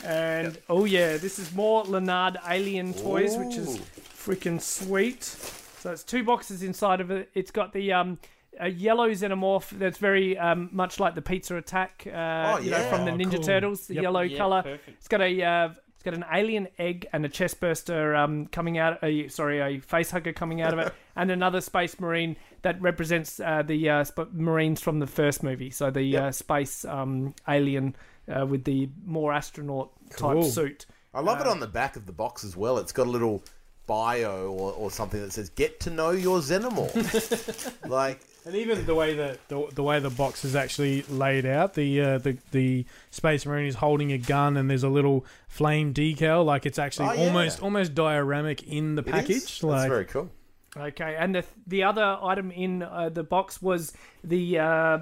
and 0.04 0.58
oh 0.68 0.84
yeah, 0.84 1.16
this 1.16 1.38
is 1.38 1.52
more 1.54 1.84
Lanard 1.84 2.36
Alien 2.48 2.94
toys, 2.94 3.36
which 3.36 3.56
is 3.56 3.78
freaking 3.78 4.60
sweet. 4.60 5.22
So 5.24 5.92
it's 5.92 6.04
two 6.04 6.24
boxes 6.24 6.62
inside 6.62 7.00
of 7.00 7.10
it. 7.10 7.30
It's 7.34 7.50
got 7.50 7.72
the 7.72 7.92
um, 7.92 8.18
a 8.60 8.68
yellow 8.68 9.08
xenomorph 9.10 9.70
that's 9.78 9.98
very 9.98 10.36
um, 10.36 10.68
much 10.72 10.98
like 10.98 11.14
the 11.14 11.22
Pizza 11.22 11.56
Attack, 11.56 12.06
uh, 12.08 12.56
Oh, 12.56 12.58
you 12.60 12.70
know, 12.72 12.82
from 12.88 13.04
the 13.04 13.12
Oh, 13.12 13.16
Ninja 13.16 13.36
cool. 13.36 13.42
Turtles, 13.44 13.86
the 13.86 13.94
Yep. 13.94 14.02
yellow 14.02 14.20
Yeah, 14.22 14.36
color. 14.38 14.62
perfect. 14.62 14.88
It's 14.98 15.08
got 15.08 15.20
a 15.20 15.42
uh, 15.42 15.68
it's 15.68 15.87
got 16.10 16.16
an 16.16 16.24
alien 16.32 16.68
egg 16.78 17.06
and 17.12 17.24
a 17.24 17.28
chest 17.28 17.60
burster 17.60 18.14
um, 18.14 18.46
coming 18.46 18.78
out. 18.78 18.98
A, 19.02 19.28
sorry, 19.28 19.60
a 19.60 19.80
face 19.80 20.10
hugger 20.10 20.32
coming 20.32 20.60
out 20.60 20.72
of 20.72 20.78
it, 20.78 20.92
and 21.16 21.30
another 21.30 21.60
space 21.60 21.98
marine 22.00 22.36
that 22.62 22.80
represents 22.80 23.40
uh, 23.40 23.62
the 23.62 23.88
uh, 23.90 24.04
sp- 24.08 24.32
marines 24.32 24.80
from 24.80 24.98
the 24.98 25.06
first 25.06 25.42
movie. 25.42 25.70
So 25.70 25.90
the 25.90 26.02
Yep. 26.02 26.22
uh, 26.22 26.32
space 26.32 26.84
um, 26.84 27.34
alien 27.48 27.94
uh, 28.28 28.46
with 28.46 28.64
the 28.64 28.88
more 29.04 29.32
astronaut 29.32 29.90
type 30.10 30.32
Cool. 30.34 30.42
suit. 30.44 30.86
I 31.14 31.20
love 31.20 31.40
it 31.40 31.46
on 31.46 31.60
the 31.60 31.66
back 31.66 31.96
of 31.96 32.06
the 32.06 32.12
box 32.12 32.44
as 32.44 32.56
well. 32.56 32.78
It's 32.78 32.92
got 32.92 33.06
a 33.06 33.10
little 33.10 33.42
bio 33.86 34.50
or, 34.52 34.72
or 34.74 34.90
something 34.90 35.20
that 35.20 35.32
says 35.32 35.48
"Get 35.50 35.80
to 35.80 35.90
know 35.90 36.10
your 36.10 36.40
xenomorph." 36.40 37.72
like, 37.88 38.20
And 38.48 38.56
even 38.56 38.86
the 38.86 38.94
way 38.94 39.12
the, 39.12 39.38
the 39.48 39.68
the 39.74 39.82
way 39.82 39.98
the 40.00 40.08
box 40.08 40.42
is 40.42 40.56
actually 40.56 41.02
laid 41.02 41.44
out, 41.44 41.74
the 41.74 42.00
uh, 42.00 42.16
the 42.18 42.38
the 42.50 42.86
space 43.10 43.44
marine 43.44 43.66
is 43.66 43.74
holding 43.74 44.10
a 44.12 44.16
gun, 44.16 44.56
and 44.56 44.70
there's 44.70 44.84
a 44.84 44.88
little 44.88 45.26
flame 45.48 45.92
decal, 45.92 46.46
like 46.46 46.64
it's 46.64 46.78
actually 46.78 47.08
Oh, 47.10 47.12
yeah. 47.12 47.26
almost 47.26 47.62
almost 47.62 47.94
dioramic 47.94 48.62
in 48.66 48.94
the 48.94 49.02
it 49.02 49.06
is. 49.08 49.12
package. 49.12 49.42
That's 49.42 49.62
Like, 49.62 49.88
very 49.90 50.04
cool. 50.06 50.30
Okay, 50.74 51.14
and 51.18 51.34
the 51.34 51.44
the 51.66 51.82
other 51.82 52.16
item 52.22 52.50
in 52.50 52.82
uh, 52.82 53.10
the 53.10 53.22
box 53.22 53.60
was 53.60 53.92
the 54.24 54.58
uh, 54.58 54.98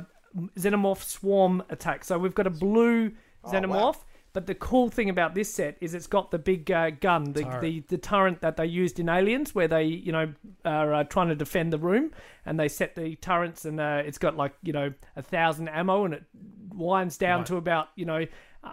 xenomorph 0.58 1.04
swarm 1.04 1.62
attack. 1.70 2.02
So 2.02 2.18
we've 2.18 2.34
got 2.34 2.48
a 2.48 2.50
blue 2.50 3.12
xenomorph. 3.44 3.98
Wow. 4.36 4.40
But 4.40 4.46
the 4.46 4.54
cool 4.54 4.90
thing 4.90 5.08
about 5.08 5.34
this 5.34 5.52
set 5.52 5.76
is 5.80 5.94
it's 5.94 6.06
got 6.06 6.30
the 6.30 6.38
big 6.38 6.70
uh, 6.70 6.90
gun, 6.90 7.32
the, 7.32 7.42
Turret. 7.42 7.60
the 7.62 7.80
the 7.88 7.98
turret 7.98 8.40
that 8.42 8.56
they 8.58 8.66
used 8.66 9.00
in 9.00 9.08
Aliens, 9.08 9.54
where 9.54 9.68
they 9.68 9.84
you 9.84 10.12
know 10.12 10.32
are 10.64 10.92
uh, 10.94 11.04
trying 11.04 11.28
to 11.28 11.34
defend 11.34 11.72
the 11.72 11.78
room, 11.78 12.10
and 12.44 12.60
they 12.60 12.68
set 12.68 12.94
the 12.94 13.16
turrets, 13.16 13.64
and 13.64 13.80
uh, 13.80 14.02
it's 14.04 14.18
got 14.18 14.36
like 14.36 14.52
you 14.62 14.72
know 14.72 14.92
a 15.16 15.22
thousand 15.22 15.68
ammo, 15.68 16.04
and 16.04 16.14
it 16.14 16.24
winds 16.74 17.16
down 17.18 17.38
Right. 17.40 17.46
to 17.46 17.56
about 17.56 17.88
you 17.96 18.04
know 18.04 18.26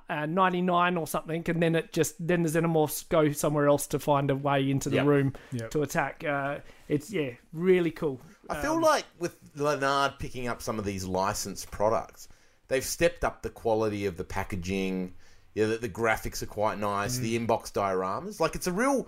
uh, 0.10 0.26
ninety 0.26 0.62
nine 0.62 0.98
or 0.98 1.08
something, 1.08 1.44
and 1.48 1.62
then 1.64 1.76
it 1.76 1.94
just 1.94 2.16
then 2.20 2.44
the 2.44 2.50
xenomorphs 2.50 3.08
go 3.08 3.32
somewhere 3.32 3.68
else 3.68 3.88
to 3.88 4.00
find 4.00 4.30
a 4.32 4.36
way 4.36 4.70
into 4.70 4.90
the 4.90 4.98
Yep. 4.98 5.06
room 5.06 5.34
Yep. 5.54 5.72
to 5.72 5.82
attack. 5.84 6.24
Uh, 6.26 6.60
it's 6.90 7.10
yeah, 7.12 7.30
really 7.54 7.92
cool. 7.92 8.20
I 8.50 8.62
feel 8.62 8.80
like 8.82 9.06
with 9.20 9.38
Lanard 9.56 10.20
picking 10.20 10.48
up 10.50 10.62
some 10.62 10.78
of 10.78 10.84
these 10.84 11.06
licensed 11.06 11.72
products, 11.72 12.28
they've 12.68 12.84
stepped 12.84 13.24
up 13.24 13.42
the 13.42 13.50
quality 13.50 14.06
of 14.06 14.18
the 14.18 14.26
packaging. 14.26 15.14
Yeah, 15.56 15.68
the, 15.68 15.78
the 15.78 15.90
graphics 15.90 16.42
are 16.42 16.48
quite 16.48 16.80
nice. 16.80 17.18
The 17.18 17.38
inbox 17.38 17.72
dioramas, 17.72 18.40
like 18.40 18.56
it's 18.56 18.68
a 18.68 18.72
real, 18.72 19.08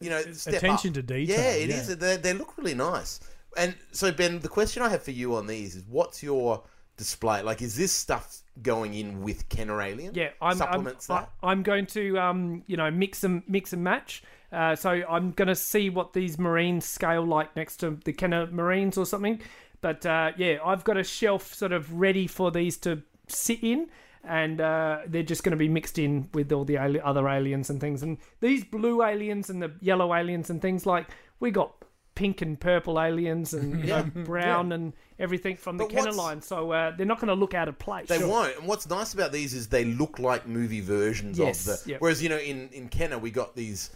you 0.00 0.10
know, 0.10 0.18
attention 0.20 0.90
up. 0.90 0.94
to 0.94 1.02
detail, 1.02 1.36
Yeah, 1.38 1.50
it 1.50 1.68
yeah. 1.70 1.76
is. 1.76 1.96
They, 1.96 2.16
they 2.16 2.32
look 2.32 2.56
really 2.56 2.74
nice. 2.74 3.20
And 3.56 3.74
so, 3.92 4.10
Ben, 4.12 4.40
the 4.40 4.48
question 4.48 4.82
I 4.82 4.88
have 4.88 5.02
for 5.02 5.10
you 5.12 5.34
on 5.36 5.46
these 5.46 5.76
is, 5.76 5.84
what's 5.88 6.22
your 6.22 6.62
display? 6.96 7.42
Like, 7.42 7.62
is 7.62 7.76
this 7.76 7.92
stuff 7.92 8.38
going 8.62 8.94
in 8.94 9.22
with 9.22 9.48
Kenner 9.48 9.80
Alien? 9.82 10.14
Yeah, 10.14 10.30
I'm 10.40 10.52
I'm, 10.52 10.56
supplements 10.58 11.10
I- 11.10 11.20
that. 11.20 11.30
I'm 11.42 11.62
going 11.62 11.86
to 11.86 12.18
um 12.18 12.62
you 12.66 12.76
know 12.76 12.90
mix 12.90 13.24
and 13.24 13.42
mix 13.48 13.72
and 13.72 13.82
match. 13.82 14.22
Uh, 14.52 14.76
so 14.76 14.90
I'm 14.90 15.32
going 15.32 15.48
to 15.48 15.56
see 15.56 15.90
what 15.90 16.12
these 16.12 16.38
Marines 16.38 16.84
scale 16.84 17.26
like 17.26 17.56
next 17.56 17.78
to 17.78 17.98
the 18.04 18.12
Kenner 18.12 18.46
Marines 18.46 18.96
or 18.96 19.04
something. 19.04 19.40
But 19.80 20.06
uh, 20.06 20.30
yeah, 20.36 20.58
I've 20.64 20.84
got 20.84 20.96
a 20.96 21.02
shelf 21.02 21.52
sort 21.52 21.72
of 21.72 21.92
ready 21.92 22.28
for 22.28 22.52
these 22.52 22.76
to 22.78 23.02
sit 23.26 23.64
in. 23.64 23.88
And 24.26 24.60
uh, 24.60 24.98
they're 25.06 25.22
just 25.22 25.42
going 25.44 25.50
to 25.52 25.56
be 25.56 25.68
mixed 25.68 25.98
in 25.98 26.28
with 26.32 26.52
all 26.52 26.64
the 26.64 26.78
ali- 26.78 27.00
other 27.00 27.28
aliens 27.28 27.70
and 27.70 27.80
things. 27.80 28.02
And 28.02 28.18
these 28.40 28.64
blue 28.64 29.02
aliens 29.02 29.50
and 29.50 29.62
the 29.62 29.72
yellow 29.80 30.14
aliens 30.14 30.50
and 30.50 30.60
things 30.62 30.86
like 30.86 31.06
we 31.40 31.50
got 31.50 31.72
pink 32.14 32.40
and 32.42 32.60
purple 32.60 33.00
aliens 33.00 33.54
and 33.54 33.80
you 33.80 33.86
know, 33.88 34.02
brown 34.24 34.70
and 34.72 34.92
everything 35.18 35.56
from 35.56 35.76
the 35.78 35.84
But 35.84 35.92
Kenner 35.92 36.12
line. 36.12 36.40
So 36.42 36.70
uh, 36.70 36.94
they're 36.96 37.06
not 37.06 37.18
going 37.18 37.28
to 37.28 37.34
look 37.34 37.54
out 37.54 37.68
of 37.68 37.78
place. 37.78 38.08
They 38.08 38.24
won't. 38.24 38.56
And 38.56 38.68
what's 38.68 38.88
nice 38.88 39.14
about 39.14 39.32
these 39.32 39.52
is 39.52 39.68
they 39.68 39.84
look 39.84 40.18
like 40.18 40.46
movie 40.46 40.80
versions 40.80 41.38
Yes, 41.38 41.66
of 41.66 41.84
the. 41.84 41.90
yep. 41.90 42.00
Whereas 42.00 42.22
you 42.22 42.28
know 42.28 42.38
in 42.38 42.68
in 42.72 42.88
Kenner 42.88 43.18
we 43.18 43.30
got 43.30 43.54
these. 43.56 43.90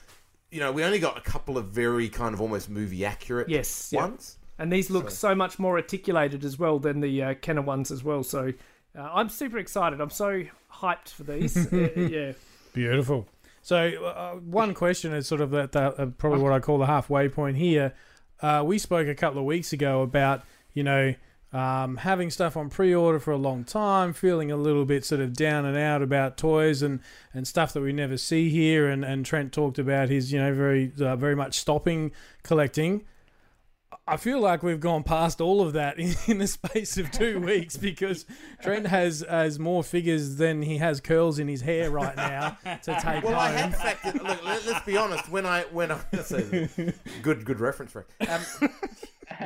You 0.50 0.60
know, 0.60 0.72
we 0.72 0.82
only 0.82 0.98
got 0.98 1.18
a 1.18 1.20
couple 1.20 1.58
of 1.58 1.66
very 1.66 2.08
kind 2.08 2.32
of 2.34 2.40
almost 2.40 2.70
movie 2.70 3.04
accurate 3.04 3.50
Yes, 3.50 3.90
yep. 3.92 4.00
ones. 4.02 4.38
And 4.58 4.72
these 4.72 4.88
look 4.90 5.10
so, 5.10 5.34
much 5.34 5.58
more 5.58 5.76
articulated 5.76 6.42
as 6.44 6.58
well 6.58 6.78
than 6.78 7.00
the 7.00 7.22
uh, 7.22 7.34
Kenner 7.34 7.60
ones 7.62 7.90
as 7.90 8.02
well. 8.02 8.22
So 8.24 8.52
uh, 8.98 9.11
I'm 9.14 9.28
super 9.28 9.58
excited. 9.58 10.00
I'm 10.00 10.11
so 10.11 10.42
hyped 10.72 11.08
for 11.11 11.22
these. 11.24 11.56
Uh, 11.72 12.00
yeah. 12.00 12.32
Beautiful. 12.72 13.26
So, 13.62 14.04
uh, 14.04 14.34
one 14.37 14.74
question 14.74 15.12
is 15.12 15.26
sort 15.26 15.40
of 15.40 15.50
that, 15.50 15.72
that 15.72 16.00
uh, 16.00 16.06
probably 16.06 16.40
what 16.40 16.52
I 16.52 16.61
call 16.61 16.78
the 16.78 16.87
halfway 16.87 17.28
point 17.28 17.56
here. 17.56 17.94
Uh, 18.40 18.62
we 18.64 18.78
spoke 18.78 19.08
a 19.08 19.14
couple 19.14 19.38
of 19.38 19.44
weeks 19.44 19.72
ago 19.72 20.02
about 20.02 20.42
you 20.72 20.82
know 20.82 21.14
um, 21.52 21.96
having 21.98 22.30
stuff 22.30 22.56
on 22.56 22.68
pre-order 22.68 23.18
for 23.18 23.32
a 23.32 23.37
long 23.37 23.64
time, 23.64 24.12
feeling 24.12 24.50
a 24.50 24.56
little 24.56 24.84
bit 24.84 25.04
sort 25.04 25.20
of 25.20 25.34
down 25.34 25.64
and 25.64 25.76
out 25.76 26.02
about 26.02 26.37
toys 26.37 26.82
and, 26.82 27.00
and 27.32 27.48
stuff 27.48 27.72
that 27.72 27.80
we 27.80 27.92
never 27.92 28.16
see 28.16 28.50
here. 28.50 28.88
And, 28.88 29.04
and 29.04 29.24
Trent 29.24 29.52
talked 29.52 29.78
about 29.78 30.08
his 30.08 30.32
you 30.32 30.38
know 30.38 30.54
very 30.54 30.92
uh, 31.00 31.16
very 31.16 31.37
much 31.37 31.58
stopping 31.58 32.12
collecting. 32.42 33.04
I 34.09 34.16
feel 34.16 34.40
like 34.40 34.62
we've 34.62 34.81
gone 34.81 35.03
past 35.03 35.40
all 35.40 35.61
of 35.61 35.75
that 35.75 35.99
in, 36.01 36.14
in 36.27 36.38
the 36.38 36.47
space 36.47 36.97
of 36.97 37.11
two 37.11 37.40
weeks 37.53 37.77
because 37.77 38.25
Trent 38.62 38.87
has 38.87 39.25
has 39.29 39.59
more 39.59 39.83
figures 39.85 40.37
than 40.37 40.62
he 40.62 40.79
has 40.79 41.01
curls 41.01 41.38
in 41.38 41.47
his 41.49 41.61
hair 41.61 41.90
right 41.90 42.16
now 42.16 42.57
to 42.64 42.99
take 43.03 43.25
Well, 43.25 43.38
I 43.38 43.53
home. 43.57 43.73
had 43.73 43.99
factored. 43.99 44.14
Look, 44.27 44.44
let, 44.44 44.66
us 44.66 44.83
be 44.85 44.97
honest. 44.97 45.29
When 45.29 45.44
I 45.47 45.62
when 45.64 45.92
I 45.92 45.99
that's 46.11 46.33
a 46.33 46.68
good 47.23 47.44
good 47.44 47.61
reference 47.61 47.92
for. 47.92 48.07
Um, 48.29 48.40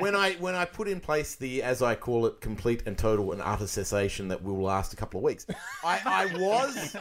when 0.00 0.14
I 0.16 0.32
when 0.34 0.54
I 0.54 0.64
put 0.64 0.88
in 0.88 1.00
place 1.00 1.34
the 1.34 1.62
as 1.62 1.82
I 1.82 1.94
call 1.94 2.26
it 2.26 2.40
complete 2.40 2.82
and 2.86 2.96
total 2.96 3.32
and 3.32 3.42
utter 3.42 3.66
cessation 3.66 4.28
that 4.28 4.42
will 4.42 4.60
last 4.60 4.92
a 4.92 4.96
couple 4.96 5.18
of 5.18 5.24
weeks, 5.24 5.46
I, 5.84 6.00
I 6.04 6.26
was 6.38 6.96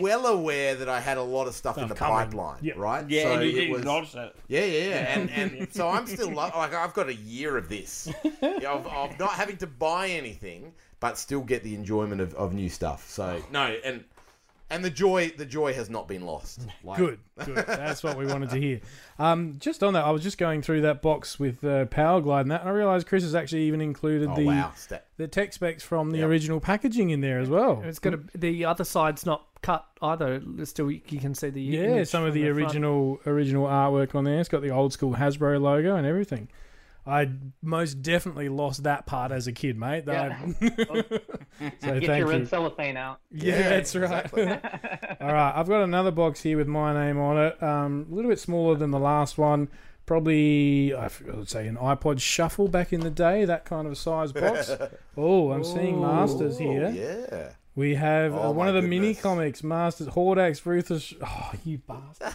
well 0.00 0.26
aware 0.26 0.74
that 0.74 0.88
I 0.88 1.00
had 1.00 1.18
a 1.18 1.22
lot 1.22 1.46
of 1.46 1.54
stuff 1.54 1.78
in 1.78 1.88
the 1.88 1.94
coming. 1.94 2.14
pipeline. 2.30 2.58
Yeah. 2.62 2.74
Right. 2.76 3.08
Yeah, 3.08 3.22
So 3.24 3.32
and 3.32 3.42
you 3.42 3.48
it 3.48 3.52
didn't 3.52 3.70
was- 3.72 3.80
acknowledge 3.80 4.12
that. 4.12 4.34
Yeah, 4.48 4.64
yeah, 4.64 4.88
yeah. 4.88 5.18
And, 5.18 5.30
and 5.60 5.72
so 5.72 5.88
I'm 5.88 6.06
still 6.06 6.28
lo- 6.30 6.50
like 6.54 6.74
I've 6.74 6.94
got 6.94 7.08
a 7.08 7.14
year 7.14 7.56
of 7.56 7.68
this 7.68 8.08
of, 8.42 8.86
of 8.86 9.18
not 9.18 9.30
having 9.32 9.56
to 9.58 9.66
buy 9.66 10.08
anything, 10.08 10.72
but 11.00 11.18
still 11.18 11.40
get 11.40 11.62
the 11.62 11.74
enjoyment 11.74 12.20
of, 12.20 12.34
of 12.34 12.52
new 12.52 12.68
stuff. 12.68 13.08
So 13.10 13.42
no, 13.50 13.74
and 13.84 14.04
and 14.70 14.84
the 14.84 14.90
joy 14.90 15.30
the 15.36 15.44
joy 15.44 15.74
has 15.74 15.90
not 15.90 16.06
been 16.08 16.24
lost. 16.24 16.60
Like, 16.84 16.96
Good, 16.98 17.18
good. 17.44 17.56
That's 17.66 18.02
what 18.02 18.16
we 18.16 18.24
wanted 18.26 18.50
to 18.50 18.56
hear. 18.56 18.80
Um, 19.18 19.56
just 19.58 19.82
on 19.82 19.92
that, 19.92 20.04
I 20.04 20.10
was 20.10 20.22
just 20.22 20.38
going 20.38 20.62
through 20.62 20.80
that 20.82 21.02
box 21.02 21.38
with 21.38 21.62
uh, 21.62 21.84
Power 21.86 22.20
Glide 22.22 22.42
and 22.42 22.50
that, 22.52 22.60
and 22.62 22.70
I 22.70 22.72
realised 22.72 23.06
Chris 23.06 23.22
has 23.22 23.34
actually 23.34 23.62
even 23.64 23.80
included 23.82 24.28
Oh 24.30 24.34
the 24.36 24.46
wow! 24.46 24.72
Sta- 24.76 25.00
the 25.18 25.28
tech 25.28 25.52
specs 25.52 25.82
from 25.82 26.10
the 26.10 26.18
Yep. 26.18 26.28
original 26.28 26.60
packaging 26.60 27.10
in 27.10 27.20
there 27.20 27.38
as 27.38 27.48
well. 27.50 27.82
It's 27.84 27.98
got 27.98 28.10
to, 28.10 28.38
the 28.38 28.64
other 28.64 28.84
side's 28.84 29.26
not 29.26 29.44
cut 29.62 29.84
either. 30.00 30.42
It's 30.58 30.70
Still, 30.70 30.90
you 30.90 31.00
can 31.20 31.34
see 31.34 31.50
the 31.50 31.60
Yeah, 31.60 31.80
image 31.82 32.08
some 32.08 32.24
of 32.24 32.32
from 32.32 32.40
the 32.40 32.48
front. 32.48 32.58
original 32.62 33.20
original 33.26 33.66
artwork 33.66 34.14
on 34.14 34.24
there. 34.24 34.40
It's 34.40 34.48
got 34.48 34.62
the 34.62 34.70
old 34.70 34.94
school 34.94 35.14
Hasbro 35.14 35.60
logo 35.60 35.96
and 35.96 36.06
everything. 36.06 36.48
I 37.06 37.30
most 37.62 38.02
definitely 38.02 38.48
lost 38.48 38.82
that 38.84 39.06
part 39.06 39.32
as 39.32 39.46
a 39.46 39.52
kid, 39.52 39.78
mate. 39.78 40.04
That 40.06 40.32
I- 40.32 40.54
so 40.60 41.00
Get 41.00 41.80
thank 41.80 42.06
your 42.18 42.26
red 42.28 42.40
you. 42.40 42.46
cellophane 42.46 42.96
out. 42.96 43.20
Yeah, 43.30 43.68
that's 43.70 43.96
right. 43.96 44.32
All 45.20 45.32
right, 45.32 45.52
I've 45.56 45.68
got 45.68 45.82
another 45.82 46.10
box 46.10 46.42
here 46.42 46.56
with 46.56 46.68
my 46.68 46.92
name 46.92 47.18
on 47.18 47.38
it. 47.38 47.62
Um, 47.62 48.06
a 48.10 48.14
little 48.14 48.30
bit 48.30 48.38
smaller 48.38 48.74
than 48.76 48.90
the 48.90 48.98
last 48.98 49.38
one. 49.38 49.68
Probably, 50.06 50.92
I 50.92 51.08
would 51.34 51.48
say, 51.48 51.68
an 51.68 51.76
iPod 51.76 52.20
Shuffle 52.20 52.68
back 52.68 52.92
in 52.92 53.00
the 53.00 53.10
day, 53.10 53.44
that 53.44 53.64
kind 53.64 53.86
of 53.86 53.96
size 53.96 54.32
box. 54.32 54.70
oh, 55.16 55.52
I'm 55.52 55.62
seeing 55.64 56.00
Masters 56.00 56.58
here. 56.58 56.90
Yeah. 56.90 57.50
We 57.76 57.94
have 57.94 58.34
uh, 58.34 58.40
Oh, 58.42 58.50
one 58.50 58.66
my 58.66 58.68
of 58.68 58.74
the 58.74 58.82
mini 58.82 59.14
comics, 59.14 59.62
Masters, 59.62 60.08
Hordax, 60.08 60.66
Ruthless. 60.66 61.14
Oh, 61.24 61.52
you 61.64 61.78
bastard. 61.78 62.34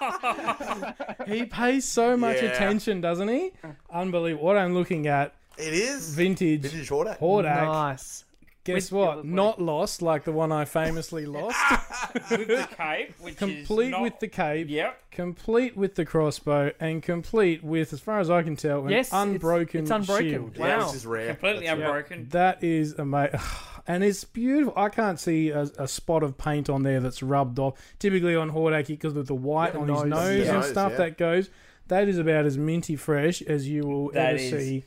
he 1.26 1.44
pays 1.44 1.84
so 1.84 2.16
much 2.16 2.42
Yeah. 2.42 2.50
attention, 2.50 3.00
doesn't 3.00 3.28
he? 3.28 3.52
Unbelievable. 3.92 4.44
What 4.46 4.56
I'm 4.56 4.74
looking 4.74 5.06
at, 5.06 5.34
It 5.58 5.72
is 5.74 6.14
vintage, 6.14 6.62
vintage 6.62 6.88
Hordak. 6.88 7.18
Hordak. 7.18 7.64
Nice. 7.64 8.24
Guess 8.62 8.92
With- 8.92 8.92
what? 8.92 9.24
Not 9.24 9.60
lost 9.60 10.02
like 10.02 10.24
the 10.24 10.32
one 10.32 10.52
I 10.52 10.66
famously 10.66 11.24
lost. 11.38 11.56
With 12.30 12.46
the 12.48 12.68
cape, 12.76 13.14
which 13.20 13.32
is 13.34 13.38
complete 13.38 13.90
not... 13.90 14.02
with 14.02 14.20
the 14.20 14.28
cape, 14.28 14.68
Yep. 14.68 15.10
complete 15.10 15.76
with 15.78 15.94
the 15.94 16.04
crossbow, 16.04 16.70
and 16.78 17.02
complete 17.02 17.64
with, 17.64 17.92
as 17.94 18.00
far 18.00 18.20
as 18.20 18.28
I 18.28 18.42
can 18.42 18.56
tell, 18.56 18.84
an 18.84 18.90
Yes, 18.90 19.08
it's- 19.08 19.22
unbroken 19.22 19.82
it's 19.82 19.90
unbroken. 19.90 20.28
shield. 20.30 20.58
Wow. 20.58 20.66
Yeah, 20.66 20.78
this 20.84 20.94
is 20.94 21.06
rare. 21.06 21.28
Completely 21.28 21.66
That's- 21.66 21.78
unbroken. 21.84 22.28
That 22.30 22.62
is 22.62 22.94
amazing. 22.98 23.40
And 23.92 24.04
it's 24.04 24.22
beautiful. 24.24 24.72
I 24.76 24.88
can't 24.88 25.18
see 25.18 25.50
a, 25.50 25.62
a 25.78 25.88
spot 25.88 26.22
of 26.22 26.38
paint 26.38 26.70
on 26.70 26.82
there 26.84 27.00
that's 27.00 27.22
rubbed 27.22 27.58
off. 27.58 27.74
Typically 27.98 28.36
on 28.36 28.50
Hordaki, 28.50 28.88
because 28.88 29.16
of 29.16 29.26
the 29.26 29.34
white 29.34 29.74
Yeah, 29.74 29.80
on 29.80 29.86
nose. 29.88 30.00
his 30.02 30.08
nose 30.10 30.46
The 30.46 30.54
and 30.54 30.64
stuff 30.64 30.92
yeah. 30.92 30.98
that 30.98 31.18
goes, 31.18 31.50
that 31.88 32.06
is 32.08 32.18
about 32.18 32.46
as 32.46 32.56
minty 32.56 32.94
fresh 32.94 33.42
as 33.42 33.68
you 33.68 33.82
will 33.84 34.10
That 34.12 34.34
ever 34.34 34.36
is. 34.36 34.50
see 34.50 34.84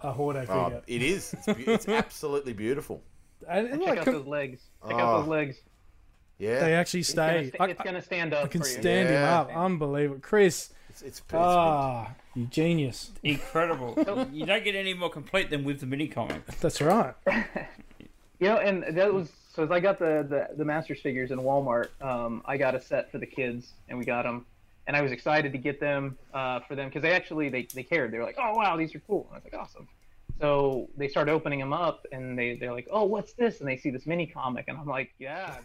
a 0.00 0.12
Hordak 0.14 0.46
Oh, 0.48 0.64
figure. 0.64 0.82
it 0.86 1.02
is. 1.02 1.34
It's, 1.34 1.46
be- 1.58 1.64
it's 1.72 1.88
absolutely 2.04 2.54
beautiful. 2.54 3.02
And, 3.46 3.66
and 3.68 3.80
Check 3.82 3.88
like, 3.90 3.98
out 3.98 4.04
com- 4.06 4.14
those 4.14 4.26
legs. 4.26 4.60
Check 4.86 4.96
Oh. 4.96 4.98
out 4.98 5.18
those 5.20 5.28
legs. 5.28 5.56
Yeah. 6.38 6.60
they 6.60 6.74
actually 6.74 7.00
It's 7.00 7.12
gonna, 7.14 7.48
stay. 7.48 7.58
it's 7.70 7.82
gonna 7.82 8.00
stand 8.02 8.32
up 8.32 8.44
I 8.44 8.48
can 8.48 8.62
for 8.62 8.68
you. 8.68 8.72
stand 8.80 9.08
him 9.08 9.14
Yeah. 9.14 9.40
up. 9.40 9.50
Unbelievable. 9.54 10.20
Chris, 10.22 10.70
It's, 10.88 11.02
it's, 11.02 11.18
it's, 11.18 11.34
ah, 11.34 12.12
you 12.34 12.46
genius. 12.46 13.10
Incredible. 13.22 13.94
you 14.32 14.46
don't 14.46 14.64
get 14.64 14.74
any 14.74 14.94
more 14.94 15.10
complete 15.10 15.50
than 15.50 15.64
with 15.64 15.80
the 15.80 15.86
mini 15.86 16.08
comic. 16.08 16.46
That's 16.60 16.80
right. 16.80 17.14
You 18.40 18.48
know, 18.48 18.56
and 18.58 18.96
that 18.96 19.12
was 19.12 19.30
so. 19.52 19.64
As 19.64 19.70
I 19.70 19.80
got 19.80 19.98
the 19.98 20.26
the, 20.28 20.56
the 20.56 20.64
Masters 20.64 21.00
figures 21.00 21.30
in 21.30 21.38
Walmart, 21.40 21.88
um, 22.00 22.42
I 22.44 22.56
got 22.56 22.74
a 22.74 22.80
set 22.80 23.10
for 23.10 23.18
the 23.18 23.26
kids, 23.26 23.72
and 23.88 23.98
we 23.98 24.04
got 24.04 24.22
them, 24.22 24.46
and 24.86 24.96
I 24.96 25.02
was 25.02 25.10
excited 25.10 25.50
to 25.52 25.58
get 25.58 25.80
them 25.80 26.16
uh, 26.32 26.60
for 26.60 26.76
them 26.76 26.88
because 26.88 27.02
they 27.02 27.12
actually 27.12 27.48
they, 27.48 27.66
they 27.74 27.82
cared. 27.82 28.12
They 28.12 28.18
were 28.18 28.24
like, 28.24 28.38
"Oh 28.38 28.54
wow, 28.54 28.76
these 28.76 28.94
are 28.94 29.00
cool." 29.00 29.26
And 29.28 29.34
I 29.34 29.36
was 29.38 29.44
like, 29.52 29.60
"Awesome." 29.60 29.88
So 30.40 30.88
they 30.96 31.08
start 31.08 31.28
opening 31.28 31.58
them 31.58 31.72
up, 31.72 32.06
and 32.12 32.38
they 32.38 32.54
they're 32.56 32.72
like, 32.72 32.86
"Oh, 32.92 33.04
what's 33.04 33.32
this?" 33.32 33.58
And 33.58 33.68
they 33.68 33.76
see 33.76 33.90
this 33.90 34.06
mini 34.06 34.26
comic, 34.26 34.66
and 34.68 34.78
I'm 34.78 34.86
like, 34.86 35.10
"Yeah." 35.18 35.56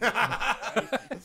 and 1.10 1.20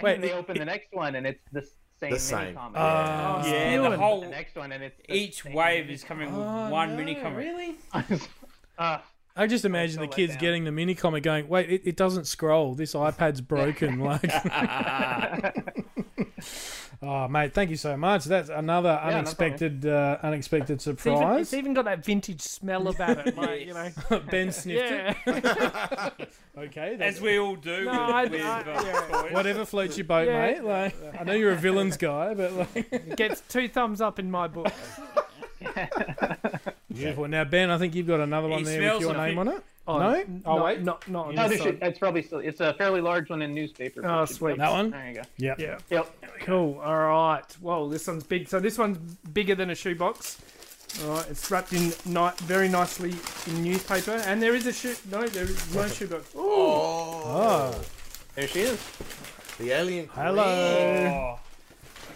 Wait, 0.00 0.12
then 0.12 0.20
they 0.20 0.32
open 0.32 0.56
the 0.58 0.64
next 0.64 0.92
one, 0.92 1.16
and 1.16 1.26
it's 1.26 1.42
the 1.52 1.62
same 1.62 1.70
The 2.00 2.06
mini 2.10 2.18
same. 2.18 2.54
comic. 2.54 2.76
Ah. 2.78 3.44
Yeah, 3.44 3.70
stealing. 3.70 3.90
the 3.90 3.96
whole 3.98 4.20
the 4.20 4.28
next 4.28 4.54
one, 4.54 4.70
and 4.70 4.84
it's 4.84 4.96
the 5.08 5.14
each 5.14 5.42
same 5.42 5.52
wave 5.52 5.84
mini 5.86 5.94
is 5.94 6.04
coming 6.04 6.28
Oh, 6.32 6.38
with 6.64 6.70
one 6.72 6.90
no, 6.90 6.96
mini 6.96 7.16
comic. 7.16 7.38
Really? 7.38 7.74
comic. 7.92 8.20
uh, 8.78 8.98
I 9.34 9.46
just 9.46 9.64
imagine 9.64 10.00
the 10.00 10.08
kids 10.08 10.36
getting 10.36 10.64
the 10.64 10.72
mini 10.72 10.94
comic 10.94 11.22
going, 11.22 11.48
wait, 11.48 11.70
it, 11.70 11.82
it 11.86 11.96
doesn't 11.96 12.26
scroll. 12.26 12.74
This 12.74 12.92
iPad's 12.94 13.40
broken. 13.40 13.98
like, 14.00 14.30
oh, 17.02 17.26
mate, 17.28 17.54
thank 17.54 17.70
you 17.70 17.76
so 17.76 17.96
much. 17.96 18.24
That's 18.26 18.50
another 18.50 18.92
problem. 18.94 19.14
unexpected, 19.14 19.86
uh, 19.86 20.18
unexpected 20.22 20.74
It's 20.74 20.86
even, 20.86 20.96
surprise. 20.98 21.40
it's 21.40 21.54
even 21.54 21.72
got 21.72 21.86
that 21.86 22.04
vintage 22.04 22.42
smell 22.42 22.88
about 22.88 23.26
it, 23.26 23.34
like, 23.36 23.66
you 23.66 23.72
know. 23.74 23.90
ben 24.30 24.52
sniffed 24.52 24.90
Yeah. 24.90 25.14
it. 26.18 26.32
Okay, 26.58 26.98
As 27.00 27.18
we 27.18 27.38
all 27.38 27.56
do 27.56 27.84
No, 27.86 27.90
with, 27.92 28.00
I- 28.00 28.24
with 28.24 28.42
I- 28.42 28.60
uh, 28.60 28.64
yeah. 29.24 29.32
whatever 29.32 29.64
floats 29.64 29.96
your 29.96 30.04
boat, 30.04 30.28
Yeah. 30.28 30.46
mate. 30.46 30.62
Like, 30.64 30.94
I 31.18 31.24
know 31.24 31.32
you're 31.32 31.52
a 31.52 31.56
villains 31.56 31.96
guy, 31.96 32.34
but 32.34 32.52
like, 32.52 33.16
gets 33.16 33.40
two 33.48 33.68
thumbs 33.68 34.02
up 34.02 34.18
in 34.18 34.30
my 34.30 34.46
book. 34.48 34.70
Beautiful. 36.92 37.28
Now, 37.28 37.44
Ben, 37.44 37.70
I 37.70 37.78
think 37.78 37.94
you've 37.94 38.06
got 38.06 38.20
another 38.20 38.48
one 38.48 38.60
He 38.60 38.64
there 38.64 38.80
with 38.80 38.88
smells 38.88 39.02
your 39.02 39.14
name 39.26 39.38
it. 39.38 39.40
on 39.40 39.48
it. 39.48 39.62
Oh, 39.86 39.98
No? 39.98 40.10
n- 40.14 40.42
Oh, 40.46 40.56
not- 40.58 40.64
wait. 40.64 40.80
Not, 40.82 41.08
not 41.08 41.26
on 41.26 41.34
no, 41.34 41.48
this 41.48 41.58
there 41.58 41.66
should, 41.72 41.80
side. 41.80 41.88
it's 41.90 41.98
probably 41.98 42.22
still. 42.22 42.38
It's 42.38 42.60
a 42.60 42.72
fairly 42.74 43.00
large 43.00 43.28
one 43.30 43.42
in 43.42 43.52
newspaper. 43.52 44.00
Oh, 44.06 44.22
It 44.22 44.26
should- 44.28 44.36
sweet. 44.36 44.58
That 44.58 44.70
one? 44.70 44.90
There 44.90 45.08
you 45.08 45.14
go. 45.16 45.22
Yeah. 45.38 45.54
Yeah. 45.58 45.78
Yep. 45.90 46.14
Cool. 46.42 46.80
All 46.84 46.98
right. 47.08 47.56
Well, 47.60 47.88
this 47.88 48.06
one's 48.06 48.22
big. 48.24 48.48
So 48.48 48.60
this 48.60 48.78
one's 48.78 48.98
bigger 49.32 49.54
than 49.56 49.70
a 49.70 49.74
shoebox. 49.74 50.38
All 51.04 51.14
right. 51.16 51.26
It's 51.30 51.50
wrapped 51.50 51.72
in 51.72 51.92
ni- 52.04 52.30
very 52.44 52.68
nicely 52.68 53.12
in 53.48 53.62
newspaper, 53.64 54.12
and 54.26 54.40
there 54.42 54.54
is 54.54 54.66
a 54.66 54.72
shoe. 54.72 54.94
No, 55.10 55.26
there 55.26 55.44
is 55.44 55.74
no 55.74 55.88
shoebox. 55.88 56.30
Oh, 56.36 57.22
Oh, 57.24 57.80
There 58.36 58.46
she 58.46 58.60
is. 58.60 58.78
the 59.58 59.72
alien. 59.72 60.08
hello. 60.14 60.44
Oh, 60.44 61.38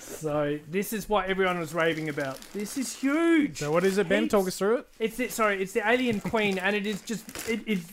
So 0.07 0.59
this 0.71 0.93
is 0.93 1.09
what 1.09 1.27
everyone 1.29 1.59
was 1.59 1.75
raving 1.75 2.09
about. 2.09 2.39
This 2.53 2.79
is 2.79 2.95
huge. 2.97 3.59
So, 3.59 3.73
what 3.73 3.85
is 3.85 3.99
it, 3.99 4.09
Ben? 4.09 4.23
Heaps. 4.23 4.33
Talk 4.33 4.47
us 4.47 4.59
through 4.59 4.79
it. 4.79 4.89
It's 4.99 5.17
the, 5.17 5.29
sorry, 5.29 5.63
it's 5.63 5.73
the 5.73 5.89
Alien 5.89 6.21
Queen, 6.21 6.59
and 6.59 6.75
it 6.75 6.87
is 6.87 7.03
just 7.03 7.49
it 7.49 7.61
is. 7.67 7.87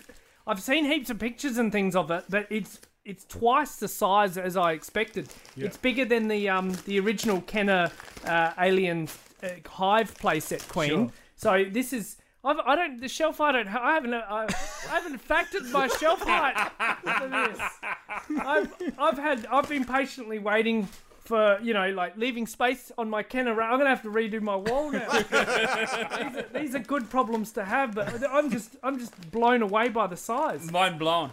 I've 0.46 0.62
seen 0.62 0.86
heaps 0.86 1.10
of 1.10 1.20
pictures 1.20 1.58
and 1.58 1.72
things 1.72 1.96
of 1.96 2.12
it, 2.12 2.26
but 2.30 2.48
it's 2.50 2.80
it's 3.06 3.26
twice 3.26 3.78
the 3.78 3.88
size 3.88 4.38
as 4.38 4.56
I 4.56 4.72
expected. 4.72 5.30
It's 5.58 5.78
bigger 5.78 6.06
than 6.06 6.28
the 6.28 6.50
um 6.50 6.74
the 6.86 7.00
original 7.00 7.42
Kenner 7.42 7.92
uh, 8.26 8.52
Alien 8.60 9.10
uh, 9.42 9.50
Hive 9.68 10.14
playset 10.18 10.68
Queen. 10.70 10.90
Sure. 10.90 11.12
So 11.36 11.66
this 11.70 11.94
is. 11.94 12.18
I've, 12.46 12.60
I 12.60 12.76
don't. 12.76 13.00
The 13.00 13.08
shelf 13.08 13.40
I 13.40 13.54
don't. 13.54 13.68
I 13.68 13.94
haven't. 13.94 14.14
I, 14.14 14.48
I 14.90 15.00
haven't 15.00 15.26
factored 15.26 15.72
my 15.72 15.88
shelf 15.88 16.22
height 16.22 16.72
for 17.20 17.28
this. 17.30 18.40
I've 18.40 18.74
I've 19.00 19.18
had. 19.18 19.46
I've 19.48 19.70
been 19.70 19.86
patiently 19.86 20.40
waiting 20.40 20.90
for 21.24 21.58
you 21.62 21.74
know 21.74 21.90
like 21.92 22.18
leaving 22.18 22.46
space 22.46 22.92
on 22.98 23.10
my 23.10 23.24
Kenner. 23.24 23.60
I'm 23.62 23.78
gonna 23.78 23.90
have 23.90 24.02
to 24.04 24.10
redo 24.10 24.42
my 24.42 24.56
wall 24.56 24.92
now. 24.92 25.10
these, 25.12 25.32
are, 25.34 26.46
these 26.54 26.76
are 26.76 26.80
good 26.80 27.10
problems 27.10 27.52
to 27.54 27.64
have, 27.64 27.96
but 27.96 28.30
I'm 28.30 28.50
just 28.52 28.76
I'm 28.84 29.00
just 29.00 29.32
blown 29.32 29.62
away 29.62 29.90
by 29.90 30.08
the 30.08 30.18
size. 30.18 30.70
Mind 30.72 31.00
blown. 31.00 31.32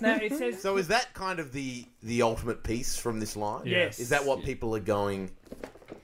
Now 0.00 0.16
it 0.16 0.34
says 0.34 0.60
So 0.60 0.76
is 0.76 0.88
that 0.88 1.12
kind 1.14 1.38
of 1.38 1.52
the 1.52 1.86
the 2.02 2.22
ultimate 2.22 2.62
piece 2.62 2.96
from 2.96 3.20
this 3.20 3.36
line? 3.36 3.66
Yes. 3.66 3.98
Is 3.98 4.08
that 4.10 4.24
what 4.24 4.42
people 4.44 4.74
are 4.76 4.80
going 4.80 5.30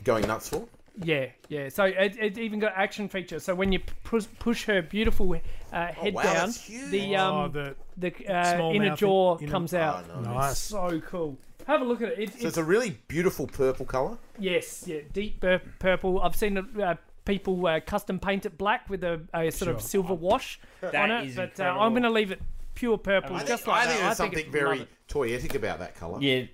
going 0.04 0.26
nuts 0.26 0.48
for? 0.48 0.66
Yeah, 1.02 1.26
yeah. 1.48 1.68
So 1.68 1.84
it, 1.84 2.16
it 2.18 2.38
even 2.38 2.58
got 2.58 2.72
action 2.76 3.08
feature. 3.08 3.38
So 3.38 3.54
when 3.54 3.72
you 3.72 3.80
push, 4.04 4.26
push 4.38 4.64
her 4.66 4.82
beautiful 4.82 5.34
uh, 5.72 5.92
head 5.92 6.12
Oh, 6.14 6.16
wow, 6.16 6.22
down, 6.22 6.52
the 6.90 7.16
um 7.16 7.36
oh, 7.36 7.48
the 7.48 7.74
the 7.96 8.26
uh, 8.26 8.70
inner 8.72 8.88
mouth 8.90 8.98
jaw 8.98 9.38
inner- 9.38 9.50
comes 9.50 9.72
out. 9.72 10.04
Oh, 10.14 10.20
no. 10.20 10.34
nice. 10.34 10.58
So 10.58 11.00
cool. 11.06 11.38
Have 11.70 11.82
a 11.82 11.84
look 11.84 12.02
at 12.02 12.08
it. 12.10 12.18
it 12.18 12.28
So 12.30 12.34
it's, 12.36 12.44
it's 12.44 12.56
a 12.56 12.64
really 12.64 12.98
beautiful 13.08 13.46
purple 13.46 13.86
color. 13.86 14.18
yes, 14.38 14.84
yeah, 14.86 15.00
deep 15.12 15.40
pur- 15.40 15.60
purple. 15.78 16.20
I've 16.20 16.36
seen 16.36 16.58
uh, 16.58 16.94
people 17.24 17.66
uh, 17.66 17.80
custom 17.80 18.18
paint 18.18 18.44
it 18.46 18.58
black 18.58 18.88
with 18.90 19.04
a, 19.04 19.20
a 19.32 19.50
sort 19.50 19.70
of 19.70 19.76
Sure. 19.80 19.88
silver 19.88 20.14
wash 20.14 20.60
That 20.80 20.94
on 20.94 21.10
it, 21.10 21.28
is 21.28 21.36
but 21.36 21.42
uh, 21.42 21.46
incredible. 21.50 21.80
I'm 21.82 21.92
going 21.92 22.02
to 22.04 22.10
leave 22.10 22.30
it 22.32 22.40
pure 22.74 22.98
purple, 22.98 23.36
I 23.36 23.38
think, 23.40 23.48
just 23.50 23.66
like 23.66 23.86
I 23.86 23.86
think 23.86 24.00
that. 24.00 24.04
there's 24.06 24.20
I 24.20 24.24
something 24.24 24.38
it- 24.40 24.46
love 24.46 24.52
very 24.52 24.88
toyetic 25.08 25.54
about 25.54 25.78
that 25.80 25.94
color. 25.94 26.18
Yeah. 26.20 26.44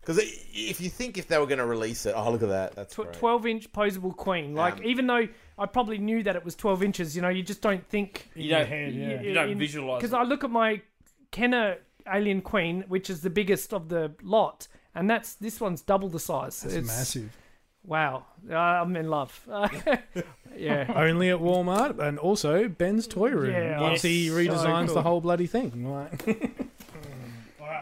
Because 0.00 0.18
if 0.54 0.80
you 0.80 0.88
think 0.88 1.18
if 1.18 1.28
they 1.28 1.36
were 1.38 1.46
going 1.46 1.58
to 1.58 1.66
release 1.66 2.06
it, 2.06 2.14
oh 2.16 2.30
look 2.32 2.42
at 2.42 2.48
that, 2.48 2.74
that's 2.74 2.94
Tw- 2.94 2.98
great. 2.98 3.12
12 3.14 3.46
inch 3.46 3.72
posable 3.72 4.16
queen. 4.16 4.54
Like, 4.54 4.74
Um, 4.78 4.84
even 4.84 5.06
though 5.06 5.28
I 5.58 5.66
probably 5.66 5.98
knew 5.98 6.22
that 6.22 6.34
it 6.34 6.44
was 6.44 6.54
12 6.54 6.82
inches, 6.82 7.14
you 7.16 7.20
know, 7.20 7.28
you 7.28 7.42
just 7.42 7.60
don't 7.60 7.86
think. 7.88 8.30
You 8.34 8.48
don't, 8.50 8.66
head, 8.66 8.94
yeah. 8.94 9.20
you 9.20 9.34
don't 9.34 9.58
visualize 9.58 10.00
Because. 10.00 10.14
I 10.14 10.22
look 10.22 10.44
at 10.44 10.50
my 10.50 10.80
Kenner 11.30 11.76
Alien 12.12 12.40
Queen, 12.42 12.84
which 12.88 13.08
is 13.10 13.20
the 13.22 13.30
biggest 13.30 13.72
of 13.72 13.88
the 13.88 14.12
lot, 14.22 14.68
and 14.94 15.08
that's 15.08 15.34
this 15.34 15.60
one's 15.60 15.82
double 15.82 16.08
the 16.08 16.20
size. 16.20 16.64
It's, 16.64 16.86
massive. 16.86 17.36
Wow, 17.84 18.26
uh, 18.50 18.54
I'm 18.56 18.94
in 18.96 19.08
love. 19.08 19.40
yeah. 20.56 20.92
Only 20.94 21.30
at 21.30 21.38
Walmart 21.38 21.98
and 22.00 22.18
also 22.18 22.68
Ben's 22.68 23.06
Toy 23.06 23.30
Room. 23.30 23.52
Yeah, 23.52 23.80
once 23.80 24.02
he 24.02 24.28
redesigns 24.28 24.58
So 24.58 24.86
cool. 24.86 24.94
the 24.94 25.02
whole 25.02 25.20
bloody 25.20 25.46
thing. 25.46 25.90
Like, 25.90 26.22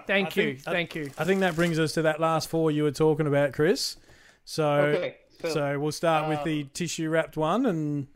Thank 0.06 0.38
I 0.38 0.42
you, 0.42 0.54
think- 0.56 0.68
I- 0.68 0.72
thank 0.72 0.94
you. 0.94 1.10
I 1.18 1.24
think 1.24 1.40
that 1.40 1.56
brings 1.56 1.78
us 1.78 1.92
to 1.94 2.02
that 2.02 2.20
last 2.20 2.48
four 2.48 2.70
you 2.70 2.82
were 2.84 2.92
talking 2.92 3.26
about, 3.26 3.52
Chris. 3.52 3.96
So, 4.44 4.64
Okay, 4.68 5.16
so, 5.42 5.48
so 5.48 5.78
we'll 5.80 5.90
start 5.92 6.28
with 6.28 6.38
uh, 6.40 6.44
the 6.44 6.64
tissue 6.74 7.08
wrapped 7.08 7.36
one, 7.36 7.66
and, 7.66 7.76
and 7.96 8.06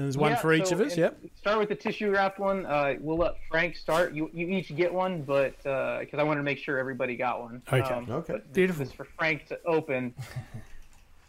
there's 0.00 0.16
one 0.16 0.32
yeah, 0.32 0.38
for 0.38 0.52
each 0.52 0.66
so 0.66 0.76
of 0.76 0.80
us. 0.80 0.96
Yep. 0.96 1.18
Start 1.36 1.58
with 1.58 1.68
the 1.68 1.74
tissue 1.74 2.10
wrapped 2.10 2.38
one. 2.38 2.66
Uh, 2.66 2.94
we'll 3.00 3.18
let 3.18 3.34
Frank 3.50 3.76
start. 3.76 4.14
You 4.14 4.30
you 4.32 4.48
each 4.48 4.74
get 4.74 4.92
one, 4.92 5.22
but 5.22 5.56
because 5.58 6.18
I 6.18 6.22
wanted 6.22 6.40
to 6.40 6.44
make 6.44 6.58
sure 6.58 6.78
everybody 6.78 7.16
got 7.16 7.42
one. 7.42 7.62
Okay. 7.72 7.80
Um, 7.80 8.10
Okay. 8.10 8.32
but 8.34 8.52
Beautiful. 8.52 8.84
This 8.84 8.90
is 8.90 8.94
for 8.94 9.04
Frank 9.04 9.46
to 9.48 9.58
open. 9.66 10.14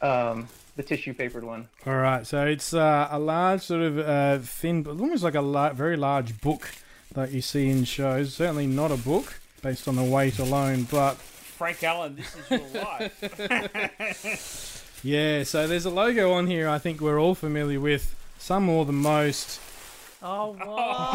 Um, 0.02 0.48
the 0.78 0.84
tissue 0.84 1.14
papered 1.14 1.44
one. 1.44 1.68
All 1.86 1.96
right. 1.96 2.26
So 2.26 2.46
it's 2.48 2.74
uh, 2.74 3.08
a 3.12 3.20
large, 3.20 3.62
sort 3.62 3.82
of 3.84 4.00
uh, 4.00 4.40
thin, 4.40 4.86
almost 4.88 5.24
like 5.24 5.36
a 5.36 5.42
la- 5.42 5.74
very 5.74 5.96
large 5.96 6.42
book 6.42 6.72
that 7.14 7.32
you 7.32 7.42
see 7.42 7.70
in 7.70 7.84
shows. 7.84 8.34
Certainly 8.34 8.66
not 8.68 8.92
a 8.92 8.98
book 8.98 9.40
based 9.62 9.88
on 9.88 9.96
the 9.96 10.04
weight 10.04 10.40
alone, 10.40 10.88
but 10.90 11.18
Frank 11.18 11.84
Allen, 11.84 12.16
this 12.16 12.36
is 12.36 12.50
your 12.74 12.84
life. 12.84 15.00
yeah. 15.04 15.44
So 15.44 15.68
there's 15.68 15.86
a 15.86 15.92
logo 15.92 16.32
on 16.32 16.48
here. 16.48 16.68
I 16.68 16.80
think 16.80 17.00
we're 17.00 17.20
all 17.20 17.36
familiar 17.36 17.80
with. 17.80 18.16
Some 18.42 18.64
more 18.64 18.86
than 18.86 18.96
most. 18.96 19.60
Oh, 20.24 20.56
wow. 20.66 21.12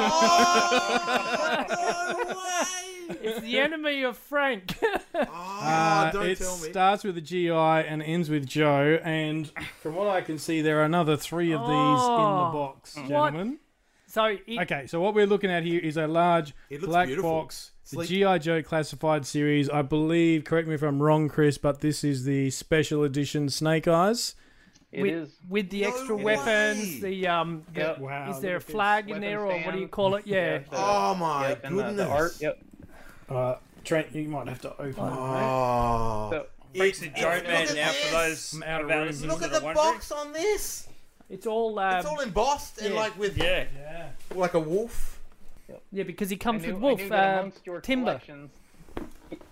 no 1.69 2.35
it's 3.21 3.41
the 3.41 3.59
enemy 3.59 4.03
of 4.05 4.17
Frank. 4.17 4.75
Oh, 5.19 5.59
Uh, 5.63 6.11
don't 6.13 6.27
it 6.27 6.37
tell 6.39 6.59
me. 6.59 6.69
starts 6.71 7.03
with 7.03 7.17
a 7.17 7.21
GI 7.23 7.51
and 7.51 8.03
ends 8.03 8.29
with 8.29 8.47
Joe. 8.47 9.01
And 9.03 9.51
from 9.81 9.95
what 9.95 10.09
I 10.09 10.21
can 10.21 10.37
see, 10.39 10.61
there 10.61 10.81
are 10.81 10.85
another 10.85 11.17
three 11.17 11.53
of 11.53 11.63
these 11.63 11.69
in 11.69 11.75
Oh, 11.75 12.51
the 12.53 12.59
box, 12.59 12.97
what? 12.97 13.09
gentlemen. 13.09 13.59
so, 14.07 14.25
it, 14.27 14.61
Okay, 14.61 14.87
so 14.87 15.01
what 15.01 15.15
we're 15.15 15.27
looking 15.27 15.51
at 15.51 15.63
here 15.65 15.81
is 15.81 15.97
a 15.97 16.07
large 16.07 16.53
It 16.69 16.81
looks 16.83 16.87
black 16.91 17.07
beautiful. 17.07 17.31
box, 17.31 17.73
the 17.91 18.05
Sleek. 18.05 18.09
GI 18.09 18.39
Joe 18.41 18.63
classified 18.63 19.25
series. 19.25 19.71
I 19.71 19.81
believe, 19.83 20.45
correct 20.45 20.69
me 20.69 20.75
if 20.75 20.83
I'm 20.83 21.03
wrong, 21.03 21.29
Chris, 21.31 21.57
but 21.59 21.81
this 21.81 22.05
is 22.05 22.25
the 22.25 22.51
special 22.51 23.03
edition 23.03 23.49
Snake 23.49 23.89
Eyes. 23.89 24.35
It 24.93 25.03
with, 25.03 25.11
is. 25.13 25.37
with 25.49 25.71
the 25.71 25.83
No 25.83 25.89
extra 25.89 26.17
way. 26.17 26.25
weapons, 26.25 27.01
the 27.01 27.27
um, 27.27 27.65
the, 27.75 27.81
Yep. 27.81 27.99
Wow, 27.99 28.31
is 28.31 28.41
there 28.41 28.53
a 28.53 28.55
look 28.55 28.63
at 28.63 28.67
this. 28.67 28.73
flag 28.75 29.11
in 29.11 29.21
there, 29.21 29.41
or 29.45 29.59
what 29.61 29.73
do 29.75 29.81
you 29.81 29.89
call 29.89 30.15
it? 30.15 30.27
Yeah. 30.27 30.59
the- 30.59 30.65
Oh 30.73 31.15
my 31.17 31.49
yep, 31.51 31.61
and 31.65 31.79
the, 31.79 31.83
goodness. 31.83 32.07
the 32.07 32.13
art. 32.13 32.33
Yep. 32.41 32.59
Uh, 33.29 33.55
Trent, 33.85 34.15
you 34.15 34.29
might 34.29 34.49
have 34.49 34.61
to 34.63 34.73
open 34.73 34.89
it. 34.89 34.97
Oh. 34.99 36.29
So 36.31 36.47
Frank's 36.77 37.03
a 37.03 37.07
It- 37.07 37.17
joke 37.17 37.35
look 37.35 37.45
man 37.47 37.69
at 37.69 37.75
now 37.75 37.91
for 37.93 38.13
those 38.13 38.53
I'm 38.55 38.63
out 38.63 38.81
of 38.83 38.87
about 38.87 39.21
room. 39.21 39.29
Look 39.29 39.43
at 39.43 39.53
the 39.53 39.61
box 39.61 40.13
on 40.13 40.33
this. 40.33 40.89
It's 41.29 41.47
all 41.47 41.79
um, 41.81 41.97
It's 41.97 42.07
all 42.07 42.21
embossed 42.21 42.79
and 42.81 42.95
like 42.95 43.19
with 43.19 43.37
Yeah. 43.37 43.65
Yeah. 43.77 44.09
like 44.35 44.55
a 44.55 44.61
wolf. 44.61 45.21
yeah, 45.91 46.05
because 46.05 46.31
he 46.31 46.37
comes 46.37 46.63
knew, 46.65 46.75
with 46.75 46.83
Wolf 46.83 47.11
uh, 47.11 47.51
Timber. 47.83 48.13
collections- 48.13 48.51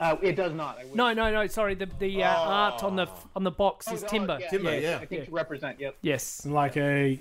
Uh, 0.01 0.17
it 0.23 0.35
does 0.37 0.53
not. 0.53 0.79
I. 0.79 0.85
No, 0.95 1.13
no, 1.13 1.31
no. 1.33 1.47
Sorry, 1.47 1.75
the 1.75 1.87
the 1.99 2.23
uh, 2.23 2.35
Oh. 2.37 2.51
art 2.51 2.83
on 2.85 2.97
the 2.97 3.07
on 3.37 3.45
the 3.45 3.51
box 3.51 3.87
Oh, 3.89 3.95
is 3.95 4.05
oh, 4.05 4.09
Timber. 4.09 4.39
yeah, 4.41 4.49
Timber, 4.49 4.79
yeah. 4.79 4.99
I 5.01 5.07
think 5.07 5.27
to 5.27 5.31
represent. 5.31 5.79
Yep. 5.81 5.97
Yes. 6.03 6.45
Like 6.45 6.77
a, 6.77 7.19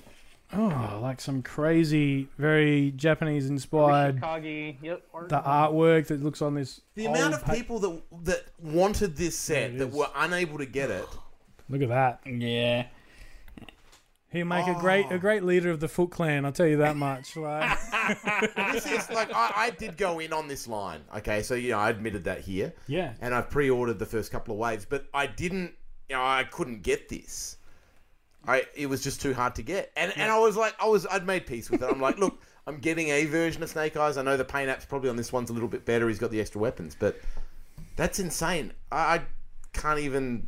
oh, 0.54 1.00
like 1.02 1.22
some 1.22 1.42
crazy, 1.44 2.28
very 2.38 2.92
Japanese 2.92 3.48
inspired. 3.50 4.22
Kage. 4.22 4.78
Yep. 4.82 5.04
The 5.30 5.40
artwork 5.42 6.08
that 6.08 6.24
looks 6.24 6.42
on 6.42 6.56
this. 6.56 6.82
The 6.96 7.06
amount 7.06 7.36
of 7.36 7.44
pa- 7.46 7.54
people 7.54 7.80
that 7.80 8.02
that 8.24 8.44
wanted 8.62 9.16
this 9.18 9.38
set 9.38 9.78
that 9.78 9.92
were 9.92 10.08
unable 10.16 10.58
to 10.58 10.66
get 10.66 10.90
it. 10.90 11.06
Look 11.70 11.82
at 11.82 11.90
that. 11.90 12.20
Yeah. 12.26 12.88
He'll 14.34 14.46
make 14.46 14.68
a 14.68 14.74
great 14.74 15.06
Oh. 15.10 15.16
a 15.16 15.20
great 15.20 15.44
leader 15.44 15.70
of 15.70 15.80
the 15.80 15.88
Foot 15.88 16.12
Clan. 16.12 16.44
I'll 16.46 16.52
tell 16.52 16.68
you 16.68 16.78
that 16.78 16.98
much. 16.98 17.36
Like, 17.38 17.78
This 18.74 18.86
is 18.86 19.10
like 19.12 19.34
I, 19.34 19.52
I 19.56 19.70
did 19.70 19.96
go 19.96 20.20
in 20.20 20.34
on 20.34 20.48
this 20.50 20.68
line. 20.68 21.02
Okay, 21.18 21.42
so 21.42 21.54
you 21.56 21.72
know 21.72 21.80
I 21.80 21.90
admitted 21.90 22.26
that 22.26 22.42
here, 22.42 22.74
yeah. 22.88 23.14
and 23.22 23.34
I've 23.34 23.50
pre-ordered 23.50 23.98
the 24.00 24.06
first 24.06 24.30
couple 24.32 24.54
of 24.54 24.60
waves, 24.60 24.86
but 24.86 25.06
I 25.14 25.26
didn't. 25.28 25.74
You 26.10 26.18
know, 26.18 26.24
I 26.24 26.44
couldn't 26.44 26.82
get 26.84 27.08
this. 27.08 27.58
I 28.46 28.64
it 28.76 28.88
was 28.88 29.02
just 29.04 29.22
too 29.22 29.34
hard 29.34 29.56
to 29.56 29.62
get, 29.62 29.92
and 29.96 30.12
and 30.18 30.30
I 30.30 30.38
was 30.40 30.58
like, 30.58 30.76
I 30.82 30.88
was 30.88 31.06
I'd 31.08 31.26
made 31.26 31.46
peace 31.46 31.70
with 31.70 31.82
it. 31.82 31.90
I'm 31.90 32.02
like, 32.02 32.18
look, 32.18 32.42
I'm 32.68 32.80
getting 32.80 33.08
a 33.08 33.24
version 33.26 33.64
of 33.64 33.70
Snake 33.70 33.96
Eyes. 33.96 34.18
I 34.18 34.22
know 34.22 34.36
the 34.36 34.44
paint 34.44 34.70
app's 34.70 34.84
probably 34.86 35.10
on 35.10 35.16
this 35.16 35.32
one's 35.32 35.50
a 35.50 35.54
little 35.54 35.70
bit 35.70 35.86
better. 35.86 36.10
He's 36.10 36.20
got 36.20 36.32
the 36.32 36.42
extra 36.42 36.60
weapons, 36.60 36.98
but 37.00 37.18
that's 37.96 38.20
insane. 38.20 38.74
I, 38.92 39.16
I 39.16 39.22
can't 39.72 40.00
even. 40.00 40.48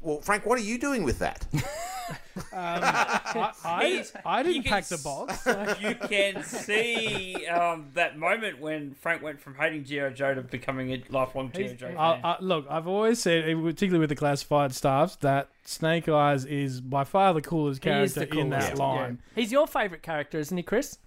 Well, 0.00 0.20
Frank, 0.20 0.46
what 0.46 0.58
are 0.58 0.62
you 0.62 0.78
doing 0.78 1.02
with 1.04 1.18
that? 1.18 1.46
I, 2.52 3.52
I, 3.64 4.04
I 4.24 4.42
didn't 4.42 4.62
can 4.62 4.72
pack 4.72 4.86
the 4.86 4.94
s- 4.94 5.02
box. 5.02 5.46
You 5.80 5.94
can 5.94 6.42
see 6.42 7.46
um, 7.46 7.88
that 7.94 8.18
moment 8.18 8.60
when 8.60 8.94
Frank 8.94 9.22
went 9.22 9.40
from 9.40 9.54
hating 9.54 9.84
G.I. 9.84 10.10
Joe 10.10 10.34
to 10.34 10.42
becoming 10.42 10.90
a 10.92 11.02
lifelong 11.10 11.52
G.I. 11.52 11.62
He's- 11.66 11.78
Joe 11.78 11.88
fan. 11.88 11.96
I, 11.98 12.20
I, 12.22 12.36
look, 12.40 12.66
I've 12.68 12.86
always 12.88 13.20
said, 13.20 13.48
eh, 13.48 13.54
particularly 13.54 14.00
with 14.00 14.08
the 14.08 14.16
classified 14.16 14.74
staffs, 14.74 15.16
that 15.16 15.48
Snake 15.64 16.08
Eyes 16.08 16.44
is 16.44 16.80
by 16.80 17.04
far 17.04 17.34
the 17.34 17.42
coolest 17.42 17.80
character 17.82 18.20
the 18.20 18.26
in 18.26 18.50
coolest. 18.50 18.68
that 18.68 18.78
yeah. 18.78 18.82
line. 18.84 19.22
He's 19.34 19.52
your 19.52 19.66
favourite 19.66 20.02
character, 20.02 20.38
isn't 20.38 20.56
he, 20.56 20.62
Chris? 20.62 20.98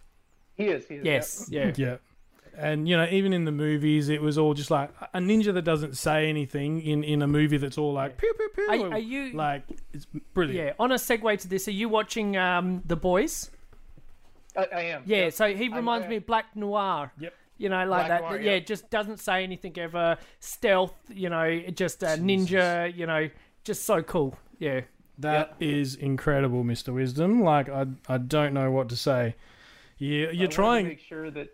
He 0.56 0.66
is. 0.66 0.88
He 0.88 0.96
is. 0.96 1.06
Yes. 1.06 1.48
Yep. 1.50 1.78
Yeah. 1.78 1.86
Yeah. 1.88 1.96
And 2.56 2.88
you 2.88 2.96
know, 2.96 3.08
even 3.10 3.34
in 3.34 3.46
the 3.46 3.52
movies, 3.52 4.10
it 4.10 4.22
was 4.22 4.38
all 4.38 4.54
just 4.54 4.70
like 4.70 4.92
a 5.14 5.20
ninja 5.20 5.54
that 5.54 5.64
doesn't 5.64 5.98
say 5.98 6.30
anything 6.30 6.82
in, 6.82 7.04
in 7.04 7.22
a 7.22 7.28
movie 7.28 7.58
that's 7.58 7.78
all 7.78 7.94
like 7.94 8.18
pew 8.18 8.32
pew 8.34 8.50
pew. 8.54 8.68
Are, 8.70 8.94
are 8.94 9.00
you? 9.00 9.34
like 9.34 9.64
it's 9.92 10.06
brilliant. 10.34 10.68
yeah. 10.68 10.74
On 10.80 10.92
a 10.92 10.96
segue 10.96 11.40
to 11.40 11.48
this, 11.48 11.68
are 11.68 11.72
you 11.72 11.90
watching 11.90 12.38
um, 12.38 12.84
The 12.86 12.96
Boys? 12.96 13.50
I, 14.56 14.68
I 14.72 14.82
am. 14.82 15.04
Yeah. 15.06 15.18
Yep. 15.26 15.34
So 15.34 15.54
he 15.54 15.70
reminds 15.70 16.08
me 16.08 16.18
of 16.18 16.26
Black 16.28 16.56
Noir. 16.56 17.12
Yep. 17.20 17.34
You 17.58 17.70
know, 17.70 17.86
like 17.88 18.08
Black 18.08 18.08
that. 18.08 18.22
Noir, 18.22 18.40
yeah, 18.40 18.54
yeah. 18.54 18.60
just 18.60 18.90
doesn't 18.90 19.20
say 19.20 19.44
anything 19.44 19.78
ever. 19.80 20.18
Stealth. 20.40 20.96
You 21.10 21.30
know, 21.30 21.60
just 21.74 22.04
a 22.04 22.18
ninja. 22.18 22.96
You 22.96 23.08
know, 23.08 23.30
just 23.64 23.84
so 23.86 24.04
cool. 24.04 24.38
Yeah. 24.60 24.82
That 25.20 25.56
is 25.60 25.96
incredible, 25.96 26.64
Mr. 26.64 26.94
Wisdom. 26.94 27.44
Like 27.44 27.70
I 27.70 27.86
I 28.08 28.18
don't 28.18 28.54
know 28.54 28.72
what 28.72 28.90
to 28.90 28.96
say. 28.96 29.36
you, 29.98 30.10
you're 30.10 30.26
wanted 30.28 30.38
to 30.38 30.48
trying 30.48 30.88
make 30.88 31.00
sure 31.00 31.32
that 31.32 31.50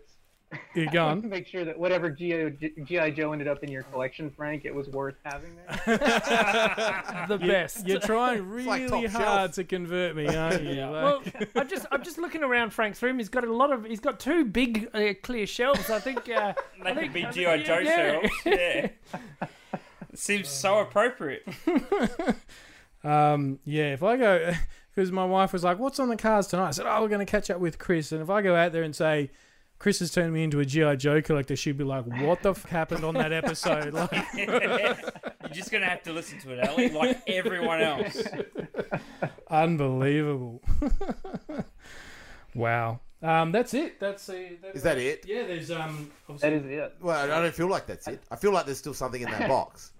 you're 0.74 0.88
I 0.98 1.14
to 1.14 1.26
make 1.26 1.46
sure 1.46 1.64
that 1.64 1.78
whatever 1.78 2.10
GI, 2.10 2.72
GI 2.84 3.12
Joe 3.12 3.32
ended 3.32 3.46
up 3.48 3.62
in 3.62 3.70
your 3.70 3.82
collection, 3.84 4.30
Frank, 4.30 4.64
it 4.64 4.74
was 4.74 4.88
worth 4.88 5.14
having 5.24 5.56
there. 5.56 5.98
The 7.28 7.38
best. 7.38 7.86
You're 7.86 8.00
trying 8.00 8.48
really 8.48 8.88
like 8.88 9.10
hard 9.10 9.12
shelf. 9.12 9.52
to 9.52 9.64
convert 9.64 10.16
me, 10.16 10.26
aren't 10.34 10.62
you? 10.62 10.82
Like- 10.86 10.90
well, 10.92 11.22
I'm 11.54 11.68
just 11.68 11.86
I'm 11.92 12.02
just 12.02 12.18
looking 12.18 12.42
around 12.42 12.70
Frank's 12.70 13.02
room. 13.02 13.18
He's 13.18 13.28
got 13.28 13.44
a 13.44 13.52
lot 13.52 13.72
of 13.72 13.84
he's 13.84 14.00
got 14.00 14.18
two 14.18 14.44
big 14.44 14.88
uh, 14.94 15.14
clear 15.22 15.46
shelves. 15.46 15.88
I 15.90 16.00
think 16.00 16.28
uh, 16.28 16.54
They 16.82 16.90
I 16.90 16.94
think- 16.94 17.12
could 17.12 17.12
be 17.12 17.26
G.I. 17.32 17.62
Joe 17.62 17.78
yeah. 17.78 17.96
shelves. 17.96 18.30
Yeah. 18.44 18.88
It 20.12 20.18
seems 20.18 20.48
so 20.48 20.80
appropriate. 20.80 21.46
Um, 23.02 23.58
yeah, 23.64 23.92
if 23.94 24.02
I 24.02 24.16
go, 24.16 24.52
because 24.94 25.10
my 25.10 25.24
wife 25.24 25.52
was 25.52 25.64
like, 25.64 25.78
"What's 25.78 25.98
on 26.00 26.08
the 26.08 26.16
cards 26.16 26.48
tonight?" 26.48 26.68
I 26.68 26.70
said, 26.72 26.86
"Oh, 26.86 27.00
we're 27.02 27.08
going 27.08 27.24
to 27.24 27.30
catch 27.30 27.48
up 27.50 27.60
with 27.60 27.78
Chris." 27.78 28.12
And 28.12 28.20
if 28.20 28.28
I 28.28 28.42
go 28.42 28.56
out 28.56 28.72
there 28.72 28.82
and 28.82 28.94
say. 28.94 29.30
Chris 29.80 29.98
has 30.00 30.10
turned 30.12 30.34
me 30.34 30.44
into 30.44 30.60
a 30.60 30.64
GI 30.66 30.96
Joe 30.98 31.22
collector. 31.22 31.56
She'd 31.56 31.78
be 31.78 31.84
like, 31.84 32.04
"What 32.04 32.42
the 32.42 32.50
f- 32.50 32.64
happened 32.66 33.02
on 33.02 33.14
that 33.14 33.32
episode?" 33.32 33.94
Like, 33.94 34.12
You're 34.36 35.48
just 35.50 35.72
gonna 35.72 35.86
have 35.86 36.02
to 36.02 36.12
listen 36.12 36.38
to 36.40 36.52
it, 36.52 36.68
Ellie, 36.68 36.90
like 36.90 37.22
everyone 37.26 37.80
else. 37.80 38.22
unbelievable. 39.48 40.60
wow. 42.54 43.00
Um, 43.22 43.52
that's 43.52 43.72
it. 43.72 43.98
That's 43.98 44.26
the. 44.26 44.58
That 44.60 44.76
Is 44.76 44.82
that 44.82 44.98
it? 44.98 45.24
Yeah. 45.26 45.46
There's 45.46 45.70
um. 45.70 46.10
That 46.40 46.52
is 46.52 46.66
it. 46.66 46.96
Well, 47.00 47.18
I 47.18 47.40
don't 47.40 47.54
feel 47.54 47.68
like 47.68 47.86
that's 47.86 48.06
it. 48.06 48.22
I 48.30 48.36
feel 48.36 48.52
like 48.52 48.66
there's 48.66 48.78
still 48.78 48.94
something 48.94 49.22
in 49.22 49.30
that 49.30 49.48
box. 49.56 49.92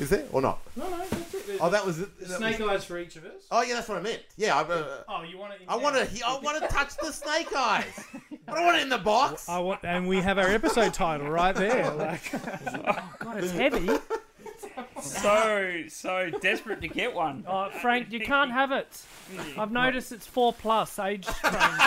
Is 0.00 0.08
there 0.10 0.24
or 0.32 0.40
not? 0.40 0.58
No, 0.76 0.88
no, 0.88 0.98
that's 0.98 1.12
it. 1.34 1.46
There's 1.46 1.60
Oh, 1.60 1.68
that 1.70 1.84
was 1.84 2.00
it. 2.00 2.18
that 2.20 2.28
snake 2.38 2.58
was- 2.58 2.68
eyes 2.68 2.84
for 2.84 2.98
each 2.98 3.16
of 3.16 3.24
us. 3.24 3.32
Oh, 3.50 3.62
yeah, 3.62 3.74
that's 3.74 3.88
what 3.88 3.98
I 3.98 4.00
meant. 4.00 4.22
Yeah, 4.36 4.56
I, 4.56 4.62
uh, 4.62 5.02
Oh, 5.08 5.22
you 5.22 5.36
want 5.38 5.52
it? 5.54 5.60
I 5.68 5.76
want 5.76 5.94
to. 5.96 6.26
I 6.26 6.38
want 6.38 6.60
to 6.62 6.68
touch 6.68 6.96
the 6.96 7.12
snake 7.12 7.52
eyes. 7.54 7.84
I 8.48 8.54
don't 8.54 8.64
want 8.64 8.78
it 8.78 8.82
in 8.82 8.88
the 8.88 8.98
box. 8.98 9.48
I 9.48 9.58
want, 9.58 9.80
and 9.84 10.08
we 10.08 10.20
have 10.20 10.38
our 10.38 10.48
episode 10.48 10.94
title 10.94 11.28
right 11.30 11.54
there. 11.54 11.90
Like, 11.96 12.22
oh 12.34 13.10
God, 13.18 13.38
it's 13.44 13.52
heavy. 13.52 13.88
So 15.02 15.84
so 15.88 16.30
desperate 16.42 16.80
to 16.82 16.88
get 16.88 17.14
one. 17.14 17.44
Oh, 17.48 17.70
Frank, 17.80 18.12
you 18.12 18.20
can't 18.20 18.50
have 18.52 18.70
it. 18.70 18.86
I've 19.56 19.70
noticed 19.72 20.12
it's 20.12 20.26
four 20.26 20.52
plus 20.52 20.98
age 20.98 21.26
range. 21.26 21.80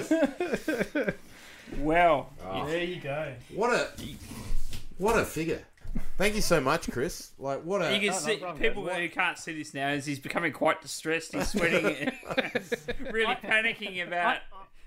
So 0.00 1.12
Well, 1.78 2.30
there 2.66 2.84
you 2.84 3.00
go. 3.00 3.32
What 3.54 3.72
a 3.74 3.88
what 4.98 5.18
a 5.18 5.24
figure. 5.24 5.62
Thank 6.16 6.34
you 6.34 6.40
so 6.40 6.60
much, 6.60 6.90
Chris. 6.90 7.30
Like 7.38 7.62
what 7.62 7.82
a 7.82 7.92
you 7.94 8.00
can 8.00 8.08
no 8.10 8.14
see 8.14 8.36
problem, 8.36 8.60
people 8.62 8.84
guys. 8.84 8.98
who 8.98 9.08
can't 9.08 9.38
see 9.38 9.56
this 9.56 9.74
now 9.74 9.90
is 9.90 10.04
he's 10.06 10.18
becoming 10.18 10.52
quite 10.52 10.80
distressed. 10.82 11.34
He's 11.34 11.48
sweating, 11.48 11.84
really 13.12 13.34
panicking 13.36 14.06
about 14.06 14.38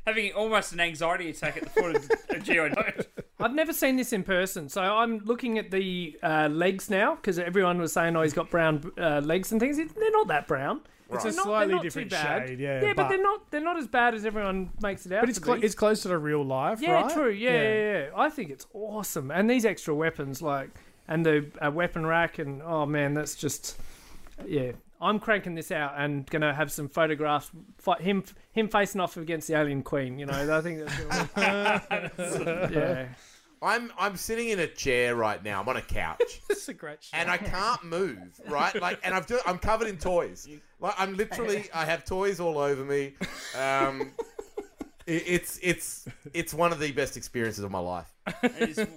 having 0.05 0.31
almost 0.33 0.71
an 0.73 0.79
anxiety 0.79 1.29
attack 1.29 1.57
at 1.57 1.63
the 1.63 1.69
foot 1.69 1.95
of 1.95 2.03
a 2.29 2.35
geonote. 2.39 3.05
I've 3.39 3.53
never 3.53 3.73
seen 3.73 3.97
this 3.97 4.13
in 4.13 4.23
person, 4.23 4.67
so 4.69 4.81
I'm 4.81 5.19
looking 5.19 5.57
at 5.57 5.69
the 5.71 6.17
uh, 6.23 6.47
legs 6.49 6.89
now 6.89 7.15
because 7.15 7.38
everyone 7.39 7.79
was 7.79 7.93
saying, 7.93 8.15
"Oh, 8.15 8.21
he's 8.21 8.33
got 8.33 8.49
brown 8.49 8.91
uh, 8.97 9.19
legs 9.23 9.51
and 9.51 9.61
things." 9.61 9.77
They're 9.77 10.11
not 10.11 10.27
that 10.29 10.47
brown. 10.47 10.81
It's 11.11 11.23
They're 11.23 11.31
a 11.31 11.35
not- 11.35 11.43
they're 11.45 11.51
slightly 11.51 11.73
not 11.73 11.81
too 11.81 11.87
different 11.87 12.09
bad. 12.11 12.47
shade, 12.49 12.59
yeah. 12.59 12.81
Yeah, 12.81 12.87
but, 12.93 13.03
but, 13.03 13.09
they're 13.09 13.21
not. 13.23 13.51
They're 13.51 13.61
not 13.61 13.77
as 13.77 13.87
bad 13.87 14.13
as 14.13 14.25
everyone 14.25 14.71
makes 14.81 15.05
it 15.05 15.11
out. 15.13 15.21
but 15.21 15.29
it's 15.29 15.39
to 15.39 15.43
clo- 15.45 15.55
be. 15.55 15.65
it's 15.65 15.75
closer 15.75 16.09
to 16.09 16.17
real 16.17 16.43
life, 16.43 16.81
Yeah, 16.81 16.91
right? 17.03 17.13
true. 17.13 17.29
Yeah, 17.31 17.51
yeah, 17.51 17.73
yeah, 17.99 18.09
I 18.15 18.29
think 18.29 18.49
it's 18.49 18.65
awesome, 18.73 19.31
and 19.31 19.49
these 19.49 19.65
extra 19.65 19.95
weapons, 19.95 20.41
like, 20.41 20.69
and 21.07 21.25
the 21.25 21.49
uh, 21.65 21.71
weapon 21.71 22.05
rack, 22.05 22.39
and 22.39 22.61
oh 22.61 22.85
man, 22.85 23.13
that's 23.13 23.35
just, 23.35 23.79
yeah. 24.45 24.71
I'm 24.99 25.19
cranking 25.19 25.53
this 25.53 25.71
out 25.71 25.93
and 25.95 26.25
gonna 26.27 26.55
have 26.55 26.71
some 26.71 26.89
photographs. 26.89 27.51
Fight 27.77 28.01
him, 28.01 28.23
him 28.51 28.67
facing 28.67 28.99
off 28.99 29.15
against 29.15 29.47
the 29.47 29.53
alien 29.55 29.83
queen. 29.83 30.17
You 30.17 30.25
know, 30.25 30.57
I 30.57 30.59
think 30.61 30.79
that's 30.83 31.27
gonna 31.35 32.11
yeah. 32.73 33.05
I'm 33.61 33.91
I'm 33.97 34.15
sitting 34.15 34.49
in 34.49 34.59
a 34.59 34.67
chair 34.67 35.15
right 35.15 35.43
now. 35.43 35.61
I'm 35.61 35.69
on 35.69 35.77
a 35.77 35.81
couch. 35.81 36.41
It's 36.49 36.69
a 36.69 36.73
great 36.73 36.97
and 37.13 37.29
I 37.29 37.37
can't 37.37 37.83
move, 37.85 38.19
right? 38.49 38.75
Like, 38.81 38.99
and 39.03 39.13
I've 39.15 39.25
just, 39.25 39.47
I'm 39.47 39.57
covered 39.57 39.87
in 39.87 39.97
toys. 39.97 40.47
Like, 40.81 40.95
I'm 40.97 41.15
literally, 41.15 41.69
I 41.73 41.85
have 41.85 42.03
toys 42.03 42.41
all 42.41 42.57
over 42.57 42.83
me. 42.83 43.13
Um, 43.57 44.11
it, 45.07 45.23
it's 45.25 45.59
it's 45.63 46.05
it's 46.33 46.53
one 46.53 46.71
of 46.71 46.79
the 46.79 46.91
best 46.91 47.17
experiences 47.17 47.63
of 47.63 47.71
my 47.71 47.79
life. 47.79 48.07
It's, 48.43 48.77
it, 48.77 48.91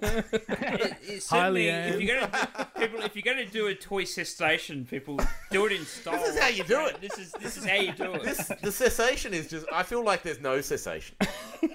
it's 1.03 1.29
Highly 1.29 1.67
certainly, 1.67 1.67
if 1.67 1.93
aimed. 1.93 2.01
you're 2.01 2.19
gonna 2.19 2.49
do, 2.75 2.81
people, 2.81 3.01
if 3.01 3.15
you're 3.15 3.33
gonna 3.33 3.45
do 3.45 3.67
a 3.67 3.75
toy 3.75 4.03
cessation, 4.03 4.85
people 4.85 5.19
do 5.51 5.65
it 5.65 5.71
in 5.71 5.85
style. 5.85 6.19
This 6.19 6.35
is 6.35 6.39
how 6.39 6.49
you 6.49 6.63
do 6.65 6.85
it. 6.85 6.99
This 6.99 7.17
is 7.17 7.31
this 7.39 7.57
is 7.57 7.65
how 7.65 7.75
you 7.75 7.93
do 7.93 8.13
it. 8.13 8.23
This 8.23 8.51
the 8.61 8.71
cessation 8.71 9.33
is 9.33 9.49
just. 9.49 9.65
I 9.71 9.83
feel 9.83 10.03
like 10.03 10.21
there's 10.21 10.41
no 10.41 10.59
cessation. 10.59 11.15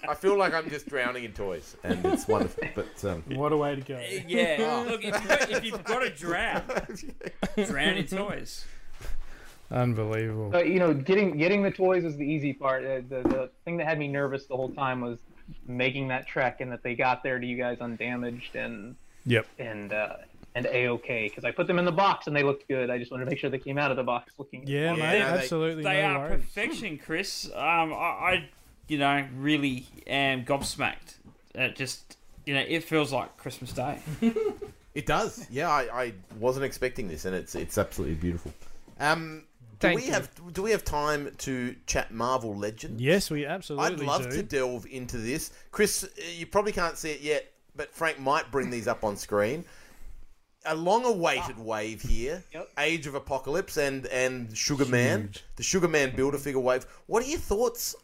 I 0.07 0.15
feel 0.15 0.37
like 0.37 0.53
I'm 0.53 0.69
just 0.69 0.87
drowning 0.87 1.25
in 1.25 1.33
toys, 1.33 1.77
and 1.83 2.05
it's 2.05 2.29
wonderful. 2.29 2.65
But 2.75 3.05
um, 3.05 3.25
what 3.35 3.53
a 3.53 3.57
way 3.57 3.75
to 3.75 3.81
go. 3.81 3.99
yeah, 4.29 4.85
look, 4.87 5.03
if 5.03 5.15
you've, 5.15 5.29
got, 5.29 5.51
if 5.51 5.65
you've 5.65 5.85
got 5.85 6.01
to 6.01 6.11
drown, 6.11 6.63
drown 7.67 7.97
in 7.97 8.07
toys. 8.07 8.67
Unbelievable. 9.71 10.51
But 10.51 10.69
you 10.69 10.79
know, 10.79 10.95
getting 10.95 11.37
getting 11.37 11.63
the 11.63 11.71
toys 11.71 12.05
is 12.05 12.17
the 12.17 12.25
easy 12.25 12.53
part. 12.53 12.85
Uh, 12.85 12.97
the 13.09 13.23
the 13.29 13.51
thing 13.65 13.77
that 13.79 13.87
had 13.87 13.99
me 13.99 14.09
nervous 14.09 14.47
the 14.47 14.57
whole 14.57 14.71
time 14.71 15.01
was 15.01 15.19
making 15.67 16.09
that 16.09 16.27
trek 16.27 16.61
and 16.61 16.71
that 16.73 16.83
they 16.83 16.95
got 16.95 17.23
there 17.23 17.39
to 17.39 17.47
you 17.47 17.57
guys 17.57 17.79
undamaged 17.81 18.55
and 18.57 18.97
Yep. 19.27 19.47
and 19.59 19.93
uh, 19.93 20.17
and 20.55 20.67
a 20.67 20.89
okay 20.89 21.29
because 21.29 21.45
I 21.45 21.51
put 21.51 21.67
them 21.67 21.79
in 21.81 21.85
the 21.85 21.93
box 21.93 22.27
and 22.29 22.35
they 22.37 22.43
looked 22.45 22.69
good. 22.69 22.91
I 22.91 22.99
just 22.99 23.11
wanted 23.11 23.25
to 23.25 23.31
make 23.31 23.39
sure 23.41 23.51
they 23.51 23.59
came 23.59 23.77
out 23.79 23.91
of 23.91 23.97
the 23.97 24.05
box 24.05 24.33
looking. 24.39 24.65
Yeah, 24.67 24.93
Yeah, 24.95 25.03
mate. 25.03 25.19
they- 25.19 25.23
absolutely. 25.23 25.83
They 25.83 26.03
no 26.03 26.09
are 26.09 26.19
worries. 26.29 26.45
perfection, 26.45 26.99
Chris. 26.99 27.47
Um, 27.55 27.93
I, 27.93 27.97
I, 27.97 28.49
you 28.89 28.99
know, 28.99 29.27
really 29.37 29.87
am 30.07 30.45
gobsmacked. 30.45 31.17
It 31.57 31.75
just, 31.75 32.17
you 32.45 32.55
know, 32.55 32.61
it 32.67 32.85
feels 32.85 33.13
like 33.13 33.37
Christmas 33.37 33.73
Day. 33.73 33.99
it 34.95 35.07
does. 35.07 35.47
Yeah, 35.51 35.69
I, 35.71 36.03
I 36.05 36.13
wasn't 36.39 36.65
expecting 36.67 37.09
this, 37.09 37.25
and 37.25 37.35
it's 37.35 37.55
it's 37.57 37.77
absolutely 37.79 38.15
beautiful. 38.17 38.53
Um, 39.01 39.43
do 39.81 39.95
we 39.95 40.07
you. 40.07 40.13
have 40.13 40.31
do 40.53 40.63
we 40.63 40.71
have 40.71 40.85
time 40.85 41.31
to 41.39 41.75
chat 41.87 42.13
Marvel 42.13 42.55
Legends? 42.57 43.01
Yes, 43.01 43.31
we 43.31 43.45
absolutely 43.47 43.87
I'd 43.87 44.01
love 44.01 44.25
do. 44.31 44.37
to 44.37 44.43
delve 44.43 44.87
into 44.91 45.19
this. 45.19 45.51
Chris, 45.71 46.05
uh, 46.05 46.09
you 46.37 46.47
probably 46.47 46.73
can't 46.73 46.97
see 46.97 47.11
it 47.11 47.21
yet, 47.21 47.53
but 47.75 47.93
Frank 47.95 48.19
might 48.19 48.51
bring 48.51 48.71
these 48.71 48.89
up 48.89 49.05
on 49.05 49.17
screen. 49.17 49.65
A 50.69 50.75
long-awaited 50.75 51.59
wave 51.59 52.03
here, 52.03 52.43
Yep. 52.53 52.69
Age 52.79 53.07
of 53.07 53.15
Apocalypse 53.15 53.77
and 53.77 54.07
and 54.07 54.57
Sugar 54.57 54.85
Man, 54.87 55.31
the 55.55 55.63
Sugar 55.63 55.87
Man 55.87 56.17
Build-A-Figure 56.17 56.59
wave. 56.61 56.85
What 57.07 57.23
are 57.23 57.27
your 57.29 57.39
thoughts 57.39 57.95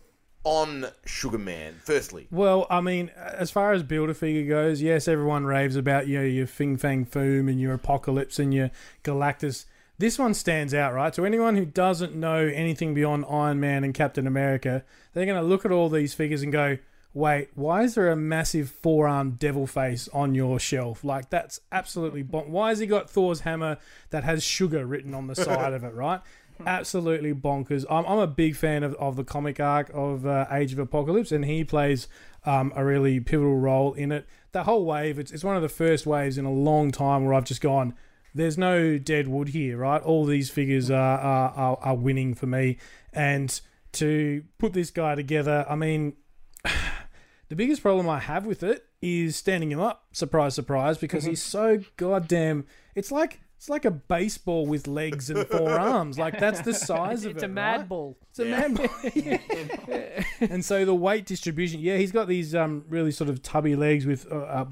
on 0.45 0.87
Sugar 1.05 1.39
Man? 1.39 1.75
Firstly, 1.83 2.29
Well, 2.31 2.67
I 2.71 2.81
mean, 2.81 3.09
as 3.17 3.51
far 3.51 3.73
as 3.73 3.83
Build-A-Figure 3.83 4.49
goes, 4.49 4.81
yes, 4.81 5.09
everyone 5.09 5.45
raves 5.45 5.75
about 5.75 6.07
you 6.07 6.19
know, 6.21 6.25
your 6.25 6.47
Fing 6.47 6.77
Fang 6.77 7.05
Foom 7.05 7.49
and 7.51 7.61
your 7.61 7.75
Apocalypse 7.75 8.39
and 8.39 8.55
your 8.55 8.71
Galactus. 9.03 9.65
This 10.03 10.19
one 10.19 10.35
stands 10.35 10.75
out, 10.75 10.95
right? 10.95 11.15
So 11.15 11.23
anyone 11.23 11.57
who 11.57 11.65
doesn't 11.65 12.13
know 12.13 12.39
anything 12.39 12.93
beyond 12.93 13.25
Iron 13.31 13.61
Man 13.61 13.85
and 13.85 13.95
Captain 13.95 14.27
America, 14.27 14.83
they're 15.15 15.27
going 15.27 15.41
to 15.41 15.47
look 15.47 15.65
at 15.65 15.71
all 15.71 15.89
these 15.89 16.13
figures 16.13 16.43
and 16.43 16.51
go, 16.51 16.79
"Wait, 17.15 17.51
why 17.55 17.85
is 17.85 17.95
there 17.95 18.11
a 18.11 18.17
massive 18.17 18.69
four-armed 18.69 19.39
devil 19.39 19.65
face 19.65 20.09
on 20.13 20.35
your 20.35 20.59
shelf? 20.59 21.05
Like 21.05 21.31
that's 21.31 21.61
absolutely 21.71 22.25
bon- 22.25 22.51
why 22.51 22.71
has 22.71 22.81
he 22.81 22.87
got 22.87 23.11
Thor's 23.11 23.43
hammer 23.43 23.79
that 24.11 24.25
has 24.25 24.43
sugar 24.43 24.85
written 24.85 25.15
on 25.15 25.29
the 25.29 25.37
side 25.37 25.73
of 25.73 25.85
it, 25.85 25.95
right? 25.95 26.21
Absolutely 26.67 27.33
bonkers. 27.33 27.85
I'm, 27.89 28.05
I'm 28.05 28.19
a 28.19 28.27
big 28.27 28.57
fan 28.57 28.83
of, 28.83 28.97
of 28.97 29.15
the 29.15 29.23
comic 29.23 29.61
arc 29.61 29.89
of 29.95 30.27
uh, 30.27 30.47
Age 30.51 30.73
of 30.73 30.81
Apocalypse, 30.81 31.31
and 31.31 31.45
he 31.45 31.63
plays 31.63 32.09
um, 32.45 32.73
a 32.75 32.85
really 32.85 33.21
pivotal 33.21 33.57
role 33.57 33.93
in 33.93 34.11
it. 34.11 34.27
The 34.51 34.65
whole 34.65 34.85
wave, 34.85 35.21
it's, 35.21 35.31
it's 35.31 35.45
one 35.45 35.55
of 35.55 35.63
the 35.63 35.69
first 35.69 36.07
waves 36.07 36.39
in 36.39 36.45
a 36.45 36.53
long 36.53 36.91
time 36.91 37.25
where 37.25 37.35
I've 37.35 37.45
just 37.45 37.61
gone, 37.61 37.95
there's 38.35 38.57
no 38.57 38.99
dead 38.99 39.29
wood 39.29 39.49
here, 39.49 39.77
right? 39.77 40.03
All 40.03 40.25
these 40.25 40.51
figures 40.51 40.91
are, 40.91 41.19
are, 41.19 41.51
are, 41.51 41.79
are 41.81 41.95
winning 41.95 42.35
for 42.35 42.47
me. 42.47 42.79
And 43.13 43.61
to 43.93 44.45
put 44.59 44.73
this 44.73 44.91
guy 44.91 45.15
together, 45.15 45.67
I 45.69 45.77
mean, 45.77 46.15
the 47.49 47.57
biggest 47.57 47.83
problem 47.83 48.09
I 48.09 48.21
have 48.21 48.47
with 48.47 48.63
it 48.63 48.87
is 49.01 49.37
standing 49.37 49.71
him 49.71 49.81
up. 49.81 50.05
Surprise, 50.13 50.55
surprise, 50.55 50.99
because 50.99 51.25
he's 51.25 51.43
so 51.43 51.81
goddamn. 51.97 52.67
It's 52.95 53.13
like 53.13 53.41
it's 53.63 53.69
like 53.69 53.85
a 53.85 53.93
baseball 53.93 54.67
with 54.67 54.89
legs 54.89 55.31
and 55.31 55.47
four 55.47 55.71
arms. 55.71 56.19
Like 56.19 56.39
that's 56.39 56.63
the 56.63 56.75
size 56.75 57.25
of 57.25 57.33
It's 57.33 57.35
it. 57.35 57.37
It's 57.37 57.43
a 57.45 57.49
mad 57.49 57.81
right? 57.81 57.89
ball. 57.89 58.19
It's 58.31 58.39
a 58.41 58.45
mad 58.45 58.75
ball. 58.75 58.89
Yeah. 59.15 60.25
and 60.41 60.65
so 60.65 60.85
the 60.85 60.95
weight 60.95 61.27
distribution, 61.27 61.81
yeah, 61.81 61.97
he's 61.97 62.11
got 62.11 62.27
these 62.27 62.57
um 62.57 62.85
really 62.89 63.13
sort 63.13 63.31
of 63.31 63.41
tubby 63.43 63.77
legs 63.77 64.05
with 64.05 64.27
uh, 64.33 64.37
uh, 64.37 64.65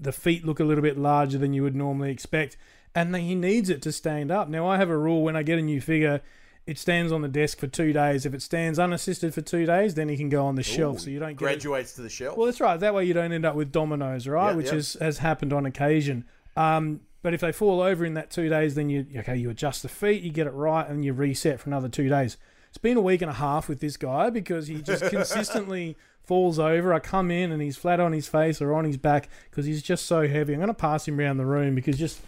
the 0.00 0.12
feet 0.12 0.44
look 0.44 0.60
a 0.60 0.64
little 0.64 0.82
bit 0.82 0.98
larger 0.98 1.38
than 1.38 1.52
you 1.52 1.62
would 1.62 1.76
normally 1.76 2.10
expect, 2.10 2.56
and 2.94 3.14
then 3.14 3.22
he 3.22 3.34
needs 3.34 3.70
it 3.70 3.82
to 3.82 3.92
stand 3.92 4.30
up. 4.30 4.48
Now 4.48 4.66
I 4.66 4.76
have 4.78 4.90
a 4.90 4.96
rule 4.96 5.22
when 5.22 5.36
I 5.36 5.42
get 5.42 5.58
a 5.58 5.62
new 5.62 5.80
figure. 5.80 6.20
It 6.66 6.78
stands 6.78 7.10
on 7.10 7.22
the 7.22 7.28
desk 7.28 7.58
for 7.58 7.66
two 7.66 7.92
days. 7.92 8.26
If 8.26 8.34
it 8.34 8.42
stands 8.42 8.78
unassisted 8.78 9.34
for 9.34 9.40
two 9.40 9.66
days, 9.66 9.94
then 9.94 10.08
he 10.08 10.16
can 10.16 10.28
go 10.28 10.46
on 10.46 10.54
the 10.54 10.62
shelf. 10.62 11.00
So 11.00 11.10
you 11.10 11.18
don't 11.18 11.30
get 11.30 11.36
it- 11.36 11.38
graduates 11.38 11.94
to 11.94 12.02
the 12.02 12.08
shelf. 12.08 12.36
well, 12.36 12.46
that's 12.46 12.60
right. 12.60 12.78
That 12.78 12.94
way 12.94 13.04
you 13.04 13.14
don't 13.14 13.32
end 13.32 13.44
up 13.44 13.54
with 13.54 13.72
dominoes, 13.72 14.28
right? 14.28 14.54
Which 14.54 14.66
yeah. 14.66 14.74
is 14.74 14.94
has 15.00 15.18
happened 15.18 15.52
on 15.52 15.66
occasion. 15.66 16.24
Um, 16.56 17.00
but 17.22 17.34
if 17.34 17.40
they 17.40 17.52
fall 17.52 17.80
over 17.80 18.04
in 18.04 18.14
that 18.14 18.30
two 18.30 18.48
days, 18.48 18.74
then 18.74 18.88
you 18.88 19.06
okay, 19.16 19.36
you 19.36 19.50
adjust 19.50 19.82
the 19.82 19.88
feet, 19.88 20.22
you 20.22 20.30
get 20.30 20.46
it 20.46 20.52
right, 20.52 20.88
and 20.88 21.04
you 21.04 21.12
reset 21.12 21.60
for 21.60 21.68
another 21.70 21.88
two 21.88 22.08
days. 22.08 22.36
It's 22.70 22.78
been 22.78 22.96
a 22.96 23.02
week 23.02 23.20
and 23.20 23.30
a 23.30 23.34
half 23.34 23.68
with 23.68 23.80
this 23.80 23.96
guy 23.96 24.30
because 24.30 24.68
he 24.68 24.80
just 24.80 25.04
consistently 25.10 25.96
falls 26.22 26.58
over. 26.58 26.94
I 26.94 27.00
come 27.00 27.30
in 27.30 27.50
and 27.52 27.60
he's 27.60 27.76
flat 27.76 28.00
on 28.00 28.12
his 28.12 28.28
face 28.28 28.62
or 28.62 28.72
on 28.72 28.84
his 28.84 28.96
back 28.96 29.28
because 29.50 29.66
he's 29.66 29.82
just 29.82 30.06
so 30.06 30.26
heavy. 30.28 30.54
I'm 30.54 30.60
going 30.60 30.68
to 30.68 30.74
pass 30.74 31.06
him 31.06 31.18
around 31.18 31.38
the 31.38 31.46
room 31.46 31.74
because 31.74 31.98
just 31.98 32.20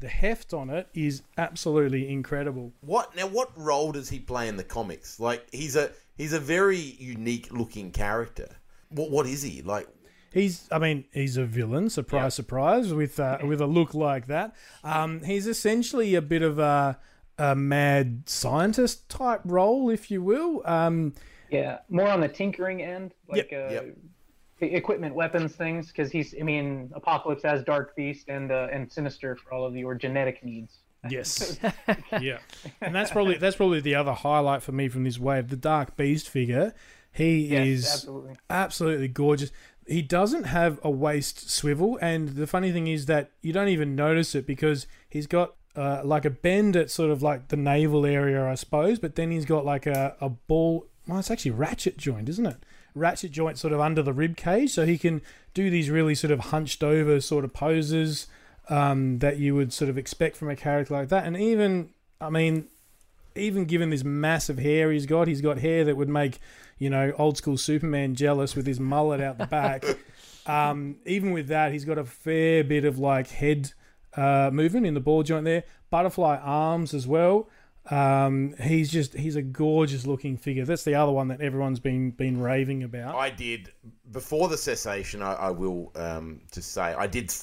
the 0.00 0.08
heft 0.08 0.52
on 0.52 0.68
it 0.68 0.88
is 0.92 1.22
absolutely 1.38 2.08
incredible. 2.08 2.72
What 2.80 3.14
now? 3.16 3.28
What 3.28 3.50
role 3.56 3.92
does 3.92 4.08
he 4.10 4.18
play 4.18 4.48
in 4.48 4.56
the 4.56 4.64
comics? 4.64 5.20
Like 5.20 5.46
he's 5.52 5.76
a 5.76 5.92
he's 6.16 6.32
a 6.32 6.40
very 6.40 6.76
unique 6.76 7.52
looking 7.52 7.92
character. 7.92 8.48
What 8.90 9.10
what 9.10 9.26
is 9.26 9.42
he 9.42 9.62
like? 9.62 9.88
He's, 10.32 10.68
I 10.72 10.80
mean, 10.80 11.04
he's 11.12 11.36
a 11.36 11.44
villain. 11.44 11.88
Surprise, 11.90 12.34
surprise, 12.34 12.92
with 12.92 13.20
uh, 13.20 13.38
with 13.44 13.60
a 13.60 13.66
look 13.68 13.94
like 13.94 14.26
that. 14.26 14.56
Um, 14.82 15.22
he's 15.22 15.46
essentially 15.46 16.16
a 16.16 16.22
bit 16.22 16.42
of 16.42 16.58
a, 16.58 16.98
a 17.38 17.54
mad 17.54 18.22
scientist 18.26 19.08
type 19.08 19.40
role, 19.44 19.90
if 19.90 20.10
you 20.10 20.22
will. 20.22 20.62
Um, 20.64 21.14
Yeah, 21.50 21.78
more 21.88 22.08
on 22.08 22.20
the 22.20 22.28
tinkering 22.28 22.82
end, 22.82 23.12
like 23.28 23.50
Yep. 23.50 23.70
uh, 23.70 23.74
Yep. 23.74 23.96
equipment, 24.60 25.14
weapons, 25.14 25.54
things. 25.56 25.88
Because 25.88 26.10
he's, 26.10 26.34
I 26.38 26.42
mean, 26.42 26.90
Apocalypse 26.94 27.42
has 27.42 27.62
Dark 27.64 27.94
Beast 27.96 28.28
and 28.28 28.50
uh, 28.50 28.68
and 28.72 28.90
Sinister 28.90 29.36
for 29.36 29.52
all 29.52 29.64
of 29.64 29.76
your 29.76 29.94
genetic 29.94 30.44
needs. 30.44 30.78
Yes. 31.10 31.58
yeah. 32.20 32.38
And 32.80 32.94
that's 32.94 33.10
probably 33.10 33.36
that's 33.36 33.56
probably 33.56 33.80
the 33.80 33.94
other 33.94 34.12
highlight 34.12 34.62
for 34.62 34.72
me 34.72 34.88
from 34.88 35.04
this 35.04 35.18
wave. 35.18 35.48
The 35.48 35.56
Dark 35.56 35.96
Beast 35.96 36.28
figure. 36.28 36.72
He 37.12 37.46
Yes, 37.46 37.66
is 37.66 37.86
absolutely. 37.94 38.36
absolutely 38.50 39.08
gorgeous. 39.08 39.52
He 39.86 40.00
doesn't 40.02 40.44
have 40.44 40.80
a 40.82 40.90
waist 40.90 41.50
swivel, 41.50 41.98
and 42.00 42.30
the 42.30 42.46
funny 42.46 42.72
thing 42.72 42.86
is 42.86 43.04
that 43.06 43.32
you 43.42 43.52
don't 43.52 43.68
even 43.68 43.94
notice 43.94 44.34
it 44.34 44.46
because 44.46 44.86
he's 45.08 45.26
got 45.26 45.54
uh, 45.76 46.02
like 46.04 46.24
a 46.24 46.30
bend 46.30 46.76
at 46.76 46.90
sort 46.90 47.10
of 47.10 47.22
like 47.22 47.48
the 47.48 47.56
navel 47.56 48.06
area, 48.06 48.46
I 48.48 48.54
suppose, 48.54 48.98
but 48.98 49.16
then 49.16 49.30
he's 49.30 49.44
got 49.44 49.64
like 49.64 49.86
a, 49.86 50.16
a 50.20 50.28
ball. 50.28 50.86
Well, 51.06 51.18
it's 51.18 51.30
actually 51.30 51.50
ratchet 51.52 51.98
joint, 51.98 52.28
isn't 52.28 52.46
it? 52.46 52.56
Ratchet 52.94 53.32
joint 53.32 53.58
sort 53.58 53.72
of 53.72 53.80
under 53.80 54.02
the 54.02 54.12
rib 54.12 54.36
cage, 54.36 54.70
so 54.70 54.86
he 54.86 54.98
can 54.98 55.20
do 55.52 55.70
these 55.70 55.90
really 55.90 56.14
sort 56.14 56.30
of 56.30 56.40
hunched 56.40 56.82
over 56.82 57.20
sort 57.20 57.44
of 57.44 57.52
poses 57.52 58.26
um, 58.68 59.18
that 59.18 59.38
you 59.38 59.54
would 59.54 59.72
sort 59.72 59.88
of 59.88 59.98
expect 59.98 60.36
from 60.36 60.48
a 60.48 60.56
character 60.56 60.94
like 60.94 61.08
that. 61.08 61.26
And 61.26 61.36
even, 61.36 61.90
I 62.20 62.30
mean, 62.30 62.68
even 63.34 63.64
given 63.64 63.90
this 63.90 64.04
massive 64.04 64.58
hair 64.58 64.92
he's 64.92 65.06
got, 65.06 65.28
he's 65.28 65.40
got 65.40 65.58
hair 65.58 65.84
that 65.84 65.96
would 65.96 66.08
make, 66.08 66.38
you 66.78 66.88
know, 66.88 67.12
old 67.18 67.36
school 67.36 67.56
Superman 67.56 68.14
jealous 68.14 68.54
with 68.54 68.66
his 68.66 68.80
mullet 68.80 69.20
out 69.20 69.38
the 69.38 69.46
back. 69.46 69.84
um, 70.46 70.96
even 71.04 71.32
with 71.32 71.48
that, 71.48 71.72
he's 71.72 71.84
got 71.84 71.98
a 71.98 72.04
fair 72.04 72.62
bit 72.64 72.84
of 72.84 72.98
like 72.98 73.28
head 73.28 73.72
uh, 74.16 74.50
movement 74.52 74.86
in 74.86 74.94
the 74.94 75.00
ball 75.00 75.22
joint 75.22 75.44
there, 75.44 75.64
butterfly 75.90 76.36
arms 76.42 76.94
as 76.94 77.06
well. 77.06 77.48
Um, 77.90 78.54
he's 78.62 78.90
just 78.90 79.12
he's 79.14 79.36
a 79.36 79.42
gorgeous 79.42 80.06
looking 80.06 80.36
figure. 80.38 80.64
That's 80.64 80.84
the 80.84 80.94
other 80.94 81.12
one 81.12 81.28
that 81.28 81.40
everyone's 81.42 81.80
been 81.80 82.12
been 82.12 82.40
raving 82.40 82.82
about. 82.82 83.14
I 83.14 83.28
did 83.30 83.72
before 84.10 84.48
the 84.48 84.56
cessation. 84.56 85.20
I, 85.22 85.34
I 85.34 85.50
will 85.50 85.92
um, 85.94 86.40
just 86.52 86.72
say 86.72 86.80
I 86.82 87.06
did 87.06 87.34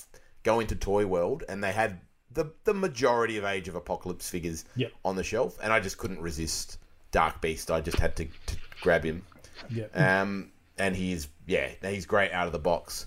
go 0.44 0.60
into 0.60 0.76
Toy 0.76 1.06
World, 1.06 1.44
and 1.48 1.64
they 1.64 1.72
had 1.72 2.00
the 2.34 2.52
the 2.64 2.74
majority 2.74 3.38
of 3.38 3.46
Age 3.46 3.68
of 3.68 3.76
Apocalypse 3.76 4.30
figures 4.30 4.66
Yep. 4.76 4.92
on 5.06 5.16
the 5.16 5.24
shelf, 5.24 5.60
and 5.62 5.72
I 5.72 5.80
just 5.80 6.00
couldn't 6.00 6.20
resist 6.22 6.80
Dark 7.12 7.40
Beast. 7.42 7.70
I 7.70 7.80
just 7.82 8.00
had 8.00 8.16
to, 8.16 8.26
to 8.26 8.56
grab 8.82 9.04
him. 9.04 9.22
Yeah. 9.70 9.86
Um, 9.94 10.52
and 10.80 10.96
he's 10.96 11.28
yeah, 11.46 11.70
he's 11.84 12.08
great 12.08 12.32
out 12.32 12.48
of 12.48 12.52
the 12.54 12.60
box. 12.60 13.06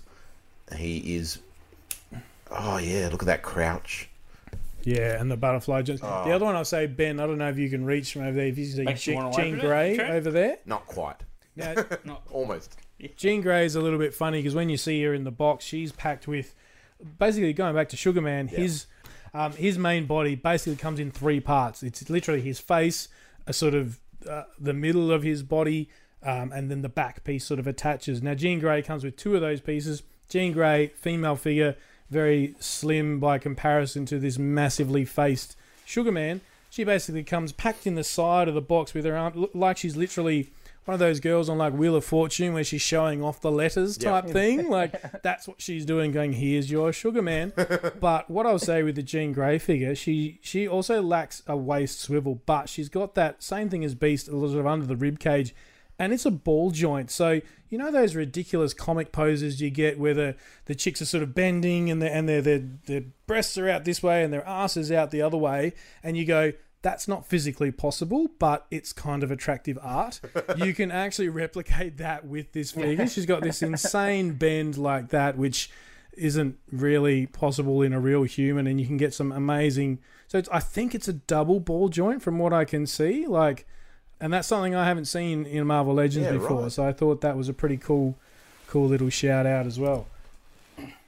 He 0.77 1.17
is. 1.17 1.39
Oh 2.51 2.77
yeah, 2.77 3.09
look 3.11 3.21
at 3.21 3.27
that 3.27 3.41
crouch. 3.41 4.09
Yeah, 4.83 5.19
and 5.19 5.31
the 5.31 5.37
butterfly 5.37 5.81
joints. 5.81 6.01
The 6.01 6.07
other 6.07 6.45
one 6.45 6.55
I'll 6.55 6.63
say, 6.63 6.85
Ben, 6.85 7.19
I 7.19 7.25
don't 7.25 7.39
know 7.39 7.49
if 7.49 7.57
you 7.57 7.69
can 7.71 7.83
reach 7.85 8.13
from 8.13 8.21
over 8.21 8.33
there. 8.33 8.45
If 8.45 8.57
you 8.57 8.65
see 8.65 8.83
Makes 8.83 9.01
Jean, 9.01 9.15
wanna 9.15 9.35
Jean 9.35 9.55
it, 9.55 9.61
Grey 9.61 9.99
over 9.99 10.29
there. 10.29 10.59
Not 10.65 10.85
quite, 10.85 11.17
Now, 11.55 11.73
almost. 12.31 12.77
Jean 13.17 13.41
Grey 13.41 13.65
is 13.65 13.75
a 13.75 13.81
little 13.81 13.97
bit 13.97 14.13
funny 14.13 14.39
because 14.39 14.53
when 14.53 14.69
you 14.69 14.77
see 14.77 15.01
her 15.03 15.13
in 15.13 15.23
the 15.23 15.31
box, 15.31 15.65
she's 15.65 15.91
packed 15.91 16.27
with 16.27 16.53
basically 17.17 17.51
going 17.51 17.75
back 17.75 17.89
to 17.89 17.97
Sugarman. 17.97 18.47
His 18.47 18.85
um, 19.33 19.53
his 19.53 19.77
main 19.77 20.05
body 20.05 20.35
basically 20.35 20.77
comes 20.77 20.99
in 20.99 21.11
three 21.11 21.39
parts. 21.39 21.83
It's 21.83 22.09
literally 22.09 22.41
his 22.41 22.59
face, 22.59 23.09
a 23.47 23.53
sort 23.53 23.73
of 23.73 23.99
uh, 24.29 24.43
the 24.59 24.73
middle 24.73 25.11
of 25.11 25.23
his 25.23 25.43
body, 25.43 25.89
um, 26.23 26.51
and 26.51 26.71
then 26.71 26.83
the 26.83 26.89
back 26.89 27.23
piece 27.23 27.43
sort 27.45 27.59
of 27.59 27.67
attaches. 27.67 28.21
Now 28.21 28.35
Jean 28.35 28.59
Grey 28.59 28.81
comes 28.81 29.03
with 29.03 29.17
two 29.17 29.35
of 29.35 29.41
those 29.41 29.61
pieces. 29.61 30.03
Jean 30.29 30.53
Grey, 30.53 30.87
female 30.95 31.35
figure, 31.35 31.75
very 32.09 32.55
slim 32.59 33.19
by 33.19 33.37
comparison 33.37 34.05
to 34.07 34.19
this 34.19 34.37
massively 34.37 35.05
faced 35.05 35.55
Sugar 35.85 36.11
Man. 36.11 36.41
She 36.69 36.83
basically 36.83 37.23
comes 37.23 37.51
packed 37.51 37.87
in 37.87 37.95
the 37.95 38.03
side 38.03 38.47
of 38.47 38.53
the 38.53 38.61
box 38.61 38.93
with 38.93 39.05
her 39.05 39.15
arm, 39.15 39.47
like 39.53 39.77
she's 39.77 39.95
literally 39.95 40.51
one 40.85 40.93
of 40.93 40.99
those 40.99 41.19
girls 41.19 41.49
on 41.49 41.57
like 41.57 41.73
Wheel 41.73 41.95
of 41.95 42.05
Fortune 42.05 42.53
where 42.53 42.63
she's 42.63 42.81
showing 42.81 43.23
off 43.23 43.41
the 43.41 43.51
letters 43.51 43.97
type 43.97 44.27
thing. 44.27 44.69
Like 44.75 45.21
that's 45.21 45.47
what 45.47 45.61
she's 45.61 45.85
doing, 45.85 46.11
going, 46.11 46.33
"Here's 46.33 46.69
your 46.69 46.91
sugar 46.91 47.21
man." 47.21 47.53
but 47.99 48.29
what 48.29 48.45
I'll 48.45 48.59
say 48.59 48.83
with 48.83 48.95
the 48.95 49.03
Jean 49.03 49.31
Grey 49.31 49.57
figure, 49.57 49.95
she 49.95 50.39
she 50.41 50.67
also 50.67 51.01
lacks 51.01 51.43
a 51.47 51.55
waist 51.55 52.01
swivel, 52.01 52.41
but 52.45 52.67
she's 52.69 52.89
got 52.89 53.15
that 53.15 53.41
same 53.41 53.69
thing 53.69 53.83
as 53.83 53.95
Beast, 53.95 54.27
a 54.27 54.31
little 54.31 54.49
sort 54.49 54.59
of 54.61 54.67
under 54.67 54.85
the 54.85 54.95
rib 54.95 55.19
cage, 55.19 55.55
and 55.97 56.13
it's 56.13 56.25
a 56.25 56.31
ball 56.31 56.71
joint. 56.71 57.11
So 57.11 57.41
you 57.69 57.77
know 57.77 57.91
those 57.91 58.15
ridiculous 58.15 58.73
comic 58.73 59.11
poses 59.11 59.61
you 59.61 59.69
get 59.69 59.99
where 59.99 60.13
the, 60.13 60.35
the 60.65 60.75
chicks 60.75 61.01
are 61.01 61.05
sort 61.05 61.23
of 61.23 61.33
bending 61.33 61.89
and 61.89 62.01
their 62.01 62.11
and 62.11 62.27
their, 62.27 62.41
their 62.41 62.59
their 62.85 63.03
breasts 63.27 63.57
are 63.57 63.69
out 63.69 63.85
this 63.85 64.03
way 64.03 64.23
and 64.23 64.31
their 64.31 64.47
ass 64.47 64.77
is 64.77 64.91
out 64.91 65.11
the 65.11 65.21
other 65.21 65.37
way, 65.37 65.73
and 66.03 66.17
you 66.17 66.25
go. 66.25 66.53
That's 66.81 67.07
not 67.07 67.25
physically 67.25 67.71
possible, 67.71 68.27
but 68.37 68.67
it's 68.69 68.93
kind 68.93 69.23
of 69.23 69.31
attractive 69.31 69.79
art. 69.81 70.21
You 70.57 70.71
can 70.75 70.91
actually 70.91 71.29
replicate 71.29 71.97
that 71.97 72.27
with 72.27 72.51
this 72.51 72.73
figure. 72.73 73.07
She's 73.07 73.25
got 73.25 73.41
this 73.41 73.63
insane 73.63 74.33
bend 74.37 74.77
like 74.77 75.09
that, 75.09 75.35
which 75.35 75.71
isn't 76.17 76.57
really 76.71 77.25
possible 77.25 77.81
in 77.81 77.93
a 77.93 77.99
real 77.99 78.21
human, 78.21 78.67
and 78.67 78.79
you 78.79 78.85
can 78.85 78.97
get 78.97 79.15
some 79.15 79.31
amazing. 79.31 79.99
So 80.27 80.37
it's, 80.37 80.49
I 80.49 80.59
think 80.59 80.95
it's 80.95 81.07
a 81.07 81.13
double 81.13 81.59
ball 81.59 81.89
joint 81.89 82.21
from 82.21 82.39
what 82.39 82.53
I 82.53 82.65
can 82.65 82.85
see. 82.85 83.25
Like, 83.25 83.67
and 84.19 84.31
that's 84.33 84.47
something 84.47 84.73
I 84.75 84.85
haven't 84.85 85.05
seen 85.05 85.45
in 85.45 85.65
Marvel 85.67 85.93
Legends 85.93 86.27
Yeah, 86.27 86.33
before. 86.37 86.63
right. 86.63 86.71
So 86.71 86.87
I 86.87 86.93
thought 86.93 87.21
that 87.21 87.35
was 87.37 87.49
a 87.49 87.53
pretty 87.53 87.77
cool, 87.77 88.17
cool 88.67 88.87
little 88.87 89.09
shout 89.09 89.45
out 89.45 89.65
as 89.65 89.79
well. 89.79 90.07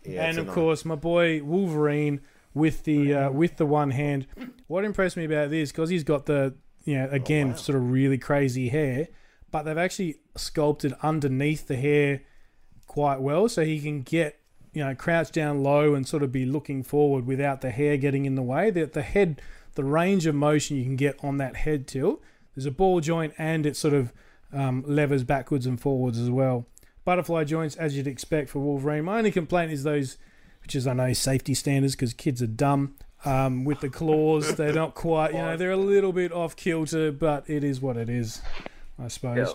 Yeah, 0.03 0.25
and 0.29 0.37
of 0.37 0.45
nice- 0.47 0.53
course, 0.55 0.85
my 0.85 0.95
boy 0.95 1.43
Wolverine 1.43 2.21
with 2.53 2.83
the 2.85 3.13
uh, 3.13 3.29
with 3.31 3.57
the 3.57 3.65
one 3.65 3.91
hand. 3.91 4.25
What 4.67 4.83
impressed 4.85 5.17
me 5.17 5.25
about 5.25 5.49
this 5.49 5.71
because 5.71 5.89
he's 5.89 6.03
got 6.03 6.25
the 6.25 6.53
you 6.85 6.95
know 6.95 7.09
again 7.11 7.55
sort 7.57 7.75
of 7.77 7.91
really 7.91 8.17
crazy 8.17 8.69
hair, 8.69 9.07
but 9.51 9.63
they've 9.63 9.77
actually 9.77 10.19
sculpted 10.35 10.93
underneath 11.03 11.67
the 11.67 11.75
hair 11.75 12.21
quite 12.87 13.19
well, 13.19 13.49
so 13.49 13.63
he 13.65 13.79
can 13.81 14.01
get 14.01 14.39
you 14.73 14.83
know 14.83 14.95
crouch 14.95 15.31
down 15.31 15.61
low 15.61 15.93
and 15.93 16.07
sort 16.07 16.23
of 16.23 16.31
be 16.31 16.45
looking 16.45 16.83
forward 16.83 17.25
without 17.25 17.61
the 17.61 17.71
hair 17.71 17.97
getting 17.97 18.25
in 18.25 18.35
the 18.35 18.41
way. 18.41 18.69
The 18.71 18.85
the 18.85 19.01
head, 19.01 19.41
the 19.75 19.83
range 19.83 20.25
of 20.25 20.35
motion 20.35 20.77
you 20.77 20.83
can 20.83 20.95
get 20.95 21.21
on 21.23 21.37
that 21.37 21.57
head 21.57 21.85
tilt. 21.87 22.21
There's 22.57 22.65
a 22.65 22.71
ball 22.71 23.01
joint 23.01 23.35
and 23.37 23.67
it 23.67 23.77
sort 23.77 23.93
of 23.93 24.11
um, 24.51 24.83
levers 24.87 25.23
backwards 25.23 25.67
and 25.67 25.79
forwards 25.79 26.17
as 26.17 26.31
well. 26.31 26.65
Butterfly 27.05 27.43
joints, 27.43 27.75
as 27.75 27.95
you'd 27.95 28.07
expect 28.07 28.49
for 28.49 28.57
Wolverine. 28.57 29.03
My 29.05 29.19
only 29.19 29.29
complaint 29.29 29.71
is 29.71 29.83
those, 29.83 30.17
which 30.63 30.75
is 30.75 30.87
I 30.87 30.93
know 30.93 31.13
safety 31.13 31.53
standards 31.53 31.95
because 31.95 32.15
kids 32.15 32.41
are 32.41 32.47
dumb. 32.47 32.95
Um, 33.25 33.63
with 33.63 33.81
the 33.81 33.91
claws, 33.91 34.55
they're 34.57 34.73
not 34.73 34.95
quite. 34.95 35.33
You 35.33 35.37
know, 35.37 35.55
they're 35.55 35.69
a 35.69 35.77
little 35.77 36.11
bit 36.11 36.31
off 36.31 36.55
kilter, 36.55 37.11
but 37.11 37.47
it 37.47 37.63
is 37.63 37.79
what 37.79 37.95
it 37.95 38.09
is, 38.09 38.41
I 38.97 39.07
suppose. 39.07 39.53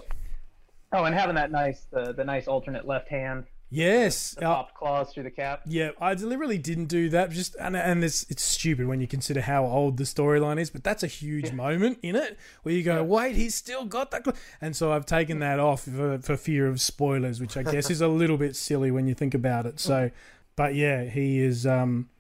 Oh, 0.93 1.03
and 1.03 1.13
having 1.13 1.35
that 1.35 1.51
nice 1.51 1.89
the, 1.91 2.13
the 2.13 2.23
nice 2.23 2.47
alternate 2.47 2.87
left 2.87 3.09
hand, 3.09 3.47
Yes, 3.75 4.33
the 4.33 4.47
uh, 4.47 4.55
popped 4.57 4.75
claws 4.75 5.15
through 5.15 5.23
the 5.23 5.31
cap. 5.31 5.63
Yeah, 5.65 5.93
I 5.99 6.15
deliberately 6.15 6.59
didn't 6.59 6.87
do 6.87 7.09
that. 7.09 7.31
Just 7.31 7.57
and 7.59 7.75
and 7.75 8.05
it's 8.05 8.27
it's 8.29 8.43
stupid 8.43 8.87
when 8.87 9.01
you 9.01 9.07
consider 9.07 9.41
how 9.41 9.65
old 9.65 9.97
the 9.97 10.05
storyline 10.05 10.61
is, 10.61 10.69
but 10.69 10.85
that's 10.85 11.03
a 11.03 11.07
huge 11.07 11.53
moment 11.53 11.99
in 12.03 12.15
it 12.15 12.39
where 12.65 12.75
you 12.75 12.83
go, 12.83 13.03
wait, 13.03 13.35
he's 13.35 13.55
still 13.55 13.87
got 13.87 14.11
that. 14.11 14.27
cl-" 14.27 14.37
And 14.61 14.77
so 14.77 14.93
I've 14.93 15.07
taken 15.07 15.39
that 15.39 15.59
off 15.59 15.85
for, 15.85 16.19
for 16.19 16.37
fear 16.37 16.67
of 16.67 16.83
spoilers, 16.83 17.41
which 17.41 17.57
I 17.57 17.63
guess 17.63 17.89
is 17.89 18.03
a 18.03 18.09
little 18.09 18.37
bit 18.37 18.57
silly 18.57 18.91
when 18.91 19.07
you 19.07 19.15
think 19.15 19.33
about 19.33 19.65
it. 19.65 19.81
So, 19.81 20.11
but 20.55 20.75
yeah, 20.75 21.05
he 21.05 21.41
is. 21.41 21.67
Um, 21.67 22.11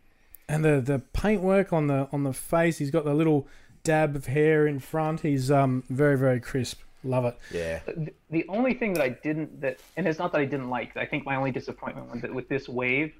and 0.48 0.64
the 0.64 0.80
the 0.80 1.00
paintwork 1.00 1.70
on 1.70 1.86
the 1.86 2.08
on 2.12 2.24
the 2.24 2.32
face, 2.32 2.78
he's 2.78 2.90
got 2.90 3.04
the 3.04 3.14
little 3.14 3.46
dab 3.84 4.16
of 4.16 4.24
hair 4.24 4.66
in 4.66 4.78
front. 4.78 5.20
He's 5.20 5.50
um 5.50 5.84
very 5.90 6.16
very 6.16 6.40
crisp. 6.40 6.80
Love 7.04 7.24
it. 7.24 7.38
yeah, 7.52 7.80
The- 7.86 8.12
The 8.30 8.44
only 8.48 8.74
thing 8.74 8.94
that 8.94 9.02
I 9.02 9.08
didn't 9.10 9.60
that, 9.60 9.78
and 9.96 10.06
it's 10.06 10.18
not 10.18 10.32
that 10.32 10.40
I 10.40 10.44
didn't 10.44 10.70
like. 10.70 10.96
I 10.96 11.04
think 11.06 11.24
my 11.24 11.36
only 11.36 11.50
disappointment 11.50 12.10
with 12.10 12.30
with 12.32 12.48
this 12.48 12.68
wave 12.68 13.12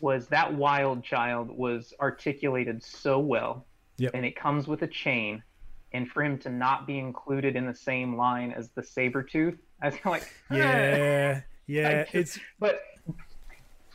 was 0.00 0.26
that 0.28 0.52
Wild 0.54 1.02
Child 1.04 1.50
was 1.50 1.94
articulated 2.00 2.82
so 2.82 3.18
well, 3.18 3.64
Yep. 3.98 4.10
and 4.14 4.26
it 4.26 4.36
comes 4.36 4.66
with 4.66 4.82
a 4.82 4.88
chain, 4.88 5.42
and 5.92 6.08
for 6.08 6.22
him 6.22 6.36
to 6.40 6.50
not 6.50 6.86
be 6.86 6.98
included 6.98 7.54
in 7.56 7.64
the 7.66 7.74
same 7.74 8.16
line 8.16 8.50
as 8.52 8.70
the 8.70 8.82
Sabretooth, 8.82 9.56
I 9.80 9.86
was 9.88 10.04
like. 10.04 10.28
Yeah, 10.50 11.40
yeah. 11.66 11.88
I 11.88 12.02
just- 12.02 12.14
It's 12.14 12.38
but 12.58 12.80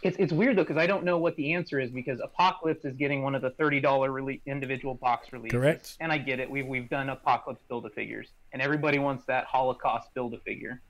it's 0.01 0.17
it's 0.17 0.31
weird 0.31 0.57
though 0.57 0.63
because 0.63 0.77
I 0.77 0.87
don't 0.87 1.03
know 1.03 1.17
what 1.17 1.35
the 1.35 1.53
answer 1.53 1.79
is 1.79 1.91
because 1.91 2.19
Apocalypse 2.21 2.85
is 2.85 2.95
getting 2.95 3.21
one 3.21 3.35
of 3.35 3.41
the 3.41 3.49
thirty 3.51 3.79
dollar 3.79 4.09
rele- 4.09 4.41
individual 4.45 4.95
box 4.95 5.31
releases. 5.33 5.57
Correct. 5.57 5.97
And 5.99 6.11
I 6.11 6.17
get 6.17 6.39
it. 6.39 6.49
We've 6.49 6.65
we've 6.65 6.89
done 6.89 7.09
Apocalypse 7.09 7.61
build 7.67 7.85
a 7.85 7.89
figures, 7.89 8.27
and 8.53 8.61
everybody 8.61 8.99
wants 8.99 9.25
that 9.25 9.45
Holocaust 9.45 10.13
build 10.13 10.33
a 10.33 10.39
figure. 10.39 10.81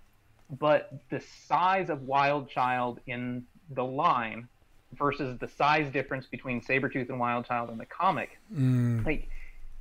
But 0.59 0.93
the 1.09 1.21
size 1.47 1.89
of 1.89 2.03
Wild 2.03 2.49
Child 2.49 2.99
in 3.07 3.45
the 3.71 3.83
line 3.83 4.47
versus 4.93 5.37
the 5.39 5.47
size 5.47 5.91
difference 5.91 6.25
between 6.25 6.61
Sabretooth 6.61 7.09
and 7.09 7.19
Wild 7.19 7.45
Child 7.45 7.69
in 7.69 7.77
the 7.77 7.85
comic, 7.85 8.39
mm. 8.53 9.05
like 9.05 9.29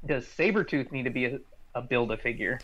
does 0.06 0.24
Sabretooth 0.24 0.92
need 0.92 1.04
to 1.04 1.10
be 1.10 1.26
a, 1.26 1.40
a 1.74 1.82
build 1.82 2.12
a 2.12 2.16
figure 2.16 2.60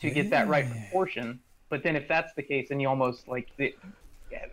to 0.00 0.10
get 0.10 0.30
that 0.30 0.48
right 0.48 0.68
proportion? 0.70 1.40
But 1.68 1.82
then 1.82 1.96
if 1.96 2.08
that's 2.08 2.32
the 2.34 2.42
case, 2.42 2.68
then 2.68 2.80
you 2.80 2.88
almost 2.88 3.28
like 3.28 3.48
it, 3.58 3.78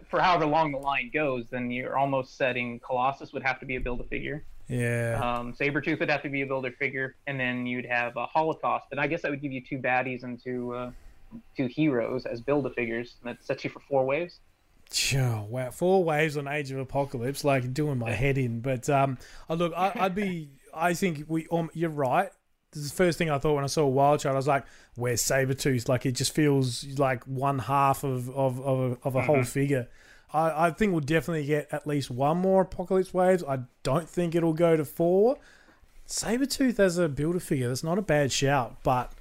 for 0.09 0.19
however 0.19 0.45
long 0.45 0.71
the 0.71 0.77
line 0.77 1.11
goes, 1.13 1.45
then 1.49 1.71
you're 1.71 1.97
almost 1.97 2.37
setting 2.37 2.79
Colossus 2.79 3.33
would 3.33 3.43
have 3.43 3.59
to 3.59 3.65
be 3.65 3.75
a 3.75 3.79
build 3.79 4.01
a 4.01 4.05
figure. 4.05 4.43
Yeah. 4.67 5.19
Um, 5.21 5.53
Sabretooth 5.53 5.99
would 5.99 6.09
have 6.09 6.23
to 6.23 6.29
be 6.29 6.41
a 6.41 6.45
build 6.45 6.65
a 6.65 6.71
figure, 6.71 7.15
and 7.27 7.39
then 7.39 7.65
you'd 7.65 7.85
have 7.85 8.17
a 8.17 8.25
Holocaust. 8.25 8.87
And 8.91 8.99
I 8.99 9.07
guess 9.07 9.21
that 9.21 9.31
would 9.31 9.41
give 9.41 9.51
you 9.51 9.61
two 9.61 9.77
baddies 9.77 10.23
and 10.23 10.41
two 10.41 10.73
uh, 10.73 10.91
two 11.55 11.67
heroes 11.67 12.25
as 12.25 12.41
build 12.41 12.65
a 12.65 12.69
figures. 12.71 13.15
And 13.21 13.31
that 13.31 13.43
sets 13.43 13.63
you 13.63 13.69
for 13.69 13.79
four 13.81 14.05
waves. 14.05 14.39
Wow, 15.49 15.71
four 15.71 16.03
waves 16.03 16.37
on 16.37 16.47
Age 16.47 16.71
of 16.71 16.79
Apocalypse, 16.79 17.43
like 17.43 17.73
doing 17.73 17.97
my 17.97 18.11
head 18.11 18.37
in. 18.37 18.61
But 18.61 18.89
um, 18.89 19.17
oh, 19.49 19.55
look, 19.55 19.73
I, 19.75 19.91
I'd 19.95 20.15
be. 20.15 20.49
I 20.73 20.93
think 20.93 21.25
we. 21.27 21.47
Um, 21.51 21.69
you're 21.73 21.89
right. 21.89 22.29
This 22.75 22.83
is 22.83 22.91
the 22.91 22.97
first 22.97 23.17
thing 23.17 23.29
I 23.29 23.37
thought 23.37 23.55
when 23.55 23.63
I 23.63 23.67
saw 23.67 23.87
Wild 23.87 24.19
Child. 24.19 24.35
I 24.35 24.37
was 24.37 24.47
like, 24.47 24.65
"Where's 24.95 25.23
Sabretooth? 25.23 25.87
Like 25.87 26.05
it 26.05 26.11
just 26.11 26.35
feels 26.35 26.85
like 26.99 27.23
one 27.23 27.59
half 27.59 28.03
of 28.03 28.29
of 28.29 28.59
of 28.59 28.79
a, 28.79 28.97
of 29.07 29.15
a 29.15 29.21
whole 29.21 29.43
figure." 29.43 29.87
I, 30.33 30.67
I 30.67 30.71
think 30.71 30.91
we'll 30.91 30.99
definitely 30.99 31.45
get 31.45 31.69
at 31.71 31.87
least 31.87 32.11
one 32.11 32.37
more 32.37 32.63
Apocalypse 32.63 33.13
waves. 33.13 33.43
I 33.47 33.59
don't 33.83 34.09
think 34.09 34.35
it'll 34.35 34.53
go 34.53 34.75
to 34.75 34.83
four. 34.83 35.37
Sabretooth 36.05 36.77
as 36.77 36.97
a 36.97 37.07
build 37.07 37.37
a 37.37 37.39
figure, 37.39 37.69
that's 37.69 37.83
not 37.83 37.97
a 37.97 38.01
bad 38.01 38.31
shout. 38.33 38.75
But 38.83 39.13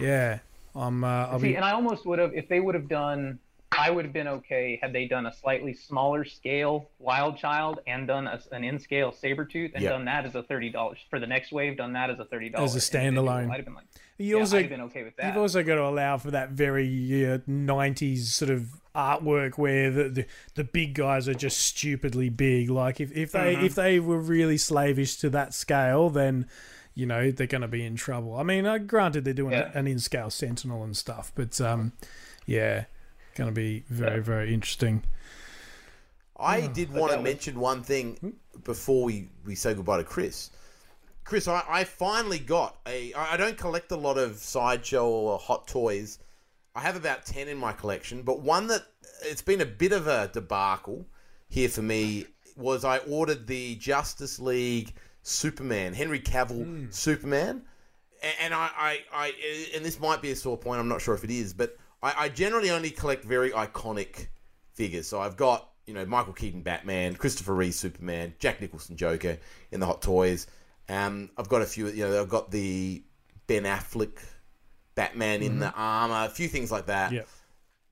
yeah, 0.00 0.40
I'm. 0.74 1.04
Uh, 1.04 1.38
See, 1.38 1.48
be. 1.48 1.54
and 1.54 1.64
I 1.64 1.72
almost 1.72 2.04
would 2.04 2.18
have 2.18 2.34
if 2.34 2.48
they 2.48 2.58
would 2.58 2.74
have 2.74 2.88
done. 2.88 3.38
I 3.78 3.90
would 3.90 4.04
have 4.04 4.12
been 4.14 4.28
okay 4.28 4.78
had 4.80 4.92
they 4.92 5.06
done 5.06 5.26
a 5.26 5.32
slightly 5.32 5.74
smaller 5.74 6.24
scale 6.24 6.90
Wild 6.98 7.36
Child 7.38 7.80
and 7.86 8.06
done 8.06 8.26
a, 8.26 8.40
an 8.52 8.64
in 8.64 8.78
scale 8.78 9.12
saber 9.12 9.44
tooth 9.44 9.72
and 9.74 9.82
Yeah. 9.82 9.90
done 9.90 10.04
that 10.06 10.24
as 10.26 10.34
a 10.34 10.42
thirty 10.42 10.70
dollars 10.70 10.98
for 11.10 11.18
the 11.20 11.26
next 11.26 11.52
wave. 11.52 11.76
Done 11.76 11.92
that 11.94 12.10
as 12.10 12.18
a 12.18 12.24
thirty 12.24 12.48
dollars 12.50 12.74
As 12.76 12.88
a 12.88 12.96
standalone. 12.96 13.50
I'd 13.50 13.56
have 13.56 13.64
been 13.64 13.74
like, 13.74 13.84
You 14.18 14.36
yeah, 14.36 14.40
also 14.40 14.56
I'd 14.58 14.62
have 14.62 14.70
been 14.70 14.80
okay 14.82 15.02
with 15.04 15.16
that. 15.16 15.26
You've 15.26 15.36
also 15.36 15.62
got 15.62 15.74
to 15.76 15.84
allow 15.84 16.18
for 16.18 16.30
that 16.30 16.50
very 16.50 16.86
uh, 17.26 17.38
90s 17.48 18.18
sort 18.26 18.50
of 18.50 18.68
artwork 18.94 19.58
where 19.58 19.90
the, 19.90 20.08
the 20.08 20.26
the 20.54 20.62
big 20.64 20.94
guys 20.94 21.28
are 21.28 21.34
just 21.34 21.58
stupidly 21.58 22.28
big. 22.28 22.70
Like 22.70 23.00
if, 23.00 23.10
if 23.12 23.32
they 23.32 23.54
Mm-hmm. 23.56 23.64
if 23.66 23.74
they 23.74 23.98
were 24.00 24.20
really 24.20 24.56
slavish 24.56 25.16
to 25.16 25.30
that 25.30 25.52
scale, 25.52 26.10
then 26.10 26.46
you 26.94 27.06
know 27.06 27.30
they're 27.32 27.48
going 27.48 27.62
to 27.62 27.68
be 27.68 27.84
in 27.84 27.96
trouble. 27.96 28.36
I 28.36 28.44
mean, 28.44 28.66
uh, 28.66 28.78
granted 28.78 29.24
they're 29.24 29.34
doing 29.34 29.52
Yeah. 29.52 29.70
an 29.74 29.86
in 29.88 29.98
scale 29.98 30.30
Sentinel 30.30 30.84
and 30.84 30.96
stuff, 30.96 31.32
but 31.34 31.60
um, 31.60 31.92
yeah, 32.46 32.84
going 33.34 33.48
to 33.48 33.54
be 33.54 33.84
very 33.88 34.20
very 34.20 34.52
interesting. 34.54 35.02
I 36.36 36.66
did 36.66 36.92
want 36.92 37.12
to 37.12 37.18
was- 37.18 37.24
mention 37.24 37.60
one 37.60 37.82
thing 37.82 38.16
hmm? 38.16 38.30
before 38.64 39.04
we, 39.04 39.28
we 39.44 39.54
say 39.54 39.74
goodbye 39.74 39.98
to 39.98 40.04
Chris. 40.04 40.50
Chris, 41.24 41.48
I, 41.48 41.62
I 41.68 41.84
finally 41.84 42.38
got 42.38 42.76
a. 42.86 43.12
I 43.14 43.34
I 43.34 43.36
don't 43.36 43.56
collect 43.56 43.90
a 43.92 43.96
lot 43.96 44.18
of 44.18 44.36
sideshow 44.36 45.08
or 45.08 45.38
hot 45.38 45.66
toys. 45.66 46.18
I 46.74 46.80
have 46.80 46.96
about 46.96 47.24
ten 47.24 47.48
in 47.48 47.56
my 47.56 47.72
collection, 47.72 48.22
but 48.22 48.40
one 48.40 48.66
that 48.66 48.82
it's 49.22 49.40
been 49.40 49.62
a 49.62 49.66
bit 49.66 49.92
of 49.92 50.06
a 50.06 50.28
debacle 50.28 51.06
here 51.48 51.70
for 51.70 51.80
me 51.82 52.26
was 52.56 52.84
I 52.84 52.98
ordered 52.98 53.46
the 53.46 53.76
Justice 53.76 54.38
League 54.38 54.92
Superman, 55.22 55.94
Henry 55.94 56.20
Cavill 56.20 56.64
hmm. 56.64 56.86
Superman, 56.90 57.62
and 58.42 58.52
I, 58.52 58.70
I, 58.76 58.98
I, 59.12 59.68
and 59.74 59.84
this 59.84 59.98
might 59.98 60.20
be 60.20 60.30
a 60.30 60.36
sore 60.36 60.58
point. 60.58 60.78
I'm 60.78 60.88
not 60.88 61.00
sure 61.00 61.14
if 61.14 61.24
it 61.24 61.30
is, 61.30 61.54
but 61.54 61.76
I, 62.04 62.24
I 62.24 62.28
generally 62.28 62.70
only 62.70 62.90
collect 62.90 63.24
very 63.24 63.50
iconic 63.50 64.26
figures. 64.74 65.08
So 65.08 65.20
I've 65.20 65.36
got 65.36 65.70
you 65.86 65.94
know 65.94 66.04
Michael 66.04 66.34
Keaton 66.34 66.60
Batman, 66.60 67.14
Christopher 67.14 67.54
Reeve 67.54 67.74
Superman, 67.74 68.34
Jack 68.38 68.60
Nicholson 68.60 68.96
Joker 68.96 69.38
in 69.72 69.80
the 69.80 69.86
Hot 69.86 70.02
Toys. 70.02 70.46
Um, 70.88 71.30
I've 71.38 71.48
got 71.48 71.62
a 71.62 71.66
few. 71.66 71.88
You 71.88 72.06
know, 72.06 72.20
I've 72.20 72.28
got 72.28 72.50
the 72.50 73.02
Ben 73.46 73.64
Affleck 73.64 74.18
Batman 74.94 75.42
in 75.42 75.58
the 75.58 75.72
armor, 75.72 76.26
a 76.26 76.28
few 76.28 76.46
things 76.46 76.70
like 76.70 76.86
that. 76.86 77.10
Yep. 77.10 77.26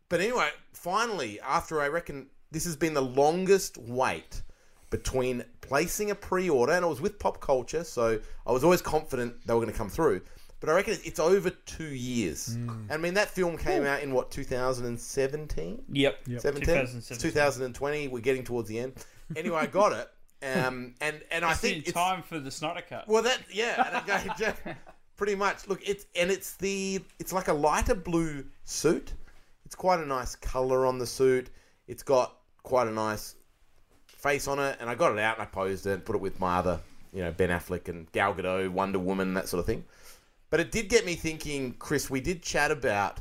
But 0.08 0.20
anyway, 0.20 0.50
finally, 0.74 1.40
after 1.40 1.80
I 1.80 1.88
reckon 1.88 2.26
this 2.50 2.64
has 2.66 2.76
been 2.76 2.92
the 2.92 3.02
longest 3.02 3.78
wait 3.78 4.42
between 4.90 5.42
placing 5.62 6.10
a 6.10 6.14
pre-order, 6.14 6.72
and 6.72 6.84
it 6.84 6.88
was 6.88 7.00
with 7.00 7.18
Pop 7.18 7.40
Culture, 7.40 7.82
so 7.82 8.20
I 8.46 8.52
was 8.52 8.62
always 8.62 8.82
confident 8.82 9.46
they 9.46 9.54
were 9.54 9.60
going 9.60 9.72
to 9.72 9.76
come 9.76 9.88
through. 9.88 10.20
But 10.62 10.70
I 10.70 10.74
reckon 10.74 10.96
it's 11.02 11.18
over 11.18 11.50
two 11.50 11.92
years. 11.92 12.50
And 12.50 12.86
I 12.88 12.96
mean, 12.96 13.14
that 13.14 13.28
film 13.28 13.58
came 13.58 13.84
out 13.84 14.00
in 14.00 14.14
what 14.14 14.30
2017. 14.30 15.84
Yep. 15.90 16.18
17? 16.38 16.60
2017. 16.60 16.98
It's 16.98 17.20
2020. 17.20 18.06
We're 18.06 18.20
getting 18.20 18.44
towards 18.44 18.68
the 18.68 18.78
end. 18.78 18.92
Anyway, 19.34 19.56
I 19.56 19.66
got 19.66 19.92
it. 19.92 20.08
Um, 20.44 20.94
and 21.00 21.20
and 21.32 21.44
I 21.44 21.54
think 21.54 21.74
in 21.74 21.82
it's, 21.82 21.92
time 21.92 22.22
for 22.22 22.38
the 22.38 22.50
Snyder 22.50 22.82
Cut. 22.88 23.08
well, 23.08 23.22
that 23.22 23.40
yeah, 23.50 23.86
and 23.86 23.96
I 23.96 24.36
go, 24.36 24.52
pretty 25.16 25.34
much. 25.34 25.66
Look, 25.66 25.80
it's 25.88 26.06
and 26.14 26.30
it's 26.30 26.54
the 26.54 27.00
it's 27.18 27.32
like 27.32 27.48
a 27.48 27.52
lighter 27.52 27.94
blue 27.94 28.44
suit. 28.64 29.14
It's 29.64 29.74
quite 29.74 29.98
a 29.98 30.06
nice 30.06 30.36
color 30.36 30.86
on 30.86 30.98
the 30.98 31.06
suit. 31.06 31.50
It's 31.88 32.04
got 32.04 32.36
quite 32.62 32.86
a 32.86 32.92
nice 32.92 33.34
face 34.06 34.46
on 34.46 34.60
it, 34.60 34.76
and 34.80 34.88
I 34.88 34.94
got 34.94 35.12
it 35.12 35.18
out 35.18 35.38
and 35.38 35.42
I 35.42 35.46
posed 35.46 35.86
it 35.86 35.92
and 35.92 36.04
put 36.04 36.14
it 36.14 36.22
with 36.22 36.38
my 36.38 36.58
other, 36.58 36.80
you 37.12 37.22
know, 37.22 37.32
Ben 37.32 37.50
Affleck 37.50 37.88
and 37.88 38.10
Gal 38.12 38.34
Gadot, 38.34 38.68
Wonder 38.70 39.00
Woman, 39.00 39.34
that 39.34 39.48
sort 39.48 39.58
of 39.60 39.66
thing. 39.66 39.84
But 40.53 40.61
it 40.61 40.70
did 40.70 40.90
get 40.90 41.07
me 41.07 41.14
thinking, 41.14 41.72
Chris. 41.78 42.11
We 42.11 42.20
did 42.20 42.42
chat 42.42 42.70
about 42.70 43.20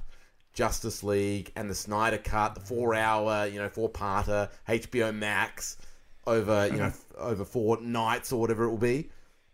Justice 0.52 1.02
League 1.02 1.50
and 1.56 1.70
the 1.70 1.74
Snyder 1.74 2.18
Cut, 2.18 2.56
the 2.56 2.60
four-hour, 2.60 3.48
you 3.48 3.58
know, 3.58 3.70
four-parter 3.70 4.50
HBO 4.68 5.16
Max 5.16 5.78
over, 6.28 6.68
you 6.68 6.76
know, 6.76 6.88
mm-hmm. 6.88 7.22
over 7.22 7.46
four 7.46 7.80
nights 7.80 8.34
or 8.34 8.42
whatever 8.42 8.66
it 8.66 8.70
will 8.70 8.78
be. 8.78 9.10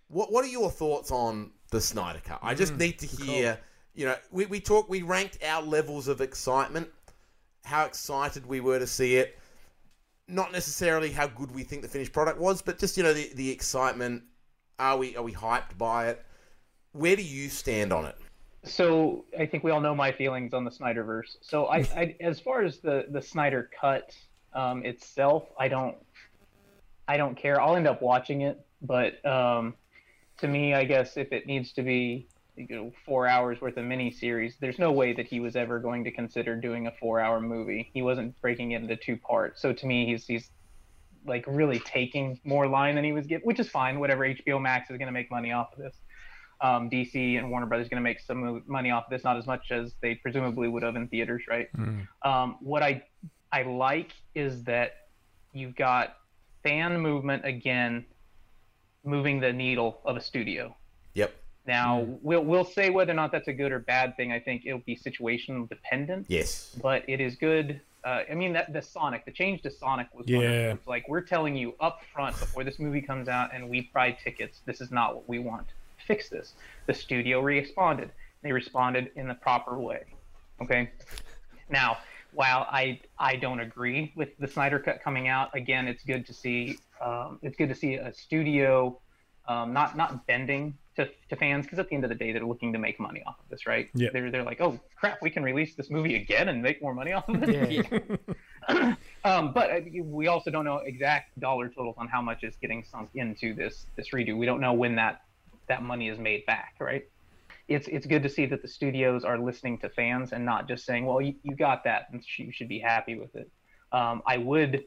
What 0.08 0.32
What 0.32 0.44
are 0.44 0.48
your 0.48 0.72
thoughts 0.72 1.12
on 1.12 1.52
the 1.70 1.80
Snyder 1.80 2.20
Cut? 2.26 2.40
I 2.42 2.56
just 2.56 2.72
mm-hmm. 2.72 2.82
need 2.82 2.98
to 2.98 3.06
hear. 3.06 3.60
You 3.94 4.08
know, 4.08 4.16
we 4.32 4.48
we 4.48 4.60
talked, 4.60 4.90
we 4.90 5.04
ranked 5.04 5.38
our 5.44 5.62
levels 5.62 6.08
of 6.08 6.20
excitement, 6.20 6.90
how 7.64 7.86
excited 7.86 8.48
we 8.48 8.60
were 8.60 8.80
to 8.80 8.88
see 8.88 9.18
it. 9.18 9.38
Not 10.28 10.52
necessarily 10.52 11.12
how 11.12 11.28
good 11.28 11.52
we 11.52 11.62
think 11.62 11.84
the 11.84 11.88
finished 11.88 12.12
product 12.12 12.40
was, 12.40 12.60
but 12.60 12.80
just 12.80 12.98
you 12.98 13.04
know 13.04 13.14
the 13.14 13.30
the 13.36 13.52
excitement. 13.52 14.24
Are 14.80 14.98
we 14.98 15.16
are 15.16 15.22
we 15.22 15.34
hyped 15.34 15.78
by 15.78 16.08
it? 16.08 16.26
Where 16.98 17.16
do 17.16 17.24
you 17.24 17.50
stand 17.50 17.94
on 17.94 18.06
it? 18.06 18.16
so 18.68 19.26
I 19.38 19.46
think 19.46 19.64
we 19.64 19.72
all 19.72 19.82
know 19.82 19.96
my 19.96 20.12
feelings 20.12 20.54
on 20.54 20.64
the 20.64 20.72
Snyderverse. 20.72 21.38
So 21.42 21.66
I, 21.66 21.78
I 21.96 22.16
as 22.22 22.40
far 22.40 22.64
as 22.64 22.80
the 22.80 23.06
the 23.10 23.22
Snyder 23.22 23.70
cut 23.80 24.16
um, 24.54 24.86
itself, 24.86 25.44
I 25.60 25.68
don't 25.68 25.96
I 27.08 27.18
don't 27.18 27.36
care. 27.36 27.62
I'll 27.62 27.76
end 27.76 27.88
up 27.88 28.02
watching 28.02 28.42
it, 28.42 28.66
but 28.82 29.26
um, 29.26 29.76
to 30.40 30.48
me, 30.48 30.74
I 30.74 30.84
guess 30.84 31.18
if 31.18 31.32
it 31.32 31.48
needs 31.48 31.74
to 31.74 31.82
be 31.82 32.28
you 32.56 32.68
know 32.70 32.92
four 33.06 33.28
hours 33.28 33.62
worth 33.62 33.78
of 33.78 33.86
miniseries, 33.86 34.54
there's 34.60 34.80
no 34.80 34.92
way 34.92 35.14
that 35.14 35.28
he 35.28 35.40
was 35.40 35.56
ever 35.56 35.80
going 35.80 36.04
to 36.04 36.12
consider 36.12 36.56
doing 36.56 36.88
a 36.88 36.92
four 37.00 37.20
hour 37.20 37.40
movie. 37.40 37.90
He 37.94 38.02
wasn't 38.02 38.40
breaking 38.42 38.72
it 38.72 38.82
into 38.82 38.96
two 38.96 39.18
parts. 39.18 39.62
So 39.62 39.74
to 39.74 39.86
me, 39.86 40.06
he's 40.06 40.26
he's 40.26 40.50
like 41.26 41.44
really 41.48 41.80
taking 41.80 42.40
more 42.46 42.68
line 42.68 42.96
than 42.96 43.04
he 43.04 43.12
was 43.12 43.28
given, 43.28 43.46
which 43.46 43.60
is 43.60 43.70
fine. 43.70 44.00
Whatever 44.00 44.24
HBO 44.24 44.62
Max 44.62 44.90
is 44.90 44.98
going 44.98 45.08
to 45.08 45.14
make 45.14 45.30
money 45.30 45.52
off 45.52 45.74
of 45.74 45.80
this 45.80 45.96
um, 46.62 46.90
DC 46.90 47.38
and 47.38 47.50
Warner 47.52 47.66
Brothers 47.68 47.88
going 47.90 48.02
to 48.02 48.04
make 48.04 48.20
some 48.20 48.64
money 48.68 48.90
off 48.92 49.06
of 49.06 49.10
this, 49.12 49.24
not 49.24 49.38
as 49.38 49.46
much 49.46 49.72
as 49.72 49.94
they 50.02 50.16
presumably 50.16 50.68
would 50.68 50.84
have 50.84 50.96
in 50.96 51.08
theaters, 51.08 51.44
right? 51.50 51.70
Um, 52.24 52.58
what 52.62 52.84
I 52.84 53.04
I 53.52 53.64
like 53.64 54.12
is 54.36 54.64
that 54.64 55.08
you've 55.54 55.76
got 55.76 56.18
fan 56.64 57.00
movement 57.00 57.46
again, 57.46 58.06
moving 59.04 59.40
the 59.40 59.54
needle 59.54 60.02
of 60.06 60.18
a 60.18 60.22
studio. 60.22 60.76
Yep. 61.14 61.34
Now 61.66 62.08
we'll 62.22 62.44
we'll 62.44 62.66
say 62.66 62.90
whether 62.90 63.12
or 63.12 63.16
not 63.16 63.32
that's 63.32 63.48
a 63.48 63.54
good 63.54 63.72
or 63.72 63.80
bad 63.80 64.16
thing. 64.18 64.32
I 64.32 64.40
think 64.40 64.64
it'll 64.66 64.80
be 64.80 64.96
situational 64.96 65.68
dependent 65.70 66.26
Yes. 66.30 66.76
but 66.82 67.04
it 67.08 67.20
is 67.22 67.36
good. 67.36 67.82
Uh, 68.04 68.22
I 68.32 68.36
mean, 68.36 68.54
that 68.54 68.72
the 68.72 68.82
Sonic, 68.82 69.26
the 69.26 69.32
change 69.32 69.64
to 69.64 69.72
Sonic 69.72 70.08
was 70.14 70.28
Yeah. 70.30 70.76
like 70.86 71.10
we're 71.10 71.22
telling 71.22 71.58
you 71.58 71.74
up 71.82 72.02
front 72.14 72.40
before 72.40 72.64
this 72.64 72.80
movie 72.80 73.02
comes 73.02 73.28
out, 73.28 73.54
and 73.54 73.68
we 73.70 73.90
buy 73.94 74.12
tickets. 74.12 74.62
This 74.66 74.80
is 74.80 74.92
not 74.92 75.14
what 75.16 75.28
we 75.28 75.40
want. 75.40 75.68
Fix 76.08 76.30
this. 76.30 76.54
The 76.86 76.94
studio 76.94 77.42
responded. 77.42 78.12
They 78.42 78.52
responded 78.52 79.12
in 79.16 79.28
the 79.28 79.34
proper 79.34 79.78
way. 79.78 80.06
Okay. 80.62 80.90
Now, 81.70 81.98
while 82.34 82.66
I 82.70 83.02
I 83.20 83.36
don't 83.36 83.60
agree 83.60 84.14
with 84.16 84.30
the 84.40 84.48
Snyder 84.48 84.80
Cut 84.80 85.02
coming 85.04 85.28
out, 85.28 85.56
again, 85.56 85.88
it's 85.88 86.04
good 86.04 86.26
to 86.28 86.34
see. 86.34 86.80
Um, 87.02 87.40
it's 87.42 87.58
good 87.58 87.70
to 87.70 87.76
see 87.76 87.96
a 87.96 88.14
studio 88.14 88.98
um, 89.48 89.74
not 89.74 89.96
not 89.96 90.26
bending 90.28 90.78
to, 90.96 91.10
to 91.30 91.36
fans 91.36 91.66
because 91.66 91.80
at 91.80 91.90
the 91.90 91.96
end 91.96 92.04
of 92.04 92.10
the 92.10 92.16
day, 92.16 92.32
they're 92.32 92.46
looking 92.46 92.74
to 92.74 92.80
make 92.80 93.00
money 93.00 93.24
off 93.26 93.36
of 93.40 93.50
this, 93.50 93.66
right? 93.66 93.90
Yeah. 93.94 94.10
They're 94.12 94.30
they're 94.30 94.44
like, 94.44 94.62
oh 94.62 94.80
crap, 94.96 95.22
we 95.22 95.30
can 95.30 95.44
release 95.44 95.76
this 95.76 95.90
movie 95.90 96.16
again 96.16 96.50
and 96.50 96.62
make 96.62 96.82
more 96.82 96.94
money 96.94 97.14
off 97.14 97.28
of 97.30 97.44
it. 97.44 97.92
Yeah. 97.92 98.96
Um, 99.24 99.54
but 99.54 99.72
uh, 99.72 99.80
we 100.04 100.28
also 100.28 100.52
don't 100.52 100.66
know 100.66 100.78
exact 100.78 101.38
dollar 101.40 101.70
totals 101.70 101.96
on 101.98 102.08
how 102.08 102.22
much 102.22 102.44
is 102.44 102.56
getting 102.58 102.84
sunk 102.84 103.10
into 103.16 103.54
this 103.54 103.86
this 103.96 104.10
redo. 104.10 104.38
We 104.38 104.46
don't 104.46 104.62
know 104.62 104.74
when 104.74 104.96
that 104.96 105.22
that 105.68 105.84
money 105.84 106.10
is 106.10 106.18
made 106.18 106.46
back, 106.46 106.76
right? 106.80 107.08
It's 107.68 107.88
it's 107.88 108.06
good 108.06 108.24
to 108.24 108.30
see 108.30 108.46
that 108.46 108.62
the 108.62 108.68
studios 108.68 109.24
are 109.26 109.38
listening 109.38 109.78
to 109.80 109.90
fans 109.90 110.32
and 110.32 110.46
not 110.46 110.68
just 110.68 110.86
saying, 110.86 111.06
"Well, 111.06 111.22
you, 111.22 111.36
you 111.44 111.56
got 111.56 111.84
that, 111.84 112.08
and 112.12 112.24
you 112.38 112.52
should 112.52 112.70
be 112.70 112.80
happy 112.80 113.20
with 113.20 113.36
it." 113.36 113.52
Um, 113.92 114.22
I 114.26 114.38
would 114.38 114.86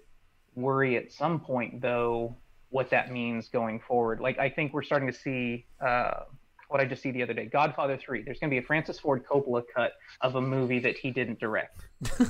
worry 0.55 0.97
at 0.97 1.13
some 1.13 1.41
point, 1.41 1.81
though, 1.81 2.37
what 2.71 2.91
that 2.91 3.13
means 3.13 3.49
going 3.49 3.81
forward. 3.81 4.21
Like 4.21 4.39
I 4.39 4.49
think 4.49 4.73
we're 4.73 4.83
starting 4.83 5.11
to 5.11 5.17
see 5.17 5.67
uh, 5.85 6.23
what 6.69 6.81
I 6.81 6.87
just 6.87 7.03
see 7.03 7.11
the 7.11 7.23
other 7.23 7.35
day, 7.35 7.47
Godfather 7.47 7.99
Three. 7.99 8.23
There's 8.23 8.39
going 8.39 8.51
to 8.51 8.55
be 8.55 8.59
a 8.59 8.67
Francis 8.67 8.99
Ford 8.99 9.25
Coppola 9.27 9.63
cut 9.75 9.93
of 10.23 10.37
a 10.37 10.41
movie 10.41 10.79
that 10.79 10.97
he 10.97 11.11
didn't 11.11 11.39
direct. 11.39 11.83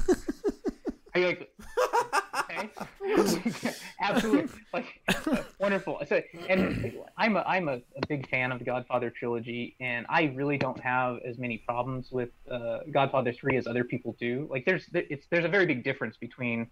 I, 1.14 1.18
like, 1.20 1.52
okay, 2.60 3.74
absolutely, 4.00 4.60
like 4.72 4.86
wonderful. 5.58 6.00
So, 6.08 6.20
and 6.48 6.94
I'm 7.16 7.36
a 7.36 7.40
I'm 7.40 7.68
a, 7.68 7.74
a 7.74 8.06
big 8.08 8.28
fan 8.28 8.52
of 8.52 8.58
the 8.58 8.64
Godfather 8.64 9.10
trilogy, 9.10 9.76
and 9.80 10.06
I 10.08 10.32
really 10.34 10.58
don't 10.58 10.80
have 10.80 11.18
as 11.24 11.38
many 11.38 11.58
problems 11.58 12.10
with 12.10 12.30
uh, 12.50 12.78
Godfather 12.90 13.32
three 13.32 13.56
as 13.56 13.66
other 13.66 13.84
people 13.84 14.16
do. 14.18 14.46
Like, 14.50 14.64
there's 14.64 14.86
it's 14.92 15.26
there's 15.30 15.44
a 15.44 15.48
very 15.48 15.66
big 15.66 15.84
difference 15.84 16.16
between 16.16 16.68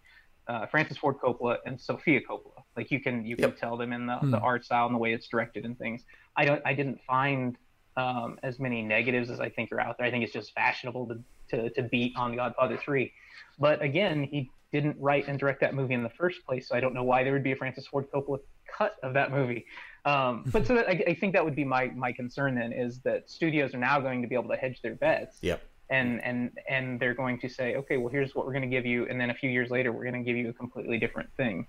uh, 0.46 0.66
Francis 0.66 0.96
Ford 0.96 1.16
Coppola 1.22 1.58
and 1.66 1.80
Sofia 1.80 2.20
Coppola. 2.20 2.62
Like, 2.76 2.90
you 2.90 3.00
can 3.00 3.24
you 3.24 3.36
can 3.36 3.54
tell 3.56 3.76
them 3.76 3.92
in 3.92 4.06
the, 4.06 4.18
the 4.22 4.38
art 4.38 4.64
style 4.64 4.86
and 4.86 4.94
the 4.94 4.98
way 4.98 5.12
it's 5.12 5.28
directed 5.28 5.64
and 5.64 5.78
things. 5.78 6.04
I 6.36 6.44
don't 6.44 6.62
I 6.64 6.74
didn't 6.74 7.00
find 7.06 7.56
um, 7.96 8.38
as 8.42 8.58
many 8.58 8.82
negatives 8.82 9.30
as 9.30 9.40
I 9.40 9.48
think 9.48 9.72
are 9.72 9.80
out 9.80 9.98
there. 9.98 10.06
I 10.06 10.10
think 10.10 10.24
it's 10.24 10.32
just 10.32 10.54
fashionable 10.54 11.06
to 11.08 11.20
to, 11.50 11.70
to 11.70 11.82
beat 11.82 12.12
on 12.16 12.36
Godfather 12.36 12.76
three. 12.76 13.12
But 13.58 13.82
again, 13.82 14.22
he 14.24 14.50
didn't 14.72 14.96
write 15.00 15.28
and 15.28 15.38
direct 15.38 15.60
that 15.60 15.74
movie 15.74 15.94
in 15.94 16.02
the 16.02 16.10
first 16.10 16.44
place, 16.46 16.68
so 16.68 16.74
I 16.76 16.80
don't 16.80 16.94
know 16.94 17.04
why 17.04 17.24
there 17.24 17.32
would 17.32 17.42
be 17.44 17.52
a 17.52 17.56
Francis 17.56 17.86
Ford 17.86 18.06
Coppola 18.12 18.38
cut 18.66 18.96
of 19.02 19.14
that 19.14 19.30
movie. 19.30 19.64
Um, 20.04 20.44
but 20.52 20.66
so 20.66 20.74
that, 20.74 20.88
I, 20.88 21.02
I 21.08 21.14
think 21.14 21.32
that 21.34 21.44
would 21.44 21.56
be 21.56 21.64
my 21.64 21.86
my 21.88 22.12
concern 22.12 22.54
then 22.54 22.72
is 22.72 23.00
that 23.00 23.30
studios 23.30 23.74
are 23.74 23.78
now 23.78 24.00
going 24.00 24.22
to 24.22 24.28
be 24.28 24.34
able 24.34 24.48
to 24.50 24.56
hedge 24.56 24.80
their 24.82 24.94
bets. 24.94 25.38
Yep. 25.40 25.62
And 25.90 26.22
and 26.22 26.50
and 26.68 27.00
they're 27.00 27.14
going 27.14 27.38
to 27.40 27.48
say, 27.48 27.76
okay, 27.76 27.96
well 27.96 28.10
here's 28.10 28.34
what 28.34 28.44
we're 28.44 28.52
going 28.52 28.62
to 28.62 28.68
give 28.68 28.84
you, 28.84 29.06
and 29.08 29.18
then 29.18 29.30
a 29.30 29.34
few 29.34 29.48
years 29.48 29.70
later 29.70 29.90
we're 29.90 30.04
going 30.04 30.22
to 30.22 30.26
give 30.28 30.36
you 30.36 30.50
a 30.50 30.52
completely 30.52 30.98
different 30.98 31.30
thing. 31.36 31.66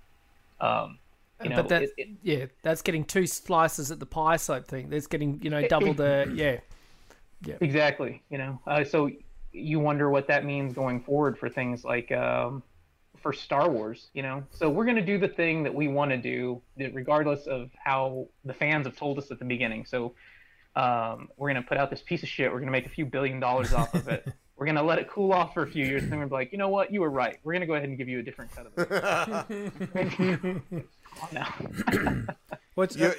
Um, 0.60 0.98
you 1.42 1.48
know, 1.48 1.56
but 1.56 1.68
that, 1.70 1.82
it- 1.84 1.94
it- 1.96 2.08
yeah, 2.22 2.46
that's 2.62 2.82
getting 2.82 3.04
two 3.04 3.26
slices 3.26 3.90
at 3.90 3.98
the 3.98 4.04
pie 4.04 4.36
side 4.36 4.66
thing. 4.66 4.90
That's 4.90 5.06
getting, 5.06 5.40
you 5.42 5.48
know, 5.48 5.66
double 5.66 5.94
the, 5.94 6.30
yeah. 6.34 7.54
Exactly. 7.62 8.22
You 8.28 8.36
know, 8.36 8.60
uh, 8.66 8.84
so 8.84 9.10
you 9.52 9.80
wonder 9.80 10.10
what 10.10 10.28
that 10.28 10.44
means 10.44 10.74
going 10.74 11.00
forward 11.00 11.38
for 11.38 11.48
things 11.48 11.82
like 11.82 12.12
um, 12.12 12.62
for 13.22 13.32
Star 13.32 13.70
Wars. 13.70 14.10
You 14.14 14.22
know, 14.22 14.44
so 14.50 14.70
we're 14.70 14.84
going 14.84 14.96
to 14.96 15.04
do 15.04 15.18
the 15.18 15.28
thing 15.28 15.62
that 15.64 15.74
we 15.74 15.88
want 15.88 16.10
to 16.10 16.16
do, 16.16 16.62
regardless 16.76 17.46
of 17.46 17.70
how 17.82 18.28
the 18.44 18.54
fans 18.54 18.86
have 18.86 18.96
told 18.96 19.18
us 19.18 19.30
at 19.30 19.38
the 19.38 19.44
beginning. 19.44 19.84
So 19.86 20.14
um, 20.76 21.28
we're 21.36 21.50
going 21.50 21.62
to 21.62 21.68
put 21.68 21.78
out 21.78 21.90
this 21.90 22.02
piece 22.02 22.22
of 22.22 22.28
shit. 22.28 22.50
We're 22.50 22.58
going 22.58 22.68
to 22.68 22.72
make 22.72 22.86
a 22.86 22.90
few 22.90 23.06
billion 23.06 23.40
dollars 23.40 23.72
off 23.72 23.94
of 23.94 24.08
it. 24.08 24.26
We're 24.56 24.66
going 24.66 24.76
to 24.76 24.82
let 24.82 24.98
it 24.98 25.08
cool 25.08 25.32
off 25.32 25.54
for 25.54 25.62
a 25.62 25.66
few 25.66 25.86
years, 25.86 26.02
and 26.02 26.12
then 26.12 26.18
we're 26.18 26.26
be 26.26 26.32
like, 26.32 26.52
you 26.52 26.58
know 26.58 26.68
what, 26.68 26.92
you 26.92 27.00
were 27.00 27.08
right. 27.08 27.38
We're 27.42 27.54
going 27.54 27.62
to 27.62 27.66
go 27.66 27.76
ahead 27.76 27.88
and 27.88 27.96
give 27.96 28.10
you 28.10 28.18
a 28.18 28.22
different 28.22 28.50
cut 28.54 28.66
of 28.66 28.72
it. 29.50 30.12
Come 30.18 30.62
on 31.22 31.28
now. 31.32 32.26
What's 32.74 32.94
You, 32.94 33.14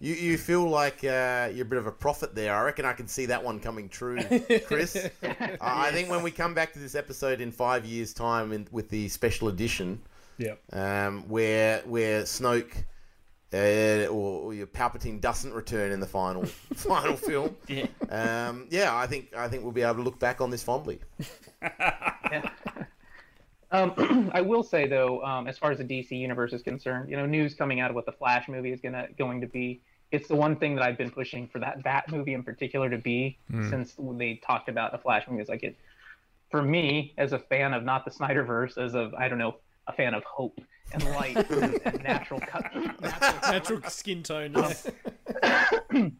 you, 0.00 0.14
you 0.14 0.38
feel 0.38 0.68
like 0.68 1.04
uh, 1.04 1.50
you're 1.52 1.66
a 1.66 1.68
bit 1.68 1.78
of 1.78 1.86
a 1.86 1.92
prophet 1.92 2.34
there. 2.34 2.54
I 2.54 2.62
reckon 2.62 2.84
I 2.84 2.92
can 2.92 3.08
see 3.08 3.26
that 3.26 3.42
one 3.42 3.60
coming 3.60 3.88
true, 3.88 4.18
Chris. 4.66 4.96
Uh, 5.22 5.56
I 5.60 5.90
think 5.92 6.08
when 6.10 6.22
we 6.22 6.30
come 6.30 6.54
back 6.54 6.72
to 6.74 6.78
this 6.78 6.94
episode 6.94 7.40
in 7.40 7.50
five 7.52 7.84
years' 7.84 8.12
time 8.12 8.52
in, 8.52 8.66
with 8.70 8.88
the 8.88 9.08
special 9.08 9.48
edition, 9.48 10.00
Yep. 10.38 10.60
um, 10.72 11.28
where 11.28 11.80
where 11.86 12.22
Snoke 12.22 12.84
uh, 13.52 14.06
or, 14.08 14.42
or 14.42 14.54
your 14.54 14.66
Palpatine 14.66 15.20
doesn't 15.20 15.52
return 15.52 15.90
in 15.90 16.00
the 16.00 16.06
final 16.06 16.44
final 16.74 17.16
film, 17.16 17.56
Yeah. 17.66 17.86
um, 18.10 18.66
yeah, 18.70 18.94
I 18.96 19.06
think 19.06 19.34
I 19.36 19.48
think 19.48 19.62
we'll 19.64 19.72
be 19.72 19.82
able 19.82 19.96
to 19.96 20.02
look 20.02 20.18
back 20.18 20.40
on 20.40 20.50
this 20.50 20.62
fondly. 20.62 21.00
Um, 23.70 24.30
I 24.34 24.40
will 24.40 24.62
say 24.62 24.86
though, 24.86 25.22
um, 25.22 25.46
as 25.46 25.58
far 25.58 25.70
as 25.70 25.78
the 25.78 25.84
DC 25.84 26.10
universe 26.12 26.52
is 26.52 26.62
concerned, 26.62 27.10
you 27.10 27.16
know, 27.16 27.26
news 27.26 27.54
coming 27.54 27.80
out 27.80 27.90
of 27.90 27.94
what 27.94 28.06
the 28.06 28.12
Flash 28.12 28.48
movie 28.48 28.72
is 28.72 28.80
gonna 28.80 29.08
going 29.18 29.40
to 29.40 29.46
be. 29.46 29.82
It's 30.10 30.26
the 30.26 30.36
one 30.36 30.56
thing 30.56 30.74
that 30.76 30.82
I've 30.82 30.96
been 30.96 31.10
pushing 31.10 31.46
for 31.48 31.58
that 31.58 31.82
that 31.84 32.10
movie 32.10 32.32
in 32.32 32.42
particular 32.42 32.88
to 32.88 32.98
be 32.98 33.38
since 33.68 33.94
they 33.98 34.40
talked 34.42 34.68
about 34.70 34.92
the 34.92 34.98
Flash 34.98 35.26
movie. 35.28 35.40
It's 35.40 35.50
like 35.50 35.62
it 35.62 35.76
for 36.50 36.62
me 36.62 37.12
as 37.18 37.32
a 37.32 37.38
fan 37.38 37.74
of 37.74 37.84
not 37.84 38.04
the 38.04 38.10
Snyderverse, 38.10 38.78
as 38.78 38.94
of 38.94 39.12
I 39.14 39.28
don't 39.28 39.38
know, 39.38 39.56
a 39.86 39.92
fan 39.92 40.14
of 40.14 40.24
hope 40.24 40.60
and 40.92 41.04
light 41.10 41.36
and, 41.50 41.78
and 41.84 42.02
natural 42.02 42.40
cut. 42.40 42.74
Natural 43.00 43.52
natural 43.52 43.82
skin 43.90 44.22
tone? 44.22 44.54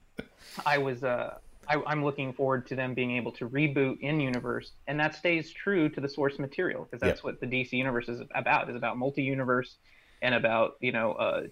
I 0.67 0.79
was 0.79 1.05
uh, 1.05 1.39
I, 1.69 1.83
I'm 1.87 2.05
looking 2.05 2.33
forward 2.33 2.67
to 2.69 2.75
them 2.75 2.95
being 2.95 3.17
able 3.17 3.33
to 3.33 3.49
reboot 3.49 4.01
in 4.01 4.21
universe, 4.21 4.73
and 4.87 4.99
that 5.01 5.15
stays 5.15 5.53
true 5.53 5.89
to 5.91 6.01
the 6.01 6.09
source 6.09 6.39
material 6.39 6.85
because 6.85 7.01
that's 7.01 7.23
what 7.23 7.41
the 7.41 7.47
DC 7.47 7.73
universe 7.73 8.09
is 8.09 8.23
about. 8.35 8.71
is 8.71 8.77
about 8.77 8.97
multi-universe 8.97 9.77
and 10.23 10.35
about 10.35 10.77
you 10.81 10.93
know 10.93 11.13
uh, 11.13 11.43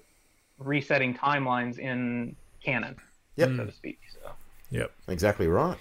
resetting 0.58 1.14
timelines 1.14 1.78
in 1.78 2.36
canon, 2.64 2.96
Yep. 3.36 3.56
so 3.56 3.66
to 3.66 3.72
speak. 3.72 3.98
So 4.12 4.30
yep. 4.70 4.92
Exactly 5.08 5.48
right. 5.48 5.78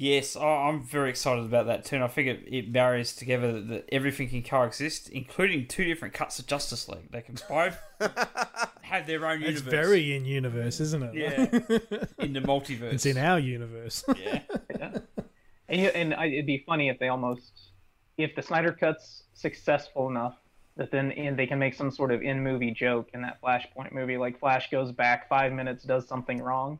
Yes, 0.00 0.34
I- 0.34 0.68
I'm 0.68 0.82
very 0.82 1.10
excited 1.10 1.44
about 1.44 1.66
that 1.66 1.84
too, 1.84 1.96
and 1.96 2.04
I 2.04 2.08
figure 2.08 2.32
it, 2.32 2.44
it 2.50 2.72
marries 2.72 3.14
together 3.14 3.60
that 3.60 3.86
everything 3.92 4.30
can 4.30 4.42
coexist, 4.42 5.10
including 5.10 5.66
two 5.66 5.84
different 5.84 6.14
cuts 6.14 6.38
of 6.38 6.46
Justice 6.46 6.88
League. 6.88 7.10
They 7.12 7.20
can 7.20 7.36
both 7.46 7.76
have 8.80 9.06
their 9.06 9.26
own 9.26 9.42
universe. 9.42 9.60
It's 9.60 9.68
very 9.70 10.16
in 10.16 10.24
universe, 10.24 10.80
isn't 10.80 11.02
it? 11.02 11.14
yeah, 11.14 11.76
in 12.18 12.32
the 12.32 12.40
multiverse. 12.40 12.94
It's 12.94 13.04
in 13.04 13.18
our 13.18 13.38
universe. 13.38 14.02
yeah. 14.18 14.40
and 15.68 15.80
and 15.94 16.14
I, 16.14 16.28
it'd 16.28 16.46
be 16.46 16.64
funny 16.66 16.88
if 16.88 16.98
they 16.98 17.08
almost 17.08 17.72
if 18.16 18.34
the 18.34 18.40
Snyder 18.42 18.72
cut's 18.72 19.24
successful 19.34 20.08
enough 20.08 20.34
that 20.78 20.90
then 20.90 21.10
in, 21.10 21.36
they 21.36 21.46
can 21.46 21.58
make 21.58 21.74
some 21.74 21.90
sort 21.90 22.10
of 22.10 22.22
in-movie 22.22 22.70
joke 22.70 23.10
in 23.12 23.20
that 23.20 23.38
Flashpoint 23.42 23.92
movie, 23.92 24.16
like 24.16 24.40
Flash 24.40 24.70
goes 24.70 24.92
back 24.92 25.28
five 25.28 25.52
minutes, 25.52 25.84
does 25.84 26.08
something 26.08 26.40
wrong, 26.40 26.78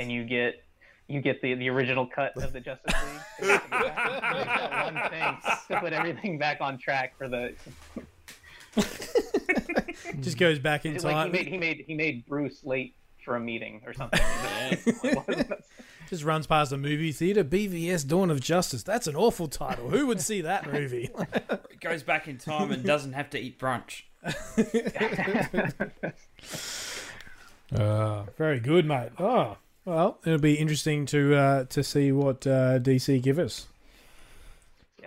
and 0.00 0.10
you 0.10 0.24
get 0.24 0.64
you 1.08 1.20
get 1.20 1.40
the, 1.40 1.54
the 1.54 1.68
original 1.68 2.06
cut 2.06 2.36
of 2.36 2.52
the 2.52 2.60
Justice 2.60 2.94
League. 2.94 3.22
They 3.40 3.58
to 3.58 3.62
go 3.70 3.80
back 3.80 4.22
and 4.24 4.36
make 4.36 4.46
that 4.46 4.92
one 4.92 5.10
thing 5.10 5.38
to 5.68 5.80
put 5.80 5.92
everything 5.92 6.38
back 6.38 6.60
on 6.60 6.78
track 6.78 7.16
for 7.16 7.28
the. 7.28 7.54
Just 10.20 10.38
goes 10.38 10.58
back 10.58 10.84
in 10.84 10.96
Like 10.98 11.26
he 11.26 11.32
made 11.32 11.46
he 11.46 11.56
made 11.56 11.84
he 11.86 11.94
made 11.94 12.26
Bruce 12.26 12.64
late 12.64 12.94
for 13.24 13.36
a 13.36 13.40
meeting 13.40 13.82
or 13.86 13.92
something. 13.92 14.20
Just 16.08 16.22
runs 16.22 16.46
past 16.46 16.70
a 16.72 16.76
movie 16.76 17.10
theater. 17.10 17.42
BVS 17.42 18.06
Dawn 18.06 18.30
of 18.30 18.40
Justice. 18.40 18.84
That's 18.84 19.08
an 19.08 19.16
awful 19.16 19.48
title. 19.48 19.90
Who 19.90 20.06
would 20.06 20.20
see 20.20 20.40
that 20.42 20.72
movie? 20.72 21.10
It 21.76 21.80
goes 21.80 22.02
back 22.02 22.26
in 22.26 22.38
time 22.38 22.72
and 22.72 22.82
doesn't 22.82 23.12
have 23.12 23.28
to 23.30 23.38
eat 23.38 23.58
brunch. 23.60 24.02
Uh, 27.72 28.22
very 28.38 28.60
good, 28.60 28.86
mate. 28.86 29.10
Oh, 29.18 29.58
well, 29.86 30.18
it'll 30.26 30.38
be 30.38 30.54
interesting 30.54 31.06
to 31.06 31.34
uh, 31.34 31.64
to 31.64 31.82
see 31.82 32.12
what 32.12 32.46
uh, 32.46 32.78
DC 32.78 33.22
give 33.22 33.38
us. 33.38 33.66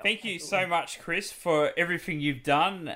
Thank 0.01 0.23
you 0.23 0.39
so 0.39 0.65
much, 0.65 0.99
Chris, 1.01 1.31
for 1.31 1.71
everything 1.77 2.21
you've 2.21 2.43
done. 2.43 2.95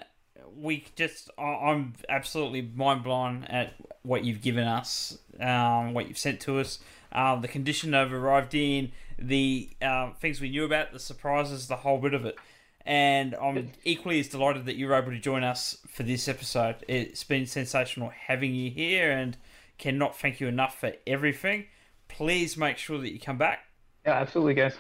We 0.56 0.86
just, 0.96 1.30
I- 1.38 1.42
I'm 1.42 1.94
absolutely 2.08 2.62
mind 2.62 3.04
blown 3.04 3.44
at 3.46 3.74
what 4.04 4.24
you've 4.24 4.42
given 4.42 4.66
us, 4.66 5.18
um, 5.40 5.94
what 5.94 6.08
you've 6.08 6.18
sent 6.18 6.40
to 6.42 6.60
us, 6.60 6.80
um, 7.12 7.42
the 7.42 7.50
condition 7.50 7.92
they've 7.92 8.14
arrived 8.14 8.56
in, 8.56 8.94
the 9.20 9.70
um, 9.82 10.14
things 10.20 10.40
we 10.40 10.50
knew 10.50 10.64
about, 10.64 10.94
the 10.94 11.00
surprises, 11.00 11.68
the 11.68 11.76
whole 11.78 11.98
bit 11.98 12.14
of 12.14 12.26
it. 12.26 12.38
And 12.86 13.36
I'm 13.36 13.72
equally 13.84 14.20
as 14.22 14.28
delighted 14.30 14.66
that 14.66 14.76
you 14.76 14.88
were 14.88 14.96
able 14.96 15.12
to 15.12 15.20
join 15.20 15.44
us 15.44 15.78
for 15.88 16.04
this 16.04 16.28
episode. 16.30 16.76
It's 16.88 17.24
been 17.24 17.46
sensational 17.46 18.10
having 18.28 18.56
you 18.56 18.72
here, 18.72 19.12
and 19.12 19.36
cannot 19.78 20.18
thank 20.18 20.40
you 20.40 20.48
enough 20.48 20.80
for 20.80 20.94
everything. 21.08 21.66
Please 22.14 22.58
make 22.58 22.78
sure 22.78 22.98
that 23.00 23.12
you 23.12 23.20
come 23.20 23.38
back. 23.38 23.60
yeah, 24.06 24.14
absolutely, 24.14 24.54
guys. 24.56 24.76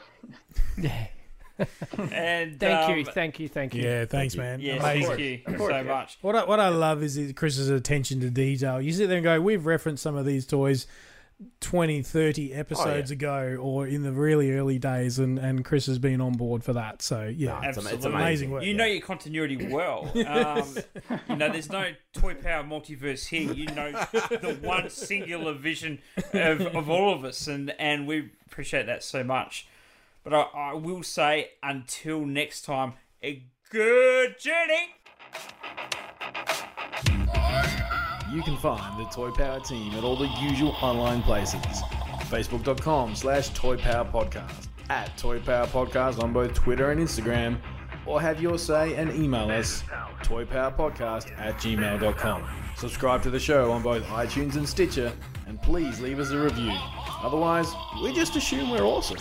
yeah. 0.77 1.07
And 2.11 2.59
Thank 2.59 2.89
um, 2.89 2.97
you, 2.97 3.05
thank 3.05 3.39
you, 3.39 3.47
thank 3.47 3.75
you. 3.75 3.83
Yeah, 3.83 4.05
thanks, 4.05 4.35
man. 4.35 4.59
Yes, 4.59 4.81
Amazing. 4.81 5.07
thank 5.45 5.59
you 5.59 5.67
so 5.67 5.83
much. 5.83 6.17
What 6.21 6.35
I, 6.35 6.45
what 6.45 6.59
I 6.59 6.69
love 6.69 7.03
is 7.03 7.31
Chris's 7.35 7.69
attention 7.69 8.19
to 8.21 8.31
detail. 8.31 8.81
You 8.81 8.91
sit 8.91 9.07
there 9.07 9.17
and 9.17 9.23
go, 9.23 9.39
we've 9.39 9.65
referenced 9.65 10.01
some 10.01 10.15
of 10.15 10.25
these 10.25 10.47
toys 10.47 10.87
20, 11.61 12.01
30 12.01 12.53
episodes 12.53 13.11
ago 13.11 13.57
or 13.61 13.87
in 13.87 14.03
the 14.03 14.11
really 14.11 14.51
early 14.51 14.79
days, 14.79 15.19
and, 15.19 15.37
and 15.39 15.63
Chris 15.63 15.85
has 15.87 15.99
been 15.99 16.21
on 16.21 16.33
board 16.33 16.63
for 16.63 16.73
that. 16.73 17.01
So, 17.01 17.23
yeah, 17.23 17.61
It's, 17.63 17.77
ama- 17.77 17.89
it's 17.89 18.05
amazing. 18.05 18.13
amazing 18.13 18.51
work. 18.51 18.63
You 18.63 18.73
know 18.73 18.85
your 18.85 19.01
continuity 19.01 19.67
well. 19.67 20.11
Um, 20.33 20.75
you 21.29 21.35
know, 21.35 21.51
there's 21.51 21.69
no 21.71 21.91
Toy 22.13 22.33
Power 22.35 22.63
multiverse 22.63 23.27
here. 23.27 23.51
You 23.53 23.67
know 23.67 23.91
the 23.91 24.57
one 24.61 24.89
singular 24.89 25.53
vision 25.53 25.99
of, 26.33 26.61
of 26.61 26.89
all 26.89 27.13
of 27.13 27.23
us, 27.23 27.47
and, 27.47 27.71
and 27.79 28.07
we 28.07 28.31
appreciate 28.47 28.85
that 28.87 29.03
so 29.03 29.23
much. 29.23 29.67
But 30.23 30.33
I, 30.33 30.41
I 30.53 30.73
will 30.73 31.03
say, 31.03 31.51
until 31.61 32.25
next 32.25 32.63
time, 32.63 32.93
a 33.21 33.43
good 33.69 34.39
journey. 34.39 34.95
You 38.33 38.41
can 38.41 38.57
find 38.57 38.99
the 38.99 39.05
Toy 39.11 39.29
Power 39.29 39.59
team 39.59 39.93
at 39.93 40.03
all 40.03 40.15
the 40.15 40.27
usual 40.41 40.75
online 40.81 41.21
places. 41.21 41.61
Facebook.com 42.31 43.13
slash 43.15 43.49
Toy 43.49 43.77
Power 43.77 44.05
Podcast, 44.05 44.69
at 44.89 45.15
Toy 45.19 45.39
Power 45.39 45.67
Podcast 45.67 46.21
on 46.21 46.33
both 46.33 46.55
Twitter 46.55 46.89
and 46.89 46.99
Instagram, 46.99 47.59
or 48.07 48.19
have 48.19 48.41
your 48.41 48.57
say 48.57 48.95
and 48.95 49.11
email 49.13 49.51
us 49.51 49.83
toypowerpodcast 50.23 51.37
at 51.37 51.57
gmail.com. 51.57 52.43
Subscribe 52.75 53.21
to 53.21 53.29
the 53.29 53.39
show 53.39 53.71
on 53.71 53.83
both 53.83 54.03
iTunes 54.05 54.55
and 54.55 54.67
Stitcher, 54.67 55.13
and 55.45 55.61
please 55.61 56.01
leave 56.01 56.19
us 56.19 56.31
a 56.31 56.39
review. 56.39 56.73
Otherwise, 57.21 57.67
we 58.01 58.11
just 58.13 58.35
assume 58.35 58.71
we're 58.71 58.81
awesome. 58.81 59.19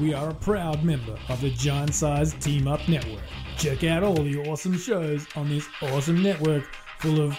We 0.00 0.14
are 0.14 0.30
a 0.30 0.34
proud 0.34 0.82
member 0.84 1.18
of 1.28 1.42
the 1.42 1.50
Giant 1.50 1.94
Size 1.94 2.32
Team 2.32 2.66
Up 2.66 2.80
Network. 2.88 3.20
Check 3.58 3.84
out 3.84 4.02
all 4.02 4.14
the 4.14 4.38
awesome 4.48 4.78
shows 4.78 5.26
on 5.36 5.50
this 5.50 5.68
awesome 5.82 6.22
network 6.22 6.64
full 6.98 7.20
of 7.20 7.38